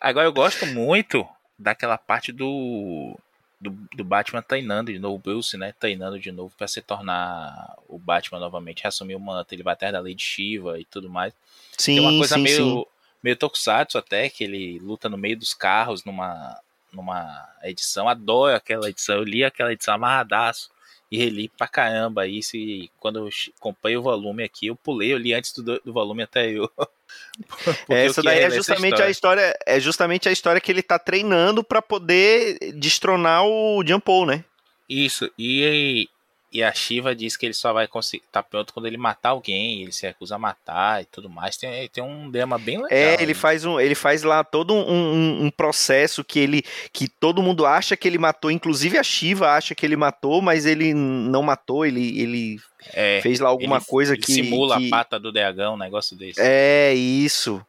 Agora 0.02 0.28
eu 0.28 0.34
gosto 0.34 0.66
muito 0.66 1.26
daquela 1.58 1.98
parte 1.98 2.34
do 2.34 3.18
do, 3.64 3.88
do 3.96 4.04
Batman 4.04 4.42
treinando 4.42 4.92
de 4.92 5.00
novo, 5.00 5.18
Bruce, 5.18 5.58
né? 5.58 5.74
Treinando 5.80 6.20
de 6.20 6.32
novo 6.32 6.54
para 6.58 6.68
se 6.68 6.82
tornar 6.82 7.78
o 7.88 7.98
Batman 7.98 8.40
novamente, 8.40 8.84
reassumir 8.84 9.16
o 9.16 9.20
manto, 9.20 9.54
ele 9.54 9.64
vai 9.64 9.74
atrás 9.74 9.94
da 9.94 10.00
lei 10.00 10.14
de 10.14 10.24
Shiva 10.24 10.80
e 10.80 10.86
tudo 10.86 11.10
mais. 11.10 11.34
Sim, 11.78 11.96
Tem 11.96 12.00
uma 12.02 12.18
coisa 12.18 12.36
sim, 12.36 12.42
meio, 12.42 12.80
sim. 12.80 12.86
meio 13.24 13.38
tokusatsu 13.38 13.98
até, 13.98 14.30
que 14.30 14.44
ele 14.44 14.80
luta 14.80 15.08
no 15.08 15.18
meio 15.18 15.38
dos 15.38 15.54
carros 15.54 16.04
numa, 16.04 16.60
numa 16.92 17.50
edição. 17.64 18.10
Adoro 18.10 18.56
aquela 18.56 18.90
edição, 18.90 19.16
eu 19.16 19.24
li 19.24 19.44
aquela 19.44 19.72
edição 19.72 19.94
amarradaço 19.94 20.73
e 21.14 21.18
reli 21.18 21.48
pra 21.48 21.68
caramba 21.68 22.26
isso. 22.26 22.58
E 22.58 22.90
quando 23.00 23.20
eu 23.20 23.30
comprei 23.60 23.96
o 23.96 24.02
volume 24.02 24.44
aqui, 24.44 24.66
eu 24.66 24.76
pulei, 24.76 25.14
eu 25.14 25.18
li 25.20 25.32
antes 25.32 25.54
do, 25.54 25.80
do 25.86 25.94
volume 25.94 26.24
anterior. 26.24 26.72
Essa 27.88 28.24
daí 28.24 28.40
é 28.40 28.50
justamente 28.50 28.94
história. 28.94 29.06
a 29.06 29.12
história, 29.12 29.60
é 29.68 29.80
justamente 29.80 30.28
a 30.28 30.32
história 30.32 30.60
que 30.60 30.72
ele 30.72 30.82
tá 30.82 30.98
treinando 30.98 31.64
para 31.64 31.84
poder 31.84 32.58
destronar 32.74 33.46
o 33.46 33.84
Paul, 34.04 34.26
né? 34.26 34.44
Isso. 34.90 35.30
E 35.38 36.10
e 36.54 36.62
a 36.62 36.72
Shiva 36.72 37.16
diz 37.16 37.36
que 37.36 37.48
ele 37.48 37.54
só 37.54 37.74
vai 37.74 37.88
conseguir 37.88 38.24
tá 38.32 38.44
pronto 38.44 38.74
quando 38.74 38.86
ele 38.86 38.96
matar 38.96 39.30
alguém, 39.30 39.82
ele 39.82 39.92
se 39.92 40.06
recusa 40.06 40.36
a 40.36 40.40
matar 40.40 41.02
e 41.02 41.06
tudo 41.06 41.28
mais. 41.28 41.58
Tem, 41.58 41.90
tem 41.90 42.04
um 42.04 42.30
drama 42.30 42.60
bem 42.60 42.76
legal. 42.76 42.92
É, 42.92 43.22
ele 43.22 43.34
faz, 43.34 43.66
um, 43.66 43.80
ele 43.80 43.96
faz 43.96 44.22
lá 44.22 44.44
todo 44.44 44.72
um, 44.72 44.88
um, 44.88 45.46
um, 45.46 45.50
processo 45.50 46.24
que 46.24 46.40
ele 46.40 46.64
que 46.92 47.08
todo 47.08 47.42
mundo 47.42 47.66
acha 47.66 47.98
que 47.98 48.08
ele 48.08 48.20
matou, 48.20 48.52
inclusive 48.52 49.00
a 49.00 49.04
Shiva 49.04 49.50
acha 49.50 49.74
que 49.74 49.84
ele 49.84 49.96
matou, 49.96 50.44
mas 50.44 50.68
ele 50.68 50.94
não 50.94 51.42
matou, 51.42 51.88
ele, 51.88 52.22
ele 52.22 52.60
é, 52.94 53.20
fez 53.24 53.40
lá 53.40 53.50
alguma 53.50 53.78
ele, 53.78 53.86
coisa 53.86 54.14
ele 54.14 54.22
que. 54.22 54.34
Simula 54.34 54.78
que... 54.78 54.88
a 54.88 54.90
pata 54.92 55.20
do 55.20 55.32
dragão, 55.32 55.74
um 55.74 55.78
negócio 55.78 56.16
desse. 56.16 56.40
É, 56.40 56.94
isso. 56.94 57.66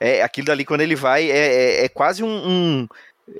É, 0.00 0.22
aquilo 0.22 0.46
dali, 0.46 0.64
quando 0.64 0.80
ele 0.80 0.94
vai, 0.94 1.28
é, 1.30 1.36
é, 1.36 1.84
é 1.84 1.88
quase 1.88 2.22
um, 2.22 2.28
um 2.28 2.88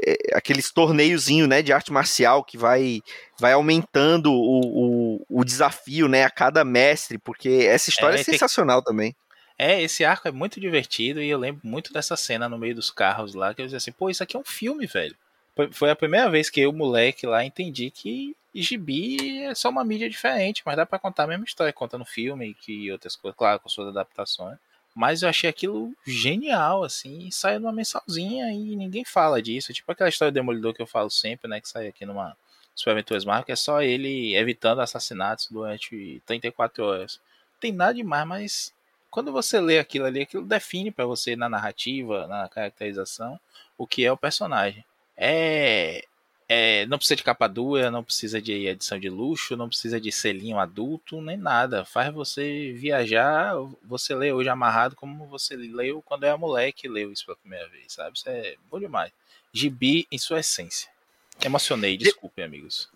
é, 0.06 0.36
aqueles 0.36 0.70
torneiozinho, 0.70 1.46
né, 1.46 1.62
de 1.62 1.72
arte 1.72 1.92
marcial 1.92 2.44
que 2.44 2.56
vai 2.56 3.00
vai 3.38 3.52
aumentando 3.52 4.32
o, 4.32 5.16
o, 5.20 5.26
o 5.28 5.44
desafio, 5.44 6.08
né, 6.08 6.24
a 6.24 6.30
cada 6.30 6.64
mestre, 6.64 7.18
porque 7.18 7.66
essa 7.68 7.90
história 7.90 8.16
é, 8.16 8.20
é 8.20 8.24
sensacional 8.24 8.82
tem... 8.82 8.92
também. 8.92 9.16
É, 9.58 9.82
esse 9.82 10.04
arco 10.04 10.28
é 10.28 10.30
muito 10.30 10.60
divertido 10.60 11.20
e 11.20 11.28
eu 11.28 11.38
lembro 11.38 11.60
muito 11.64 11.92
dessa 11.92 12.16
cena 12.16 12.48
no 12.48 12.58
meio 12.58 12.76
dos 12.76 12.90
carros 12.90 13.34
lá, 13.34 13.52
que 13.52 13.60
eu 13.60 13.66
dizia 13.66 13.78
assim, 13.78 13.90
pô, 13.90 14.08
isso 14.08 14.22
aqui 14.22 14.36
é 14.36 14.40
um 14.40 14.44
filme, 14.44 14.86
velho. 14.86 15.16
Foi 15.72 15.90
a 15.90 15.96
primeira 15.96 16.30
vez 16.30 16.48
que 16.48 16.60
eu, 16.60 16.72
moleque, 16.72 17.26
lá, 17.26 17.44
entendi 17.44 17.90
que 17.90 18.36
gibi 18.54 19.42
é 19.42 19.54
só 19.54 19.68
uma 19.68 19.84
mídia 19.84 20.08
diferente, 20.08 20.62
mas 20.64 20.76
dá 20.76 20.86
para 20.86 20.98
contar 20.98 21.24
a 21.24 21.26
mesma 21.26 21.44
história, 21.44 21.72
contando 21.72 22.04
filme 22.04 22.56
e 22.68 22.92
outras 22.92 23.16
coisas, 23.16 23.36
claro, 23.36 23.58
com 23.58 23.68
suas 23.68 23.88
adaptações. 23.88 24.58
Mas 24.98 25.22
eu 25.22 25.28
achei 25.28 25.48
aquilo 25.48 25.94
genial, 26.04 26.82
assim, 26.82 27.30
saiu 27.30 27.60
numa 27.60 27.72
mensalzinha 27.72 28.52
e 28.52 28.74
ninguém 28.74 29.04
fala 29.04 29.40
disso. 29.40 29.72
Tipo 29.72 29.92
aquela 29.92 30.08
história 30.08 30.32
do 30.32 30.34
Demolidor 30.34 30.74
que 30.74 30.82
eu 30.82 30.88
falo 30.88 31.08
sempre, 31.08 31.48
né? 31.48 31.60
Que 31.60 31.68
sai 31.68 31.86
aqui 31.86 32.04
numa 32.04 32.36
Super 32.74 32.90
Aventuras 32.90 33.24
Marvel, 33.24 33.44
que 33.44 33.52
é 33.52 33.56
só 33.56 33.80
ele 33.80 34.34
evitando 34.34 34.80
assassinatos 34.80 35.46
durante 35.52 36.20
34 36.26 36.84
horas. 36.84 37.20
Não 37.52 37.60
tem 37.60 37.70
nada 37.70 37.94
demais, 37.94 38.26
mas 38.26 38.74
quando 39.08 39.30
você 39.30 39.60
lê 39.60 39.78
aquilo 39.78 40.04
ali, 40.04 40.22
aquilo 40.22 40.44
define 40.44 40.90
para 40.90 41.06
você 41.06 41.36
na 41.36 41.48
narrativa, 41.48 42.26
na 42.26 42.48
caracterização, 42.48 43.38
o 43.78 43.86
que 43.86 44.04
é 44.04 44.10
o 44.10 44.16
personagem. 44.16 44.84
É, 45.16 46.04
é, 46.48 46.86
não 46.86 46.96
precisa 46.96 47.16
de 47.16 47.22
capa 47.22 47.46
dura, 47.46 47.90
não 47.90 48.02
precisa 48.02 48.40
de 48.40 48.66
edição 48.66 48.98
de 48.98 49.10
luxo, 49.10 49.54
não 49.54 49.68
precisa 49.68 50.00
de 50.00 50.10
selinho 50.10 50.58
adulto, 50.58 51.20
nem 51.20 51.36
nada. 51.36 51.84
Faz 51.84 52.12
você 52.12 52.72
viajar, 52.72 53.52
você 53.84 54.14
lê 54.14 54.32
hoje 54.32 54.48
amarrado 54.48 54.96
como 54.96 55.26
você 55.26 55.54
leu 55.56 56.00
quando 56.00 56.24
era 56.24 56.38
moleque 56.38 56.86
e 56.86 56.90
leu 56.90 57.12
isso 57.12 57.26
pela 57.26 57.36
primeira 57.36 57.68
vez, 57.68 57.92
sabe? 57.92 58.16
Isso 58.16 58.28
é 58.30 58.54
bom 58.70 58.80
demais. 58.80 59.12
Gibi 59.52 60.06
em 60.10 60.16
sua 60.16 60.40
essência. 60.40 60.88
Emocionei, 61.44 61.98
desculpem, 61.98 62.44
amigos. 62.44 62.88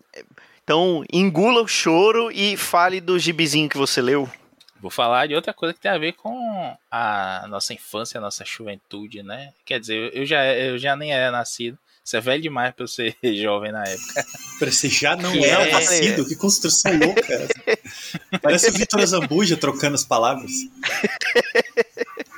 Então, 0.63 1.05
engula 1.11 1.61
o 1.61 1.67
choro 1.67 2.31
e 2.31 2.57
fale 2.57 2.99
do 2.99 3.19
gibizinho 3.19 3.69
que 3.69 3.77
você 3.77 4.01
leu. 4.01 4.27
Vou 4.81 4.91
falar 4.91 5.27
de 5.27 5.35
outra 5.35 5.53
coisa 5.53 5.73
que 5.73 5.79
tem 5.79 5.91
a 5.91 5.97
ver 5.97 6.13
com 6.13 6.75
a 6.91 7.45
nossa 7.47 7.73
infância, 7.73 8.17
a 8.17 8.21
nossa 8.21 8.43
juventude, 8.43 9.23
né? 9.23 9.53
Quer 9.63 9.79
dizer, 9.79 10.11
eu 10.13 10.25
já, 10.25 10.43
eu 10.53 10.77
já 10.77 10.95
nem 10.95 11.13
era 11.13 11.31
nascido, 11.31 11.77
você 12.03 12.17
é 12.17 12.21
velho 12.21 12.41
demais 12.41 12.73
pra 12.75 12.83
eu 12.83 12.87
ser 12.87 13.15
jovem 13.35 13.71
na 13.71 13.83
época. 13.83 14.25
Você 14.59 14.89
já 14.89 15.15
não 15.15 15.31
que 15.31 15.45
é, 15.45 15.49
é 15.49 15.71
nascido? 15.71 16.27
Que 16.27 16.35
construção 16.35 16.91
louca. 16.97 17.47
Parece 18.41 18.69
o 18.69 18.73
Vitor 18.73 19.05
Zambuja 19.05 19.55
trocando 19.55 19.95
as 19.95 20.03
palavras. 20.03 20.51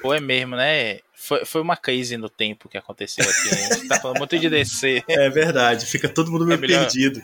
Pô, 0.01 0.13
é 0.13 0.19
mesmo, 0.19 0.55
né? 0.55 0.99
Foi, 1.13 1.43
foi 1.43 1.61
uma 1.61 1.75
crise 1.75 2.17
no 2.17 2.29
tempo 2.29 2.69
que 2.69 2.77
aconteceu 2.77 3.25
aqui. 3.27 3.55
Né? 3.55 3.65
A 3.65 3.73
gente 3.73 3.87
tá 3.87 3.99
falando 3.99 4.19
muito 4.19 4.37
de 4.37 4.47
DC. 4.47 5.03
É 5.07 5.29
verdade, 5.29 5.87
fica 5.87 6.07
todo 6.07 6.31
mundo 6.31 6.45
meio 6.45 6.57
é 6.57 6.61
melhor, 6.61 6.81
perdido. 6.81 7.19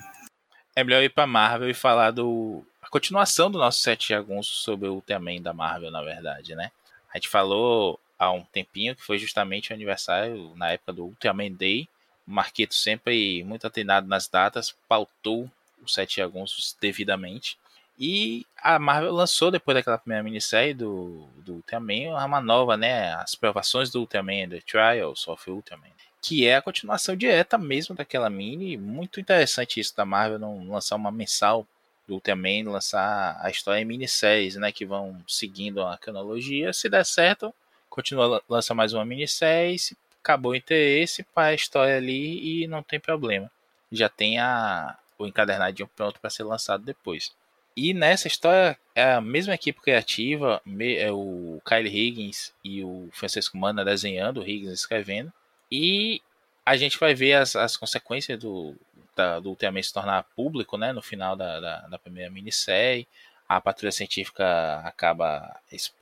É 0.76 0.84
melhor 0.84 1.04
ir 1.04 1.10
pra 1.10 1.28
Marvel 1.28 1.70
e 1.70 1.74
falar 1.76 2.10
do. 2.10 2.66
A 2.82 2.90
continuação 2.90 3.52
do 3.52 3.60
nosso 3.60 3.80
sete 3.82 4.10
jagunços 4.10 4.64
sobre 4.64 4.88
o 4.88 4.96
Ultraman 4.96 5.42
da 5.42 5.54
Marvel, 5.54 5.92
na 5.92 6.02
verdade, 6.02 6.56
né? 6.56 6.72
A 7.14 7.18
gente 7.18 7.30
falou 7.30 8.00
há 8.18 8.32
um 8.32 8.42
tempinho 8.42 8.96
que 8.96 9.04
foi 9.04 9.20
justamente 9.20 9.72
o 9.72 9.76
aniversário, 9.76 10.54
na 10.56 10.72
época 10.72 10.94
do 10.94 11.06
Ultraman 11.06 11.52
Day, 11.52 11.88
Marquito 12.26 12.74
sempre 12.76 13.44
muito 13.44 13.68
atenado 13.68 14.08
nas 14.08 14.28
datas, 14.28 14.76
pautou 14.88 15.50
os 15.84 15.94
sete 15.94 16.18
jagunços 16.18 16.76
devidamente. 16.80 17.58
E 18.00 18.48
a 18.58 18.80
Marvel 18.80 19.14
lançou, 19.14 19.52
depois 19.52 19.76
daquela 19.76 19.98
primeira 19.98 20.24
minissérie 20.24 20.74
do, 20.74 21.28
do 21.38 21.54
Ultraman, 21.54 22.16
uma 22.26 22.42
nova, 22.42 22.76
né? 22.76 23.14
As 23.14 23.36
provações 23.36 23.92
do 23.92 24.00
Ultraman, 24.00 24.50
The 24.50 24.62
Trials 24.62 25.28
of 25.28 25.50
Ultraman. 25.50 25.92
Que 26.20 26.48
é 26.48 26.56
a 26.56 26.62
continuação 26.62 27.16
direta 27.16 27.58
mesmo 27.60 27.96
daquela 27.96 28.30
mini. 28.30 28.76
Muito 28.76 29.20
interessante 29.20 29.80
isso 29.80 29.96
da 29.96 30.04
Marvel 30.04 30.40
não 30.40 30.68
lançar 30.68 30.96
uma 30.96 31.12
mensal 31.12 31.68
do 32.08 32.16
Ultraman, 32.16 32.72
lançar 32.72 33.38
a 33.40 33.52
história 33.52 33.82
em 33.82 33.86
minisséries, 33.86 34.56
né? 34.56 34.72
Que 34.72 34.86
vão 34.86 35.24
seguindo 35.28 35.84
a 35.84 35.96
cronologia. 35.98 36.74
Se 36.74 36.90
der 36.90 37.06
certo, 37.06 37.54
continua, 37.88 38.42
lança 38.50 38.74
mais 38.74 38.94
uma 38.94 39.06
minissérie. 39.06 39.78
Se 39.78 39.96
acabou 40.22 40.52
o 40.52 40.56
interesse 40.56 41.24
para 41.24 41.48
a 41.48 41.54
história 41.54 41.98
ali 41.98 42.64
e 42.64 42.68
não 42.68 42.84
tem 42.84 43.00
problema. 43.00 43.52
Já 43.92 44.08
tem 44.08 44.40
a, 44.40 44.98
o 45.18 45.26
encadernadinho 45.26 45.90
pronto 45.96 46.20
para 46.20 46.30
ser 46.30 46.44
lançado 46.44 46.84
depois. 46.84 47.34
E 47.76 47.94
nessa 47.94 48.28
história, 48.28 48.78
é 48.94 49.14
a 49.14 49.22
mesma 49.22 49.54
equipe 49.54 49.82
criativa, 49.82 50.62
é 50.98 51.12
o 51.12 51.62
Kyle 51.66 51.88
Higgins 51.88 52.54
e 52.64 52.84
o 52.84 53.10
Francisco 53.12 53.58
Mana 53.58 53.84
desenhando, 53.84 54.42
o 54.42 54.48
Higgins 54.48 54.74
escrevendo. 54.74 55.32
E 55.72 56.22
a 56.66 56.76
gente 56.76 57.00
vai 57.00 57.14
ver 57.14 57.34
as, 57.34 57.56
as 57.56 57.78
consequências 57.78 58.38
do, 58.38 58.76
da, 59.16 59.40
do 59.40 59.50
Ultraman 59.50 59.82
se 59.82 59.94
tornar 59.94 60.24
público 60.36 60.78
né, 60.78 60.92
no 60.92 61.02
final 61.02 61.36
da, 61.36 61.60
da, 61.60 61.88
da 61.88 62.00
primeira 62.00 62.30
minissérie. 62.30 63.08
A 63.48 63.60
patrulha 63.60 63.92
científica 63.92 64.80
acaba 64.86 65.60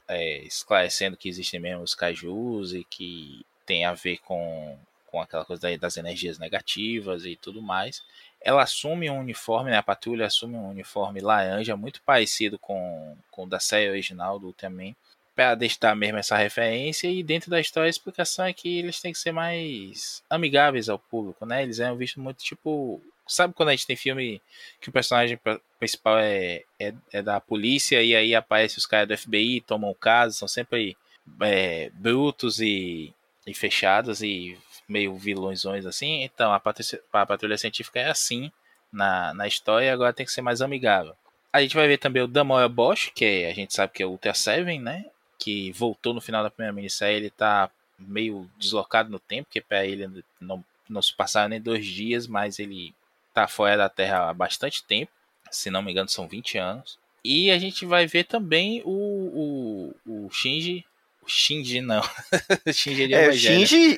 é, 0.08 0.40
esclarecendo 0.40 1.18
que 1.18 1.30
existem 1.30 1.60
mesmo 1.60 1.84
os 1.84 1.96
kaijus 1.96 2.74
e 2.74 2.84
que 2.84 3.46
tem 3.70 3.86
a 3.86 3.94
ver 3.94 4.18
com, 4.26 4.76
com 5.06 5.22
aquela 5.22 5.46
coisa 5.46 5.78
das 5.78 5.96
energias 5.96 6.40
negativas 6.40 7.24
e 7.24 7.36
tudo 7.36 7.62
mais. 7.62 8.02
Ela 8.42 8.64
assume 8.64 9.12
um 9.12 9.20
uniforme, 9.20 9.70
né, 9.70 9.78
a 9.78 9.84
patrulha 9.84 10.26
assume 10.26 10.56
um 10.56 10.70
uniforme 10.70 11.22
laranja 11.22 11.78
muito 11.78 12.02
parecido 12.02 12.58
com, 12.58 13.16
com 13.30 13.44
o 13.44 13.48
da 13.48 13.60
série 13.60 13.88
original 13.88 14.40
do 14.40 14.48
Ultraman, 14.48 14.96
para 15.36 15.54
deixar 15.54 15.96
mesmo 15.96 16.18
essa 16.18 16.36
referência. 16.36 17.08
E 17.08 17.22
dentro 17.22 17.52
da 17.52 17.60
história 17.60 17.86
a 17.86 17.92
explicação 17.92 18.46
é 18.46 18.54
que 18.54 18.80
eles 18.80 19.00
têm 19.00 19.14
que 19.14 19.20
ser 19.20 19.32
mais 19.32 20.24
amigáveis 20.28 20.90
ao 20.90 20.98
público, 20.98 21.46
né? 21.46 21.62
Eles 21.62 21.80
eram 21.80 21.96
vistos 21.96 22.24
muito 22.24 22.44
tipo. 22.44 23.00
Sabe 23.28 23.54
quando 23.54 23.70
a 23.70 23.74
gente 23.74 23.86
tem 23.86 23.96
filme 23.96 24.42
que 24.82 24.90
o 24.90 24.92
personagem 24.92 25.40
principal 25.78 26.18
é, 26.18 26.64
é, 26.80 26.92
é 27.14 27.22
da 27.22 27.40
polícia 27.40 28.02
e 28.02 28.16
aí 28.16 28.34
aparece 28.34 28.80
os 28.80 28.88
caras 28.88 29.08
do 29.08 29.16
FBI, 29.16 29.62
tomam 29.62 29.92
o 29.92 29.96
caso, 29.96 30.36
são 30.36 30.48
sempre 30.48 30.98
é, 31.40 31.92
brutos 31.94 32.60
e 32.60 33.14
e 33.50 33.54
fechadas 33.54 34.22
e 34.22 34.58
meio 34.88 35.16
vilõesões 35.16 35.86
assim. 35.86 36.24
Então 36.24 36.54
a 36.54 36.60
patrulha, 36.60 37.02
a 37.14 37.26
patrulha 37.26 37.58
científica 37.58 38.00
é 38.00 38.10
assim 38.10 38.52
na, 38.92 39.34
na 39.34 39.48
história 39.48 39.94
agora 39.94 40.14
tem 40.14 40.26
que 40.26 40.32
ser 40.32 40.42
mais 40.42 40.62
amigável. 40.62 41.16
A 41.52 41.62
gente 41.62 41.76
vai 41.76 41.88
ver 41.88 41.98
também 41.98 42.22
o 42.22 42.28
Damoya 42.28 42.68
Bosch, 42.68 43.12
que 43.14 43.26
é, 43.26 43.50
a 43.50 43.54
gente 43.54 43.74
sabe 43.74 43.94
que 43.94 44.04
é 44.04 44.06
o 44.06 44.12
Ultra 44.12 44.34
Seven, 44.34 44.80
né? 44.80 45.06
Que 45.38 45.72
voltou 45.72 46.14
no 46.14 46.22
final 46.22 46.44
da 46.44 46.50
primeira 46.50 46.74
minissérie, 46.74 47.18
ele 47.18 47.30
tá 47.30 47.70
meio 47.98 48.50
deslocado 48.58 49.10
no 49.10 49.20
tempo, 49.20 49.50
que 49.50 49.62
para 49.62 49.86
ele 49.86 50.24
não, 50.40 50.64
não 50.88 51.02
se 51.02 51.16
passaram 51.16 51.50
nem 51.50 51.62
dois 51.62 51.86
dias, 51.86 52.28
mas 52.28 52.60
ele 52.60 52.94
tá 53.34 53.48
fora 53.48 53.78
da 53.78 53.90
Terra 53.90 54.30
há 54.30 54.34
bastante 54.34 54.84
tempo. 54.84 55.12
Se 55.50 55.72
não 55.72 55.82
me 55.82 55.92
engano, 55.92 56.10
são 56.10 56.28
20 56.28 56.58
anos. 56.58 57.00
E 57.24 57.52
a 57.52 57.58
gente 57.58 57.86
vai 57.86 58.06
ver 58.06 58.26
também 58.26 58.82
o, 58.86 59.94
o, 60.06 60.26
o 60.26 60.30
Shinji 60.32 60.86
Shinji 61.30 61.82
não. 61.82 62.02
Shinji 62.74 63.08
de 63.08 63.14
é, 63.14 63.32
Shinji... 63.32 63.98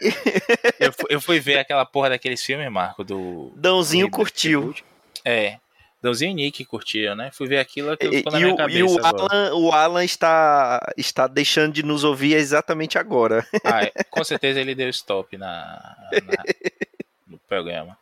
eu, 0.80 0.94
eu 1.10 1.22
fui 1.22 1.40
ver 1.40 1.58
aquela 1.58 1.86
porra 1.86 2.10
daqueles 2.10 2.44
filmes, 2.44 2.72
Marco, 2.72 3.04
do... 3.04 3.52
Dãozinho 3.56 4.10
curtiu. 4.10 4.76
É. 5.24 5.58
Dãozinho 6.02 6.32
e 6.32 6.34
Nick 6.34 6.66
curtiram, 6.66 7.16
né? 7.16 7.30
Fui 7.32 7.48
ver 7.48 7.60
aquilo 7.60 7.96
que 7.96 8.10
ficou 8.10 8.32
na 8.32 8.40
minha 8.40 8.54
o, 8.54 8.58
cabeça. 8.58 8.80
E 8.80 8.84
o 8.84 9.06
Alan, 9.06 9.54
o 9.54 9.72
Alan 9.72 10.04
está, 10.04 10.80
está 10.98 11.28
deixando 11.28 11.74
de 11.74 11.84
nos 11.84 12.04
ouvir 12.04 12.34
exatamente 12.34 12.98
agora. 12.98 13.46
Ah, 13.64 13.84
é, 13.84 13.92
com 14.10 14.24
certeza 14.24 14.60
ele 14.60 14.74
deu 14.74 14.90
stop 14.90 15.38
na, 15.38 15.96
na 16.12 16.44
no 17.28 17.38
programa. 17.48 17.96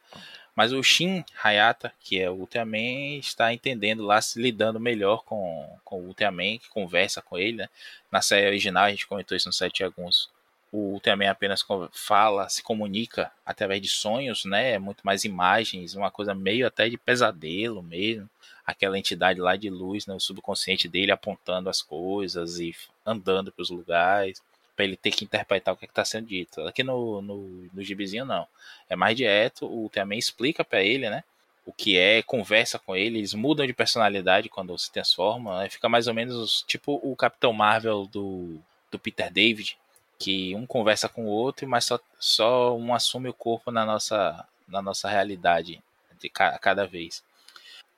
Mas 0.60 0.74
o 0.74 0.84
Shin 0.84 1.24
Hayata, 1.42 1.94
que 2.02 2.20
é 2.20 2.30
o 2.30 2.34
Ultraman, 2.34 3.18
está 3.18 3.54
entendendo 3.54 4.04
lá, 4.04 4.20
se 4.22 4.42
lidando 4.42 4.78
melhor 4.78 5.24
com, 5.24 5.66
com 5.86 6.02
o 6.02 6.08
Ultraman, 6.08 6.58
que 6.58 6.68
conversa 6.68 7.22
com 7.22 7.38
ele, 7.38 7.60
né? 7.60 7.70
Na 8.12 8.22
série 8.22 8.46
original, 8.46 8.84
a 8.84 8.90
gente 8.90 9.08
comentou 9.08 9.38
isso 9.38 9.48
no 9.48 9.54
Sete 9.54 9.86
Alguns. 9.86 10.30
O 10.70 10.92
Ultraman 10.92 11.30
apenas 11.30 11.66
fala, 11.94 12.50
se 12.50 12.62
comunica 12.62 13.32
através 13.46 13.82
de 13.82 13.88
sonhos, 13.88 14.44
né? 14.44 14.74
É 14.74 14.80
muito 14.80 15.00
mais 15.02 15.24
imagens, 15.24 15.96
uma 15.96 16.12
coisa 16.12 16.36
meio 16.36 16.68
até 16.68 16.90
de 16.90 16.98
pesadelo 16.98 17.82
mesmo. 17.82 18.30
Aquela 18.66 19.00
entidade 19.00 19.40
lá 19.40 19.56
de 19.56 19.70
luz, 19.70 20.08
né? 20.08 20.14
o 20.14 20.20
subconsciente 20.20 20.90
dele 20.90 21.14
apontando 21.14 21.70
as 21.70 21.82
coisas 21.82 22.60
e 22.60 22.76
andando 23.06 23.50
para 23.50 23.64
os 23.64 23.70
lugares 23.70 24.42
para 24.80 24.86
ele 24.86 24.96
ter 24.96 25.12
que 25.12 25.26
interpretar 25.26 25.74
o 25.74 25.78
que 25.78 25.84
é 25.84 25.90
está 25.90 26.06
sendo 26.06 26.28
dito. 26.28 26.62
Aqui 26.62 26.84
no, 26.84 27.22
no, 27.22 27.68
no 27.74 27.84
gibizinho, 27.84 28.24
não. 28.24 28.48
É 28.90 28.96
mais 28.96 29.14
direto, 29.18 29.66
o 29.66 29.82
Ultraman 29.82 30.16
explica 30.16 30.64
para 30.64 30.82
ele, 30.82 31.10
né? 31.10 31.22
O 31.66 31.74
que 31.74 31.98
é, 31.98 32.24
conversa 32.24 32.80
com 32.80 32.96
ele, 32.96 33.18
eles 33.18 33.34
mudam 33.34 33.68
de 33.68 33.74
personalidade 33.74 34.48
quando 34.48 34.78
se 34.78 34.90
transformam, 34.90 35.60
né? 35.60 35.68
Fica 35.68 35.90
mais 35.90 36.08
ou 36.08 36.14
menos 36.14 36.64
tipo 36.66 36.98
o 37.04 37.14
Capitão 37.14 37.52
Marvel 37.52 38.06
do, 38.06 38.58
do 38.90 38.98
Peter 38.98 39.30
David, 39.30 39.78
que 40.18 40.56
um 40.56 40.66
conversa 40.66 41.10
com 41.10 41.26
o 41.26 41.30
outro, 41.30 41.68
mas 41.68 41.84
só, 41.84 42.00
só 42.18 42.78
um 42.78 42.94
assume 42.94 43.28
o 43.28 43.34
corpo 43.34 43.72
na 43.72 43.86
nossa, 43.86 44.48
na 44.66 44.82
nossa 44.82 45.10
realidade 45.10 45.84
de 46.22 46.30
cada 46.30 46.88
vez. 46.88 47.22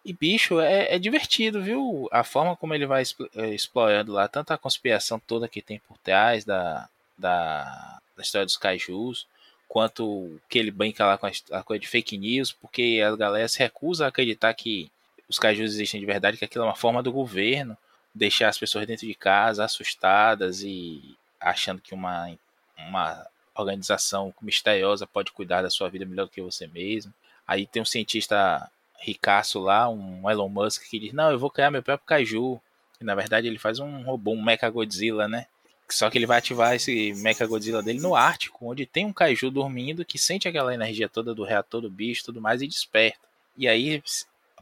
E, 0.03 0.13
bicho, 0.13 0.59
é, 0.59 0.95
é, 0.95 0.99
divertido, 0.99 1.61
viu? 1.61 2.07
A 2.11 2.23
forma 2.23 2.55
como 2.55 2.73
ele 2.73 2.87
vai 2.87 3.03
é, 3.35 3.49
explorando 3.49 4.11
lá, 4.11 4.27
tanto 4.27 4.51
a 4.51 4.57
conspiração 4.57 5.19
toda 5.19 5.47
que 5.47 5.61
tem 5.61 5.79
por 5.79 5.97
trás 5.99 6.43
da, 6.43 6.89
da, 7.17 7.99
da 8.17 8.23
história 8.23 8.45
dos 8.45 8.57
kaijus, 8.57 9.27
quanto 9.67 10.39
que 10.49 10.57
ele 10.57 10.71
brinca 10.71 11.05
lá 11.05 11.17
com 11.17 11.27
a, 11.27 11.31
a, 11.51 11.63
coisa 11.63 11.79
de 11.79 11.87
fake 11.87 12.17
news, 12.17 12.51
porque 12.51 13.01
a 13.05 13.15
galera 13.15 13.47
se 13.47 13.59
recusa 13.59 14.05
a 14.05 14.07
acreditar 14.09 14.53
que 14.55 14.91
os 15.29 15.37
kaijus 15.37 15.73
existem 15.73 15.99
de 15.99 16.05
verdade, 16.05 16.37
que 16.37 16.45
aquilo 16.45 16.63
é 16.63 16.67
uma 16.67 16.75
forma 16.75 17.03
do 17.03 17.11
governo 17.11 17.77
deixar 18.13 18.49
as 18.49 18.57
pessoas 18.57 18.85
dentro 18.85 19.07
de 19.07 19.13
casa 19.15 19.63
assustadas 19.63 20.61
e 20.63 21.15
achando 21.39 21.81
que 21.81 21.93
uma, 21.93 22.29
uma 22.77 23.25
organização 23.55 24.33
misteriosa 24.41 25.07
pode 25.07 25.31
cuidar 25.31 25.61
da 25.61 25.69
sua 25.69 25.89
vida 25.89 26.05
melhor 26.05 26.25
do 26.25 26.31
que 26.31 26.41
você 26.41 26.67
mesmo. 26.67 27.13
Aí 27.47 27.65
tem 27.65 27.81
um 27.81 27.85
cientista 27.85 28.69
ricaço 29.01 29.59
lá, 29.59 29.89
um 29.89 30.29
Elon 30.29 30.49
Musk, 30.49 30.83
que 30.89 30.99
diz: 30.99 31.13
Não, 31.13 31.31
eu 31.31 31.39
vou 31.39 31.49
criar 31.49 31.71
meu 31.71 31.83
próprio 31.83 32.07
Kaiju. 32.07 32.61
E, 32.99 33.03
na 33.03 33.15
verdade, 33.15 33.47
ele 33.47 33.57
faz 33.57 33.79
um 33.79 34.03
robô, 34.03 34.31
um 34.31 34.41
Mecha 34.41 34.69
Godzilla, 34.69 35.27
né? 35.27 35.47
Só 35.89 36.09
que 36.09 36.17
ele 36.17 36.25
vai 36.25 36.37
ativar 36.37 36.73
esse 36.75 37.13
Mecha 37.15 37.45
Godzilla 37.45 37.83
dele 37.83 37.99
no 37.99 38.15
Ártico, 38.15 38.69
onde 38.69 38.85
tem 38.85 39.05
um 39.05 39.11
Kaiju 39.11 39.51
dormindo 39.51 40.05
que 40.05 40.17
sente 40.17 40.47
aquela 40.47 40.73
energia 40.73 41.09
toda 41.09 41.35
do 41.35 41.43
reator 41.43 41.81
do 41.81 41.89
bicho 41.89 42.23
tudo 42.23 42.39
mais 42.39 42.61
e 42.61 42.67
desperta. 42.67 43.19
E 43.57 43.67
aí, 43.67 44.01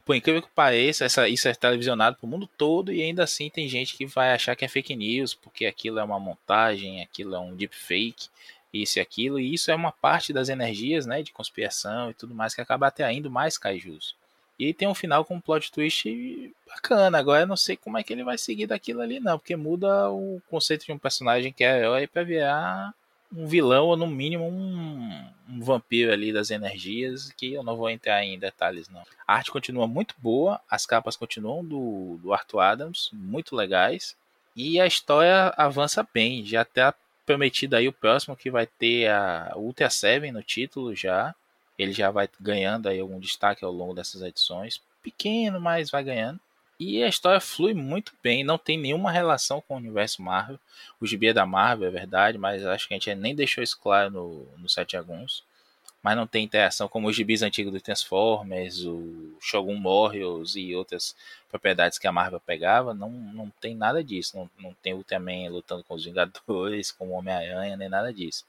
por 0.03 0.15
incrível 0.15 0.41
que 0.41 0.49
pareça, 0.49 1.05
essa, 1.05 1.29
isso 1.29 1.47
é 1.47 1.53
televisionado 1.53 2.17
pro 2.17 2.27
mundo 2.27 2.49
todo 2.57 2.91
e 2.91 3.01
ainda 3.03 3.23
assim 3.23 3.49
tem 3.49 3.67
gente 3.69 3.95
que 3.95 4.07
vai 4.07 4.31
achar 4.31 4.55
que 4.55 4.65
é 4.65 4.67
fake 4.67 4.95
news, 4.95 5.35
porque 5.35 5.67
aquilo 5.67 5.99
é 5.99 6.03
uma 6.03 6.19
montagem, 6.19 7.03
aquilo 7.03 7.35
é 7.35 7.39
um 7.39 7.55
deepfake, 7.55 8.27
isso 8.73 8.97
e 8.97 9.01
aquilo, 9.01 9.39
e 9.39 9.53
isso 9.53 9.69
é 9.69 9.75
uma 9.75 9.91
parte 9.91 10.33
das 10.33 10.49
energias, 10.49 11.05
né, 11.05 11.21
de 11.21 11.31
conspiração 11.31 12.09
e 12.09 12.13
tudo 12.13 12.33
mais 12.33 12.55
que 12.55 12.61
acaba 12.61 12.87
atraindo 12.87 13.29
mais 13.29 13.57
kaijus. 13.57 14.15
E 14.59 14.73
tem 14.73 14.87
um 14.87 14.93
final 14.93 15.23
com 15.23 15.35
um 15.35 15.41
plot 15.41 15.71
twist 15.71 16.53
bacana. 16.67 17.17
Agora 17.17 17.43
eu 17.43 17.47
não 17.47 17.55
sei 17.55 17.77
como 17.77 17.97
é 17.97 18.03
que 18.03 18.11
ele 18.11 18.25
vai 18.25 18.37
seguir 18.37 18.67
daquilo 18.67 19.01
ali, 19.01 19.19
não, 19.19 19.39
porque 19.39 19.55
muda 19.55 20.11
o 20.11 20.41
conceito 20.49 20.85
de 20.85 20.91
um 20.91 20.97
personagem 20.97 21.53
que 21.53 21.63
é 21.63 21.79
herói 21.79 22.05
pra 22.05 22.23
virar 22.23 22.93
um 23.33 23.45
vilão 23.45 23.85
ou 23.85 23.95
no 23.95 24.07
mínimo 24.07 24.45
um, 24.45 25.29
um, 25.47 25.61
vampiro 25.61 26.11
ali 26.11 26.33
das 26.33 26.49
energias 26.49 27.31
que 27.37 27.53
eu 27.53 27.63
não 27.63 27.75
vou 27.77 27.89
entrar 27.89 28.23
em 28.23 28.37
detalhes 28.39 28.89
não. 28.89 29.03
A 29.27 29.35
arte 29.35 29.51
continua 29.51 29.87
muito 29.87 30.15
boa, 30.17 30.59
as 30.69 30.85
capas 30.85 31.15
continuam 31.15 31.63
do, 31.63 32.19
do 32.21 32.33
Arthur 32.33 32.59
Adams, 32.59 33.09
muito 33.13 33.55
legais 33.55 34.15
e 34.55 34.81
a 34.81 34.87
história 34.87 35.53
avança 35.55 36.05
bem, 36.11 36.43
já 36.43 36.63
está 36.63 36.93
prometido 37.25 37.75
aí 37.75 37.87
o 37.87 37.93
próximo 37.93 38.35
que 38.35 38.49
vai 38.49 38.65
ter 38.65 39.07
a 39.09 39.53
Ultra 39.55 39.89
Seven 39.89 40.31
no 40.31 40.41
título 40.41 40.95
já 40.95 41.35
ele 41.79 41.93
já 41.93 42.11
vai 42.11 42.29
ganhando 42.39 42.89
aí 42.89 42.99
algum 42.99 43.19
destaque 43.19 43.63
ao 43.63 43.71
longo 43.71 43.93
dessas 43.93 44.21
edições. 44.21 44.81
Pequeno, 45.01 45.61
mas 45.61 45.89
vai 45.89 46.03
ganhando. 46.03 46.37
E 46.77 47.01
a 47.01 47.07
história 47.07 47.39
flui 47.39 47.73
muito 47.73 48.13
bem, 48.21 48.43
não 48.43 48.57
tem 48.57 48.77
nenhuma 48.77 49.11
relação 49.11 49.61
com 49.61 49.75
o 49.75 49.77
universo 49.77 50.21
Marvel. 50.21 50.59
O 50.99 51.07
gibi 51.07 51.27
é 51.27 51.33
da 51.33 51.45
Marvel, 51.45 51.87
é 51.87 51.91
verdade, 51.91 52.37
mas 52.37 52.65
acho 52.65 52.87
que 52.87 52.93
a 52.93 52.97
gente 52.97 53.15
nem 53.15 53.33
deixou 53.33 53.63
isso 53.63 53.79
claro 53.79 54.11
no, 54.11 54.47
no 54.57 54.67
Sete 54.67 54.97
Aguns. 54.97 55.43
Mas 56.03 56.15
não 56.15 56.27
tem 56.27 56.45
interação 56.45 56.87
como 56.87 57.09
os 57.09 57.15
gibis 57.15 57.41
antigos 57.41 57.73
do 57.73 57.81
Transformers, 57.81 58.85
o 58.85 59.35
Shogun 59.41 59.75
Morrios 59.75 60.55
e 60.55 60.73
outras 60.73 61.15
propriedades 61.49 61.97
que 61.97 62.07
a 62.07 62.11
Marvel 62.11 62.39
pegava. 62.39 62.93
Não, 62.93 63.09
não 63.09 63.49
tem 63.61 63.75
nada 63.75 64.01
disso. 64.01 64.37
Não, 64.37 64.49
não 64.57 64.73
tem 64.81 64.93
Ultraman 64.93 65.49
lutando 65.49 65.83
com 65.83 65.93
os 65.93 66.05
Vingadores, 66.05 66.91
com 66.93 67.09
o 67.09 67.11
Homem-Aranha, 67.11 67.75
nem 67.75 67.89
nada 67.89 68.13
disso 68.13 68.45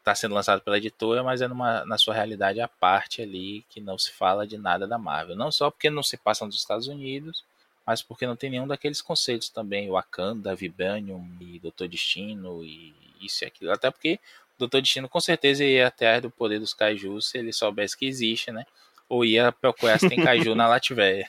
está 0.00 0.14
sendo 0.14 0.34
lançado 0.34 0.60
pela 0.62 0.78
editora, 0.78 1.22
mas 1.22 1.40
é 1.40 1.48
numa, 1.48 1.84
na 1.84 1.96
sua 1.96 2.14
realidade 2.14 2.60
à 2.60 2.66
parte 2.66 3.22
ali, 3.22 3.64
que 3.68 3.80
não 3.80 3.98
se 3.98 4.10
fala 4.10 4.46
de 4.46 4.58
nada 4.58 4.86
da 4.86 4.98
Marvel. 4.98 5.36
Não 5.36 5.52
só 5.52 5.70
porque 5.70 5.88
não 5.88 6.02
se 6.02 6.16
passa 6.16 6.44
nos 6.44 6.56
Estados 6.56 6.88
Unidos, 6.88 7.44
mas 7.86 8.02
porque 8.02 8.26
não 8.26 8.36
tem 8.36 8.50
nenhum 8.50 8.66
daqueles 8.66 9.02
conceitos 9.02 9.48
também, 9.48 9.90
Wakanda, 9.90 10.54
Vibranium 10.54 11.26
e 11.40 11.58
Doutor 11.58 11.88
Destino 11.88 12.64
e 12.64 12.94
isso 13.20 13.44
e 13.44 13.46
aquilo. 13.46 13.72
Até 13.72 13.90
porque 13.90 14.18
o 14.56 14.60
Doutor 14.60 14.80
Destino 14.80 15.08
com 15.08 15.20
certeza 15.20 15.64
ia 15.64 15.86
atrás 15.86 16.22
do 16.22 16.30
poder 16.30 16.58
dos 16.58 16.74
kaijus 16.74 17.28
se 17.28 17.38
ele 17.38 17.52
soubesse 17.52 17.96
que 17.96 18.06
existe, 18.06 18.50
né? 18.50 18.66
Ou 19.10 19.24
ia 19.24 19.50
procurar 19.50 19.98
se 19.98 20.08
tem 20.08 20.22
kaiju 20.22 20.54
na 20.54 20.68
Latvéia. 20.68 21.28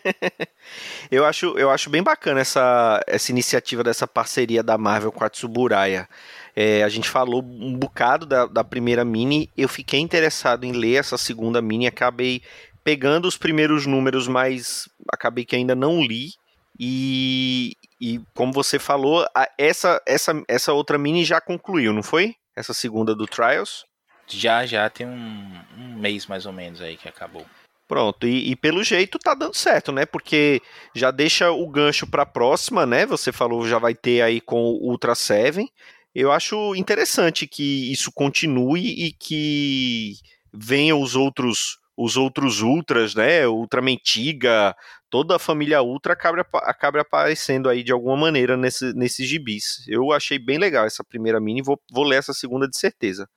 eu, 1.10 1.24
acho, 1.24 1.58
eu 1.58 1.70
acho 1.70 1.88
bem 1.88 2.02
bacana 2.02 2.40
essa, 2.40 3.02
essa 3.06 3.32
iniciativa 3.32 3.82
dessa 3.82 4.06
parceria 4.06 4.62
da 4.62 4.76
Marvel 4.76 5.10
com 5.10 5.24
a 5.24 5.30
Tsuburaya. 5.30 6.06
É, 6.54 6.84
a 6.84 6.88
gente 6.90 7.08
falou 7.08 7.42
um 7.42 7.74
bocado 7.74 8.26
da, 8.26 8.44
da 8.44 8.62
primeira 8.62 9.02
mini, 9.02 9.50
eu 9.56 9.66
fiquei 9.66 9.98
interessado 9.98 10.64
em 10.64 10.72
ler 10.72 10.96
essa 10.96 11.16
segunda 11.16 11.62
mini, 11.62 11.86
acabei 11.86 12.42
pegando 12.84 13.26
os 13.26 13.38
primeiros 13.38 13.86
números, 13.86 14.28
mas 14.28 14.86
acabei 15.10 15.46
que 15.46 15.56
ainda 15.56 15.74
não 15.74 16.02
li. 16.02 16.32
E, 16.78 17.72
e 17.98 18.20
como 18.34 18.52
você 18.52 18.78
falou, 18.78 19.26
essa, 19.56 20.02
essa, 20.06 20.42
essa 20.46 20.72
outra 20.74 20.98
mini 20.98 21.24
já 21.24 21.40
concluiu, 21.40 21.94
não 21.94 22.02
foi? 22.02 22.34
Essa 22.54 22.74
segunda 22.74 23.14
do 23.14 23.26
Trials? 23.26 23.86
Já, 24.30 24.66
já 24.66 24.88
tem 24.88 25.06
um, 25.06 25.60
um 25.76 25.98
mês 25.98 26.26
mais 26.26 26.46
ou 26.46 26.52
menos 26.52 26.80
aí 26.80 26.96
que 26.96 27.08
acabou. 27.08 27.44
Pronto, 27.88 28.24
e, 28.24 28.52
e, 28.52 28.56
pelo 28.56 28.84
jeito 28.84 29.18
tá 29.18 29.34
dando 29.34 29.56
certo, 29.56 29.90
né? 29.90 30.06
Porque 30.06 30.62
já 30.94 31.10
deixa 31.10 31.50
o 31.50 31.68
gancho 31.68 32.06
para 32.06 32.22
a 32.22 32.26
próxima, 32.26 32.86
né? 32.86 33.04
Você 33.04 33.32
falou 33.32 33.66
já 33.66 33.78
vai 33.78 33.94
ter 33.94 34.22
aí 34.22 34.40
com 34.40 34.62
o 34.62 34.90
Ultra 34.90 35.16
Seven 35.16 35.68
eu 36.14 36.32
acho 36.32 36.74
interessante 36.74 37.46
que 37.46 37.92
isso 37.92 38.10
continue 38.12 39.06
e 39.06 39.12
que 39.12 40.14
venham 40.52 41.00
os 41.00 41.14
outros 41.14 41.78
os 41.96 42.16
outros 42.16 42.62
ultras, 42.62 43.14
né? 43.14 43.46
Ultra 43.46 43.82
Mentiga, 43.82 44.74
toda 45.10 45.36
a 45.36 45.38
família 45.38 45.82
Ultra 45.82 46.14
acabe, 46.14 46.40
acabe 46.54 46.98
aparecendo 46.98 47.68
aí 47.68 47.82
de 47.82 47.92
alguma 47.92 48.16
maneira 48.16 48.56
nesse, 48.56 48.94
nesses 48.94 49.28
gibis. 49.28 49.84
Eu 49.86 50.10
achei 50.10 50.38
bem 50.38 50.56
legal 50.56 50.86
essa 50.86 51.04
primeira 51.04 51.38
mini, 51.38 51.60
vou, 51.62 51.78
vou 51.92 52.04
ler 52.04 52.16
essa 52.16 52.32
segunda 52.32 52.66
de 52.66 52.78
certeza. 52.78 53.28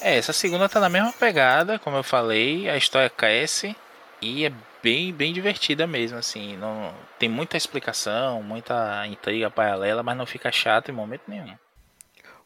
É, 0.00 0.16
essa 0.16 0.32
segunda 0.32 0.68
tá 0.68 0.80
na 0.80 0.88
mesma 0.88 1.12
pegada, 1.12 1.78
como 1.78 1.96
eu 1.96 2.02
falei, 2.02 2.68
a 2.68 2.76
história 2.76 3.10
cresce 3.10 3.76
e 4.20 4.46
é 4.46 4.52
bem, 4.82 5.12
bem 5.12 5.32
divertida 5.32 5.86
mesmo, 5.86 6.18
assim, 6.18 6.56
não 6.56 6.92
tem 7.18 7.28
muita 7.28 7.56
explicação, 7.56 8.42
muita 8.42 9.06
intriga 9.06 9.50
paralela, 9.50 10.02
mas 10.02 10.16
não 10.16 10.26
fica 10.26 10.50
chato 10.50 10.90
em 10.90 10.94
momento 10.94 11.22
nenhum. 11.28 11.54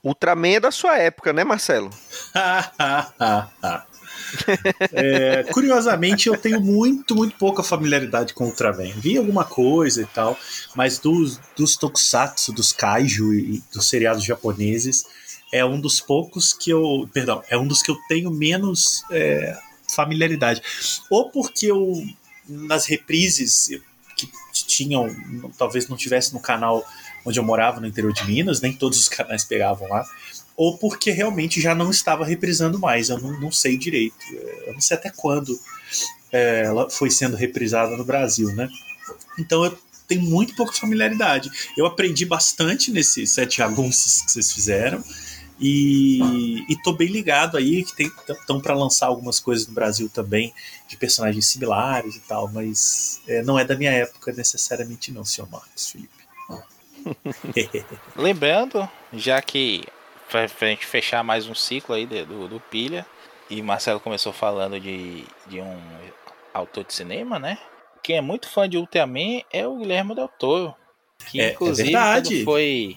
Ultraman 0.02 0.56
é 0.56 0.60
da 0.60 0.70
sua 0.70 0.98
época, 0.98 1.32
né, 1.32 1.44
Marcelo? 1.44 1.90
é, 4.92 5.44
curiosamente, 5.44 6.28
eu 6.28 6.36
tenho 6.36 6.60
muito, 6.60 7.14
muito 7.14 7.36
pouca 7.38 7.62
familiaridade 7.62 8.34
com 8.34 8.44
Ultraman. 8.44 8.92
Vi 8.96 9.16
alguma 9.16 9.44
coisa 9.44 10.02
e 10.02 10.06
tal, 10.06 10.38
mas 10.74 10.98
dos, 10.98 11.40
dos 11.56 11.76
tokusatsu, 11.76 12.52
dos 12.52 12.72
kaiju 12.72 13.32
e 13.32 13.62
dos 13.72 13.88
seriados 13.88 14.22
japoneses, 14.22 15.06
é 15.54 15.64
um 15.64 15.80
dos 15.80 16.00
poucos 16.00 16.52
que 16.52 16.68
eu. 16.68 17.08
Perdão, 17.12 17.40
é 17.48 17.56
um 17.56 17.66
dos 17.66 17.80
que 17.80 17.88
eu 17.88 17.96
tenho 18.08 18.28
menos 18.28 19.04
é, 19.08 19.56
familiaridade. 19.94 20.60
Ou 21.08 21.30
porque 21.30 21.66
eu, 21.66 22.04
nas 22.48 22.86
reprises 22.86 23.70
que 24.16 24.28
tinham, 24.66 25.08
talvez 25.56 25.88
não 25.88 25.96
tivesse 25.96 26.34
no 26.34 26.40
canal 26.40 26.84
onde 27.24 27.38
eu 27.38 27.44
morava, 27.44 27.80
no 27.80 27.86
interior 27.86 28.12
de 28.12 28.24
Minas, 28.26 28.60
nem 28.60 28.72
todos 28.72 28.98
os 28.98 29.08
canais 29.08 29.44
pegavam 29.44 29.88
lá, 29.88 30.04
ou 30.56 30.76
porque 30.76 31.10
realmente 31.10 31.60
já 31.60 31.74
não 31.74 31.90
estava 31.90 32.24
reprisando 32.24 32.78
mais, 32.78 33.08
eu 33.08 33.18
não, 33.18 33.40
não 33.40 33.50
sei 33.50 33.78
direito, 33.78 34.14
eu 34.66 34.74
não 34.74 34.80
sei 34.80 34.96
até 34.96 35.10
quando 35.10 35.58
é, 36.30 36.64
ela 36.64 36.90
foi 36.90 37.10
sendo 37.10 37.36
reprisada 37.36 37.96
no 37.96 38.04
Brasil, 38.04 38.52
né? 38.54 38.68
Então 39.38 39.64
eu 39.64 39.78
tenho 40.06 40.22
muito 40.22 40.54
pouca 40.54 40.72
familiaridade. 40.72 41.50
Eu 41.76 41.86
aprendi 41.86 42.24
bastante 42.24 42.90
nesses 42.90 43.30
sete 43.30 43.58
jagunços 43.58 44.22
que 44.22 44.32
vocês 44.32 44.52
fizeram. 44.52 45.02
E, 45.58 46.64
e 46.68 46.76
tô 46.82 46.92
bem 46.92 47.08
ligado 47.08 47.56
aí 47.56 47.84
que 47.84 48.10
estão 48.28 48.60
para 48.60 48.74
lançar 48.74 49.06
algumas 49.06 49.38
coisas 49.38 49.66
no 49.66 49.74
Brasil 49.74 50.08
também 50.08 50.52
de 50.88 50.96
personagens 50.96 51.46
similares 51.46 52.16
e 52.16 52.20
tal, 52.20 52.48
mas 52.48 53.20
é, 53.28 53.42
não 53.42 53.58
é 53.58 53.64
da 53.64 53.76
minha 53.76 53.92
época 53.92 54.32
necessariamente 54.32 55.12
não, 55.12 55.24
senhor 55.24 55.48
Marcos 55.48 55.90
Felipe. 55.90 56.24
Lembrando, 58.16 58.88
já 59.12 59.40
que 59.40 59.84
pra, 60.28 60.48
pra 60.48 60.68
gente 60.68 60.86
fechar 60.86 61.22
mais 61.22 61.46
um 61.46 61.54
ciclo 61.54 61.94
aí 61.94 62.06
do, 62.06 62.48
do 62.48 62.60
Pilha, 62.60 63.06
e 63.48 63.62
Marcelo 63.62 64.00
começou 64.00 64.32
falando 64.32 64.80
de, 64.80 65.24
de 65.46 65.60
um 65.60 65.78
autor 66.52 66.84
de 66.84 66.94
cinema, 66.94 67.38
né? 67.38 67.58
Quem 68.02 68.16
é 68.16 68.20
muito 68.20 68.48
fã 68.48 68.68
de 68.68 68.76
Ultraman 68.76 69.42
é 69.52 69.66
o 69.66 69.76
Guilherme 69.76 70.14
Del 70.14 70.28
Toro. 70.28 70.74
Que 71.30 71.40
é, 71.40 71.44
é 71.44 71.52
inclusive 71.52 71.94
é 71.94 72.44
foi. 72.44 72.96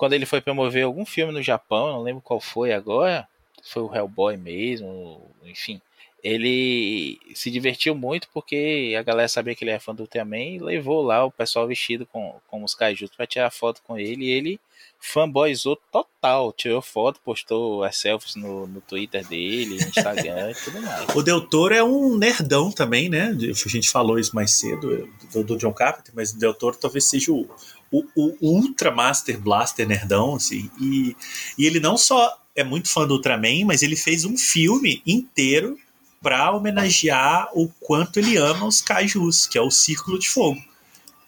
Quando 0.00 0.14
ele 0.14 0.24
foi 0.24 0.40
promover 0.40 0.84
algum 0.84 1.04
filme 1.04 1.30
no 1.30 1.42
Japão, 1.42 1.88
não 1.88 2.02
lembro 2.02 2.22
qual 2.22 2.40
foi 2.40 2.72
agora. 2.72 3.28
Foi 3.62 3.82
o 3.82 3.94
Hellboy 3.94 4.38
mesmo, 4.38 5.30
enfim 5.44 5.78
ele 6.22 7.18
se 7.34 7.50
divertiu 7.50 7.94
muito 7.94 8.28
porque 8.32 8.94
a 8.98 9.02
galera 9.02 9.28
sabia 9.28 9.54
que 9.54 9.64
ele 9.64 9.70
era 9.70 9.80
fã 9.80 9.94
do 9.94 10.02
Ultraman 10.02 10.54
e 10.54 10.58
levou 10.58 11.02
lá 11.02 11.24
o 11.24 11.30
pessoal 11.30 11.66
vestido 11.66 12.04
com, 12.06 12.38
com 12.46 12.62
os 12.62 12.74
kaijus 12.74 13.10
para 13.10 13.26
tirar 13.26 13.50
foto 13.50 13.82
com 13.82 13.98
ele 13.98 14.26
e 14.26 14.30
ele 14.30 14.60
fanboyzou 15.00 15.76
total, 15.90 16.52
tirou 16.52 16.82
foto, 16.82 17.20
postou 17.24 17.82
as 17.82 17.96
selfies 17.96 18.36
no, 18.36 18.66
no 18.66 18.80
Twitter 18.82 19.26
dele, 19.26 19.78
no 19.80 19.88
Instagram 19.88 20.50
e 20.50 20.54
tudo 20.54 20.82
mais. 20.82 21.06
O 21.16 21.22
Del 21.22 21.40
Toro 21.40 21.74
é 21.74 21.82
um 21.82 22.16
nerdão 22.18 22.70
também, 22.70 23.08
né? 23.08 23.30
A 23.30 23.68
gente 23.68 23.88
falou 23.88 24.18
isso 24.18 24.34
mais 24.34 24.52
cedo, 24.52 25.08
do, 25.32 25.42
do 25.42 25.56
John 25.56 25.72
Carpenter, 25.72 26.12
mas 26.14 26.32
o 26.32 26.38
Del 26.38 26.52
Toro 26.52 26.76
talvez 26.76 27.04
seja 27.06 27.32
o, 27.32 27.48
o, 27.90 28.04
o 28.14 28.36
Ultra 28.40 28.90
Master 28.90 29.40
Blaster 29.40 29.88
nerdão, 29.88 30.34
assim, 30.34 30.70
e, 30.78 31.16
e 31.56 31.66
ele 31.66 31.80
não 31.80 31.96
só 31.96 32.38
é 32.54 32.62
muito 32.62 32.90
fã 32.90 33.06
do 33.06 33.14
Ultraman, 33.14 33.64
mas 33.64 33.82
ele 33.82 33.96
fez 33.96 34.24
um 34.24 34.36
filme 34.36 35.02
inteiro 35.06 35.78
para 36.20 36.52
homenagear 36.52 37.48
o 37.54 37.68
quanto 37.80 38.18
ele 38.18 38.36
ama 38.36 38.66
os 38.66 38.82
cajus, 38.82 39.46
que 39.46 39.56
é 39.56 39.62
o 39.62 39.70
Círculo 39.70 40.18
de 40.18 40.28
Fogo. 40.28 40.60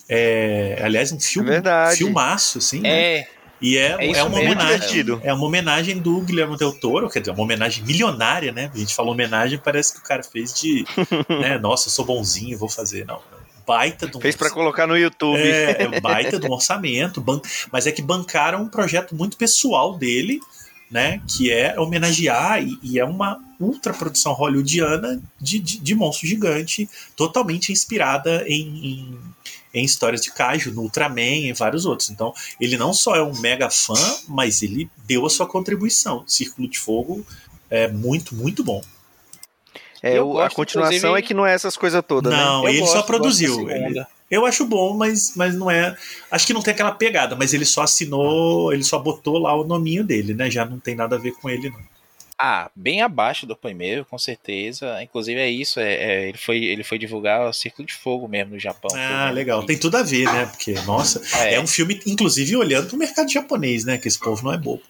É, 0.07 0.79
aliás, 0.83 1.11
um 1.11 1.19
filme, 1.19 1.49
é 1.49 1.53
verdade. 1.53 1.97
filmaço, 1.97 2.59
assim. 2.59 2.81
Né? 2.81 2.91
É. 2.91 3.21
Né? 3.21 3.42
E 3.63 3.79
é, 3.79 3.97
é, 4.01 4.11
é 4.11 4.25
uma 4.25 4.41
homenagem. 4.41 5.05
É 5.23 5.33
uma 5.33 5.47
homenagem 5.47 5.99
do 5.99 6.21
Guilherme 6.21 6.57
Del 6.57 6.73
Toro, 6.73 7.09
quer 7.09 7.21
dizer, 7.21 7.31
uma 7.31 7.45
homenagem 7.45 7.85
milionária, 7.85 8.51
né? 8.51 8.71
A 8.75 8.77
gente 8.77 8.93
falou 8.93 9.13
homenagem, 9.13 9.57
parece 9.57 9.95
que 9.95 10.01
o 10.01 10.03
cara 10.03 10.25
fez 10.25 10.53
de. 10.53 10.85
né, 11.41 11.59
Nossa, 11.59 11.87
eu 11.87 11.93
sou 11.93 12.05
bonzinho, 12.05 12.59
vou 12.59 12.69
fazer. 12.69 13.07
Não. 13.07 13.21
Baita 13.65 14.09
do 14.09 14.21
Fez 14.21 14.35
para 14.35 14.51
colocar 14.51 14.89
no 14.89 14.99
YouTube. 14.99 15.41
É, 15.41 15.83
é 15.83 16.01
baita 16.01 16.41
do 16.41 16.51
orçamento, 16.51 17.21
ban... 17.21 17.41
mas 17.71 17.87
é 17.87 17.93
que 17.93 18.03
bancaram 18.03 18.63
um 18.63 18.69
projeto 18.69 19.15
muito 19.15 19.37
pessoal 19.37 19.97
dele, 19.97 20.41
né? 20.91 21.23
Que 21.29 21.53
é 21.53 21.79
homenagear, 21.79 22.61
e, 22.61 22.77
e 22.83 22.99
é 22.99 23.05
uma 23.05 23.41
ultra 23.61 23.95
produção 23.95 24.33
hollywoodiana 24.33 25.23
de, 25.41 25.61
de, 25.61 25.79
de 25.79 25.95
monstro 25.95 26.27
gigante, 26.27 26.91
totalmente 27.17 27.71
inspirada 27.71 28.45
em, 28.49 28.87
em, 28.87 29.19
em, 29.73 29.85
histórias 29.85 30.21
de 30.21 30.33
Kaiju, 30.33 30.73
no 30.73 30.83
Ultraman 30.83 31.21
e 31.21 31.51
em 31.51 31.53
vários 31.53 31.87
outros. 31.87 32.11
Então, 32.11 32.33
ele 32.61 32.77
não 32.77 32.93
só 32.93 33.17
é 33.17 33.23
um 33.23 33.39
mega 33.41 33.71
fã, 33.71 33.95
mas 34.29 34.63
ele 34.63 34.91
deu 35.07 35.25
a 35.27 35.31
sua 35.31 35.47
contribuição. 35.47 36.25
Círculo 36.27 36.69
de 36.69 36.79
Fogo 36.79 37.25
é 37.71 37.89
muito, 37.89 38.35
muito 38.35 38.63
bom. 38.63 38.83
É, 40.03 40.19
gosto, 40.19 40.41
a 40.41 40.51
continuação 40.51 40.97
inclusive... 40.97 41.19
é 41.19 41.23
que 41.23 41.33
não 41.33 41.47
é 41.47 41.55
essas 41.55 41.77
coisas 41.77 42.03
todas, 42.07 42.33
não, 42.33 42.65
né? 42.65 42.71
ele 42.71 42.81
gosto, 42.81 42.93
só 42.93 43.03
produziu. 43.03 43.71
Ele, 43.71 44.05
eu 44.29 44.45
acho 44.45 44.65
bom, 44.65 44.97
mas, 44.97 45.35
mas 45.37 45.55
não 45.55 45.71
é. 45.71 45.97
Acho 46.31 46.47
que 46.47 46.53
não 46.53 46.63
tem 46.63 46.73
aquela 46.73 46.91
pegada, 46.91 47.37
mas 47.37 47.55
ele 47.55 47.65
só 47.65 47.83
assinou, 47.83 48.73
ele 48.73 48.83
só 48.83 48.99
botou 48.99 49.39
lá 49.39 49.55
o 49.55 49.63
nominho 49.63 50.03
dele, 50.03 50.35
né? 50.35 50.51
Já 50.51 50.65
não 50.65 50.81
tem 50.81 50.97
nada 50.97 51.17
a 51.17 51.19
ver 51.19 51.33
com 51.33 51.49
ele, 51.49 51.71
não. 51.71 51.92
Ah, 52.45 52.69
bem 52.75 53.03
abaixo 53.03 53.47
do 53.47 53.55
primeiro, 53.55 54.05
com 54.05 54.19
certeza. 54.19 55.01
Inclusive 55.01 55.41
é 55.41 55.49
isso, 55.49 55.79
é, 55.79 55.95
é, 55.95 56.29
ele, 56.29 56.37
foi, 56.37 56.65
ele 56.65 56.83
foi 56.83 56.99
divulgar 56.99 57.49
o 57.49 57.53
Círculo 57.53 57.87
de 57.87 57.95
Fogo 57.95 58.27
mesmo 58.27 58.55
no 58.55 58.59
Japão. 58.59 58.91
Ah, 58.97 59.31
legal. 59.31 59.65
Tem 59.65 59.79
tudo 59.79 59.97
a 59.97 60.03
ver, 60.03 60.25
né? 60.25 60.47
Porque, 60.47 60.73
nossa, 60.81 61.23
é. 61.39 61.55
é 61.55 61.61
um 61.61 61.69
filme, 61.69 62.01
inclusive, 62.05 62.57
olhando 62.57 62.89
pro 62.89 62.99
mercado 62.99 63.31
japonês, 63.31 63.85
né? 63.85 63.97
Que 63.97 64.09
esse 64.09 64.19
povo 64.19 64.45
não 64.45 64.53
é 64.53 64.59
bobo. 64.59 64.83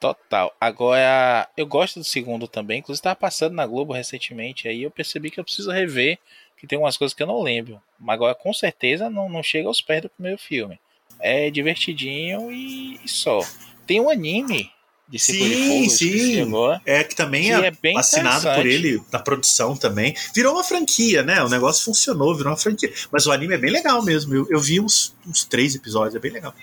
Total. 0.00 0.56
Agora, 0.58 1.50
eu 1.54 1.66
gosto 1.66 1.98
do 1.98 2.04
segundo 2.04 2.48
também. 2.48 2.78
Inclusive, 2.78 3.00
estava 3.00 3.14
passando 3.14 3.54
na 3.54 3.66
Globo 3.66 3.92
recentemente. 3.92 4.66
Aí 4.66 4.82
eu 4.82 4.90
percebi 4.90 5.30
que 5.30 5.38
eu 5.38 5.44
preciso 5.44 5.70
rever 5.70 6.18
que 6.56 6.66
tem 6.66 6.78
umas 6.78 6.96
coisas 6.96 7.14
que 7.14 7.22
eu 7.22 7.26
não 7.26 7.42
lembro. 7.42 7.78
Mas 7.98 8.14
agora 8.14 8.34
com 8.34 8.54
certeza 8.54 9.10
não, 9.10 9.28
não 9.28 9.42
chega 9.42 9.68
aos 9.68 9.82
pés 9.82 10.00
do 10.00 10.08
primeiro 10.08 10.38
filme. 10.38 10.80
É 11.20 11.50
divertidinho 11.50 12.50
e, 12.50 12.98
e 13.04 13.08
só. 13.08 13.40
Tem 13.86 14.00
um 14.00 14.08
anime 14.08 14.70
de 15.10 15.18
Sim, 15.18 15.88
sim. 15.88 16.40
Agora, 16.42 16.80
é 16.86 17.02
que 17.02 17.16
também 17.16 17.44
que 17.44 17.50
é, 17.50 17.72
é 17.92 17.98
assinado 17.98 18.54
por 18.54 18.64
ele 18.64 19.02
na 19.12 19.18
produção 19.18 19.76
também. 19.76 20.14
Virou 20.34 20.54
uma 20.54 20.62
franquia, 20.62 21.22
né? 21.22 21.42
O 21.42 21.48
negócio 21.48 21.84
funcionou, 21.84 22.34
virou 22.36 22.52
uma 22.52 22.58
franquia. 22.58 22.92
Mas 23.10 23.26
o 23.26 23.32
anime 23.32 23.54
é 23.54 23.58
bem 23.58 23.70
legal 23.70 24.04
mesmo. 24.04 24.34
Eu, 24.34 24.46
eu 24.48 24.60
vi 24.60 24.80
uns, 24.80 25.14
uns 25.26 25.44
três 25.44 25.74
episódios, 25.74 26.14
é 26.14 26.20
bem 26.20 26.30
legal. 26.30 26.54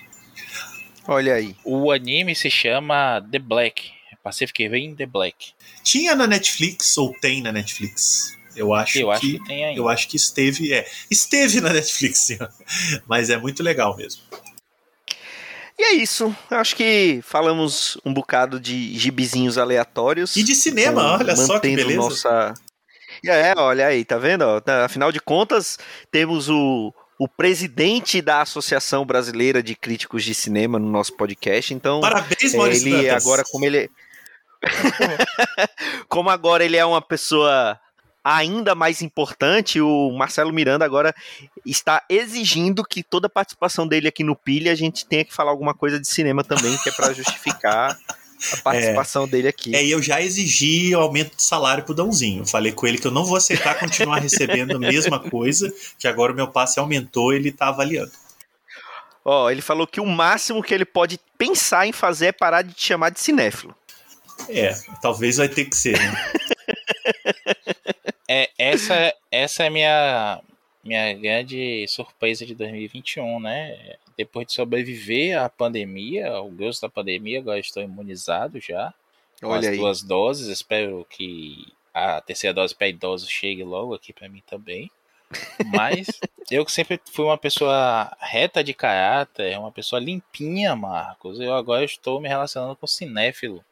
Olha 1.06 1.34
aí. 1.34 1.54
O 1.64 1.92
anime 1.92 2.34
se 2.34 2.50
chama 2.50 3.20
The 3.30 3.38
Black. 3.38 3.98
Pacific 4.22 4.68
Rim 4.68 4.94
The 4.94 5.06
Black. 5.06 5.52
Tinha 5.82 6.14
na 6.14 6.26
Netflix 6.26 6.98
ou 6.98 7.14
tem 7.20 7.40
na 7.40 7.52
Netflix? 7.52 8.36
Eu 8.54 8.74
acho, 8.74 8.98
eu 8.98 9.06
que, 9.06 9.12
acho 9.12 9.20
que 9.20 9.44
tem 9.44 9.64
ainda. 9.64 9.80
Eu 9.80 9.88
acho 9.88 10.08
que 10.08 10.16
esteve, 10.16 10.72
é, 10.72 10.86
esteve 11.10 11.60
na 11.60 11.72
Netflix, 11.72 12.26
sim, 12.26 12.38
mas 13.06 13.30
é 13.30 13.36
muito 13.36 13.62
legal 13.62 13.96
mesmo. 13.96 14.20
E 15.78 15.82
é 15.84 15.92
isso. 15.92 16.34
Acho 16.50 16.74
que 16.74 17.20
falamos 17.22 17.96
um 18.04 18.12
bocado 18.12 18.58
de 18.58 18.98
gibizinhos 18.98 19.56
aleatórios. 19.56 20.36
E 20.36 20.42
de 20.42 20.54
cinema, 20.54 21.00
com, 21.02 21.24
olha 21.24 21.36
só 21.36 21.60
que 21.60 21.76
beleza. 21.76 21.96
Nossa... 21.96 22.54
É, 23.24 23.54
olha 23.56 23.86
aí, 23.86 24.04
tá 24.04 24.18
vendo? 24.18 24.44
Afinal 24.84 25.12
de 25.12 25.20
contas, 25.20 25.78
temos 26.10 26.48
o, 26.48 26.92
o 27.18 27.28
presidente 27.28 28.20
da 28.20 28.42
Associação 28.42 29.04
Brasileira 29.04 29.62
de 29.62 29.74
Críticos 29.74 30.24
de 30.24 30.34
Cinema 30.34 30.78
no 30.78 30.88
nosso 30.88 31.16
podcast. 31.16 31.72
Então, 31.74 32.00
parabéns, 32.00 32.54
Maurício 32.54 32.88
ele 32.88 33.06
Dantas. 33.06 33.24
agora 33.24 33.44
como 33.50 33.64
ele 33.64 33.90
como 36.08 36.30
agora 36.30 36.64
ele 36.64 36.76
é 36.76 36.84
uma 36.84 37.02
pessoa 37.02 37.78
ainda 38.22 38.74
mais 38.74 39.02
importante, 39.02 39.80
o 39.80 40.10
Marcelo 40.12 40.52
Miranda 40.52 40.84
agora 40.84 41.14
está 41.64 42.02
exigindo 42.08 42.84
que 42.84 43.02
toda 43.02 43.28
participação 43.28 43.86
dele 43.86 44.08
aqui 44.08 44.22
no 44.22 44.36
Pilha 44.36 44.72
a 44.72 44.74
gente 44.74 45.06
tenha 45.06 45.24
que 45.24 45.34
falar 45.34 45.50
alguma 45.50 45.74
coisa 45.74 45.98
de 45.98 46.06
cinema 46.06 46.44
também, 46.44 46.76
que 46.78 46.88
é 46.88 46.92
para 46.92 47.12
justificar 47.12 47.98
a 48.52 48.56
participação 48.62 49.24
é, 49.24 49.26
dele 49.26 49.48
aqui. 49.48 49.74
É, 49.74 49.84
e 49.84 49.90
eu 49.90 50.02
já 50.02 50.20
exigi 50.20 50.94
o 50.94 51.00
aumento 51.00 51.36
de 51.36 51.42
salário 51.42 51.84
pro 51.84 51.94
Dãozinho. 51.94 52.46
Falei 52.46 52.72
com 52.72 52.86
ele 52.86 52.98
que 52.98 53.06
eu 53.06 53.12
não 53.12 53.24
vou 53.24 53.36
aceitar 53.36 53.78
continuar 53.78 54.18
recebendo 54.18 54.76
a 54.76 54.78
mesma 54.78 55.18
coisa, 55.18 55.72
que 55.98 56.06
agora 56.06 56.32
o 56.32 56.36
meu 56.36 56.48
passe 56.48 56.78
aumentou, 56.78 57.32
ele 57.32 57.52
tá 57.52 57.68
avaliando. 57.68 58.12
Ó, 59.24 59.44
oh, 59.44 59.50
ele 59.50 59.60
falou 59.60 59.86
que 59.86 60.00
o 60.00 60.06
máximo 60.06 60.62
que 60.62 60.72
ele 60.72 60.86
pode 60.86 61.20
pensar 61.36 61.86
em 61.86 61.92
fazer 61.92 62.26
é 62.26 62.32
parar 62.32 62.62
de 62.62 62.72
te 62.72 62.86
chamar 62.86 63.10
de 63.10 63.20
cinéfilo. 63.20 63.74
É, 64.48 64.74
talvez 65.02 65.36
vai 65.36 65.48
ter 65.48 65.64
que 65.66 65.76
ser, 65.76 65.98
né? 65.98 66.32
é, 68.28 68.50
essa, 68.58 69.14
essa 69.30 69.64
é 69.64 69.70
minha 69.70 70.42
minha 70.84 71.12
grande 71.12 71.86
surpresa 71.88 72.46
de 72.46 72.54
2021, 72.54 73.40
né? 73.40 73.96
Depois 74.16 74.46
de 74.46 74.54
sobreviver 74.54 75.38
à 75.38 75.48
pandemia, 75.48 76.30
ao 76.30 76.48
grosso 76.48 76.80
da 76.80 76.88
pandemia, 76.88 77.40
agora 77.40 77.58
estou 77.58 77.82
imunizado 77.82 78.58
já. 78.60 78.92
Com 79.40 79.48
Olha 79.48 79.60
as 79.60 79.66
aí. 79.66 79.76
duas 79.76 80.02
doses. 80.02 80.48
Espero 80.48 81.06
que 81.10 81.66
a 81.92 82.20
terceira 82.20 82.54
dose 82.54 82.74
para 82.74 82.88
idosos 82.88 83.28
chegue 83.28 83.62
logo 83.62 83.94
aqui 83.94 84.12
para 84.12 84.28
mim 84.28 84.42
também. 84.46 84.90
Mas 85.66 86.06
eu 86.50 86.66
sempre 86.68 87.00
fui 87.12 87.24
uma 87.24 87.38
pessoa 87.38 88.16
reta 88.18 88.64
de 88.64 88.72
caráter, 88.72 89.58
uma 89.58 89.70
pessoa 89.70 90.00
limpinha, 90.00 90.74
Marcos. 90.74 91.38
Eu 91.38 91.54
agora 91.54 91.84
estou 91.84 92.20
me 92.20 92.28
relacionando 92.28 92.76
com 92.76 92.86
cinéfilo. 92.86 93.62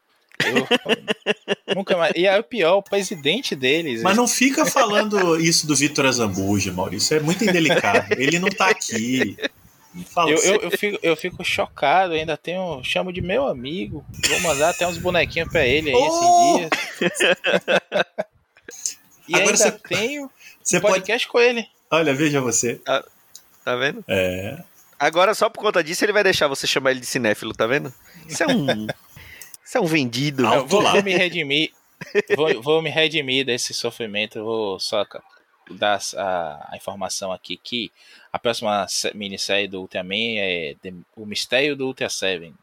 Eu, 0.45 1.75
nunca 1.75 1.97
mais. 1.97 2.13
E 2.15 2.25
é 2.25 2.39
o 2.39 2.43
pior, 2.43 2.77
o 2.77 2.83
presidente 2.83 3.55
deles. 3.55 4.01
Mas 4.01 4.15
não 4.15 4.27
fica 4.27 4.65
falando 4.65 5.39
isso 5.39 5.65
do 5.65 5.75
Vitor 5.75 6.05
Azambuja, 6.05 6.71
Maurício. 6.71 7.17
É 7.17 7.19
muito 7.19 7.43
indelicado. 7.43 8.13
Ele 8.13 8.39
não 8.39 8.49
tá 8.49 8.69
aqui. 8.69 9.37
Eu, 10.15 10.37
eu, 10.37 10.61
eu, 10.61 10.71
fico, 10.71 10.99
eu 11.01 11.15
fico 11.15 11.43
chocado, 11.43 12.13
ainda 12.13 12.37
tenho. 12.37 12.83
Chamo 12.83 13.11
de 13.11 13.21
meu 13.21 13.47
amigo. 13.47 14.05
Vou 14.29 14.39
mandar 14.41 14.69
até 14.69 14.87
uns 14.87 14.97
bonequinhos 14.97 15.49
pra 15.49 15.65
ele 15.65 15.89
aí 15.89 15.95
oh! 15.95 16.59
esses 16.59 17.17
dias. 17.17 17.37
e 19.27 19.35
Agora 19.35 19.51
ainda 19.51 19.57
você, 19.57 19.71
tenho 19.71 20.29
você 20.63 20.77
um 20.77 20.81
podcast 20.81 21.27
pode... 21.27 21.31
com 21.31 21.39
ele. 21.39 21.67
Olha, 21.89 22.13
veja 22.13 22.39
você. 22.41 22.75
Tá, 22.75 23.03
tá 23.65 23.75
vendo? 23.75 24.03
É. 24.07 24.61
Agora, 24.99 25.33
só 25.33 25.49
por 25.49 25.61
conta 25.61 25.83
disso, 25.83 26.03
ele 26.05 26.13
vai 26.13 26.23
deixar 26.23 26.47
você 26.47 26.67
chamar 26.67 26.91
ele 26.91 26.99
de 26.99 27.05
cinéfilo, 27.05 27.53
tá 27.53 27.65
vendo? 27.65 27.93
Isso 28.27 28.43
é 28.43 28.47
um. 28.47 28.87
Isso 29.67 29.77
é 29.77 29.81
um 29.81 29.85
vendido. 29.85 30.43
Não, 30.43 30.65
vou, 30.65 30.81
vou 30.81 31.03
me 31.03 31.13
redimir. 31.13 31.73
vou, 32.37 32.61
vou, 32.61 32.81
me 32.81 32.89
redimir 32.89 33.45
desse 33.45 33.73
sofrimento. 33.73 34.41
Vou 34.41 34.79
só 34.79 35.05
dar 35.69 35.99
a, 36.15 36.69
a, 36.71 36.77
informação 36.77 37.33
aqui 37.33 37.57
que 37.57 37.91
a 38.31 38.39
próxima 38.39 38.85
minissérie 39.13 39.67
do 39.67 39.81
Ultraman 39.81 40.37
é 40.37 40.75
O 41.17 41.25
Mistério 41.25 41.75
do 41.75 41.85
Ultra 41.85 42.07
Seven, 42.07 42.53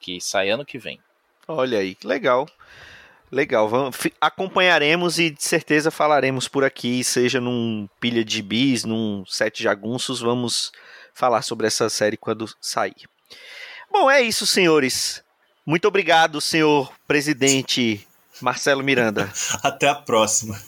que 0.00 0.20
sai 0.20 0.50
ano 0.50 0.64
que 0.64 0.78
vem. 0.78 1.00
Olha 1.48 1.80
aí, 1.80 1.96
legal. 2.04 2.48
Legal, 3.28 3.68
vamos, 3.68 3.96
acompanharemos 4.20 5.18
e 5.18 5.30
de 5.30 5.42
certeza 5.42 5.90
falaremos 5.90 6.46
por 6.46 6.62
aqui, 6.62 7.02
seja 7.02 7.40
num 7.40 7.88
pilha 7.98 8.22
de 8.22 8.40
bis, 8.40 8.84
num 8.84 9.24
sete 9.26 9.62
jagunços, 9.62 10.20
vamos 10.20 10.70
falar 11.12 11.42
sobre 11.42 11.66
essa 11.66 11.88
série 11.88 12.16
quando 12.16 12.46
sair. 12.60 13.08
Bom, 13.90 14.08
é 14.08 14.20
isso, 14.20 14.46
senhores. 14.46 15.24
Muito 15.64 15.86
obrigado, 15.86 16.40
senhor 16.40 16.92
presidente 17.06 18.06
Marcelo 18.40 18.82
Miranda. 18.82 19.32
Até 19.62 19.88
a 19.88 19.94
próxima. 19.94 20.60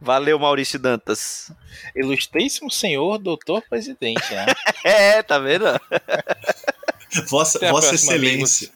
Valeu, 0.00 0.38
Maurício 0.38 0.78
Dantas. 0.78 1.50
Ilustríssimo 1.94 2.70
senhor 2.70 3.18
doutor 3.18 3.62
presidente, 3.68 4.32
né? 4.32 4.46
é, 4.84 5.22
tá 5.22 5.38
vendo? 5.38 5.66
Vossa, 7.28 7.58
Vossa 7.70 7.94
Excelência. 7.94 8.70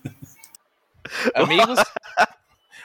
Amigos. 1.35 1.79
amigos, 1.79 1.85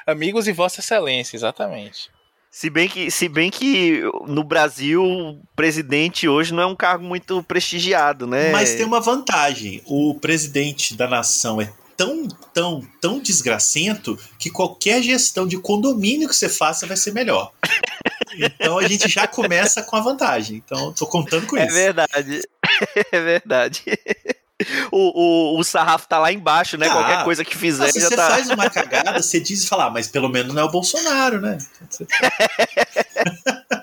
amigos 0.06 0.48
e 0.48 0.54
Vossa 0.54 0.80
Excelência, 0.80 1.36
exatamente. 1.36 2.10
Se 2.56 2.70
bem 2.70 2.88
que, 2.88 3.12
se 3.12 3.28
bem 3.28 3.52
que 3.52 4.02
no 4.28 4.42
Brasil, 4.42 5.04
o 5.04 5.42
presidente 5.58 6.26
hoje 6.26 6.54
não 6.54 6.64
é 6.64 6.66
um 6.66 6.76
cargo 6.76 7.04
muito 7.04 7.44
prestigiado, 7.44 8.26
né? 8.26 8.50
Mas 8.50 8.76
tem 8.76 8.86
uma 8.86 9.02
vantagem: 9.02 9.82
o 9.86 10.18
presidente 10.22 10.96
da 10.96 11.06
nação 11.06 11.60
é 11.60 11.70
tão, 11.98 12.26
tão, 12.54 12.82
tão 13.02 13.20
desgracento 13.20 14.18
que 14.40 14.50
qualquer 14.50 15.04
gestão 15.04 15.46
de 15.46 15.58
condomínio 15.58 16.30
que 16.30 16.36
você 16.36 16.48
faça 16.48 16.88
vai 16.88 16.96
ser 16.96 17.12
melhor. 17.12 17.52
Então 18.38 18.80
a 18.80 18.88
gente 18.88 19.10
já 19.10 19.28
começa 19.28 19.84
com 19.84 19.98
a 19.98 20.02
vantagem. 20.02 20.56
Então 20.66 20.94
tô 20.94 21.06
contando 21.06 21.48
com 21.48 21.58
é 21.58 21.66
isso. 21.66 21.76
É 21.76 21.84
verdade. 21.84 22.42
É 23.12 23.20
verdade. 23.20 23.84
O, 24.90 25.56
o, 25.56 25.60
o, 25.60 25.64
sarrafo 25.66 26.08
tá 26.08 26.18
lá 26.18 26.32
embaixo, 26.32 26.78
né? 26.78 26.88
Tá. 26.88 26.94
Qualquer 26.94 27.24
coisa 27.26 27.44
que 27.44 27.58
fizer. 27.58 27.92
se 27.92 28.00
você 28.00 28.16
tá... 28.16 28.30
faz 28.30 28.50
uma 28.50 28.70
cagada, 28.70 29.22
você 29.22 29.38
diz 29.38 29.64
e 29.64 29.68
fala, 29.68 29.88
ah, 29.88 29.90
mas 29.90 30.08
pelo 30.08 30.30
menos 30.30 30.54
não 30.54 30.62
é 30.62 30.66
o 30.66 30.72
Bolsonaro, 30.72 31.42
né? 31.42 31.58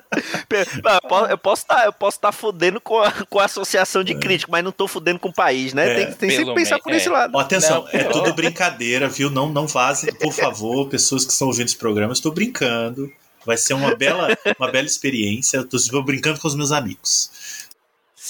eu 1.29 1.39
posso 1.39 1.63
estar 1.63 1.77
tá, 1.77 1.85
eu 1.85 1.93
posso 1.93 2.19
tá 2.19 2.33
fudendo 2.33 2.81
com 2.81 2.99
a, 3.03 3.11
com 3.27 3.39
a 3.39 3.45
associação 3.45 4.03
de 4.03 4.15
é. 4.15 4.19
crítico, 4.19 4.51
mas 4.51 4.65
não 4.65 4.73
tô 4.73 4.89
fudendo 4.89 5.19
com 5.19 5.29
o 5.29 5.35
país, 5.35 5.75
né? 5.75 5.91
É. 5.91 5.95
Tem, 5.95 6.15
tem 6.15 6.31
sempre 6.31 6.47
que 6.47 6.55
pensar 6.55 6.79
por 6.79 6.93
é. 6.93 6.97
esse 6.97 7.09
lado. 7.11 7.33
Oh, 7.35 7.39
atenção, 7.39 7.83
não, 7.83 8.01
é 8.01 8.05
tudo 8.05 8.33
brincadeira, 8.33 9.09
viu? 9.09 9.29
Não, 9.29 9.51
não 9.51 9.67
vazem, 9.67 10.15
por 10.15 10.33
favor, 10.33 10.89
pessoas 10.89 11.27
que 11.27 11.33
estão 11.33 11.49
ouvindo 11.49 11.67
esse 11.67 11.77
programa, 11.77 12.15
estou 12.15 12.33
brincando. 12.33 13.13
Vai 13.45 13.57
ser 13.57 13.75
uma 13.75 13.95
bela, 13.95 14.29
uma 14.59 14.71
bela 14.71 14.87
experiência. 14.87 15.57
Eu 15.57 15.65
estou 15.65 16.03
brincando 16.03 16.39
com 16.39 16.47
os 16.47 16.55
meus 16.55 16.71
amigos. 16.71 17.31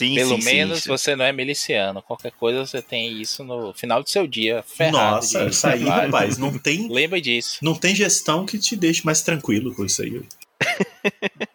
Sim, 0.03 0.17
Pelo 0.17 0.41
sim, 0.41 0.45
menos 0.45 0.83
sim, 0.83 0.89
você 0.89 1.15
não 1.15 1.25
é 1.25 1.33
miliciano. 1.33 2.03
Qualquer 2.03 2.33
coisa 2.33 2.67
você 2.67 2.83
tem 2.83 3.21
isso 3.21 3.45
no 3.45 3.73
final 3.73 4.03
do 4.03 4.11
seu 4.11 4.27
dia. 4.27 4.65
Ferrado 4.67 4.97
Nossa, 4.97 5.47
isso 5.47 5.67
aí, 5.67 5.85
rapaz, 5.85 6.39
não 6.39 6.59
tem. 6.59 6.89
Lembra 6.91 7.21
disso. 7.21 7.59
Não 7.63 7.75
tem 7.75 7.95
gestão 7.95 8.45
que 8.45 8.59
te 8.59 8.75
deixe 8.75 9.07
mais 9.07 9.23
tranquilo 9.23 9.73
com 9.75 9.85
isso 9.85 10.03
aí. 10.03 10.23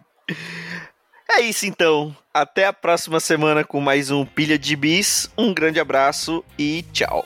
é 1.29 1.41
isso 1.41 1.65
então. 1.65 2.15
Até 2.33 2.67
a 2.67 2.73
próxima 2.73 3.19
semana 3.19 3.65
com 3.65 3.81
mais 3.81 4.11
um 4.11 4.25
Pilha 4.25 4.57
de 4.57 4.75
Bis. 4.77 5.29
Um 5.37 5.53
grande 5.53 5.79
abraço 5.79 6.43
e 6.57 6.85
tchau. 6.93 7.25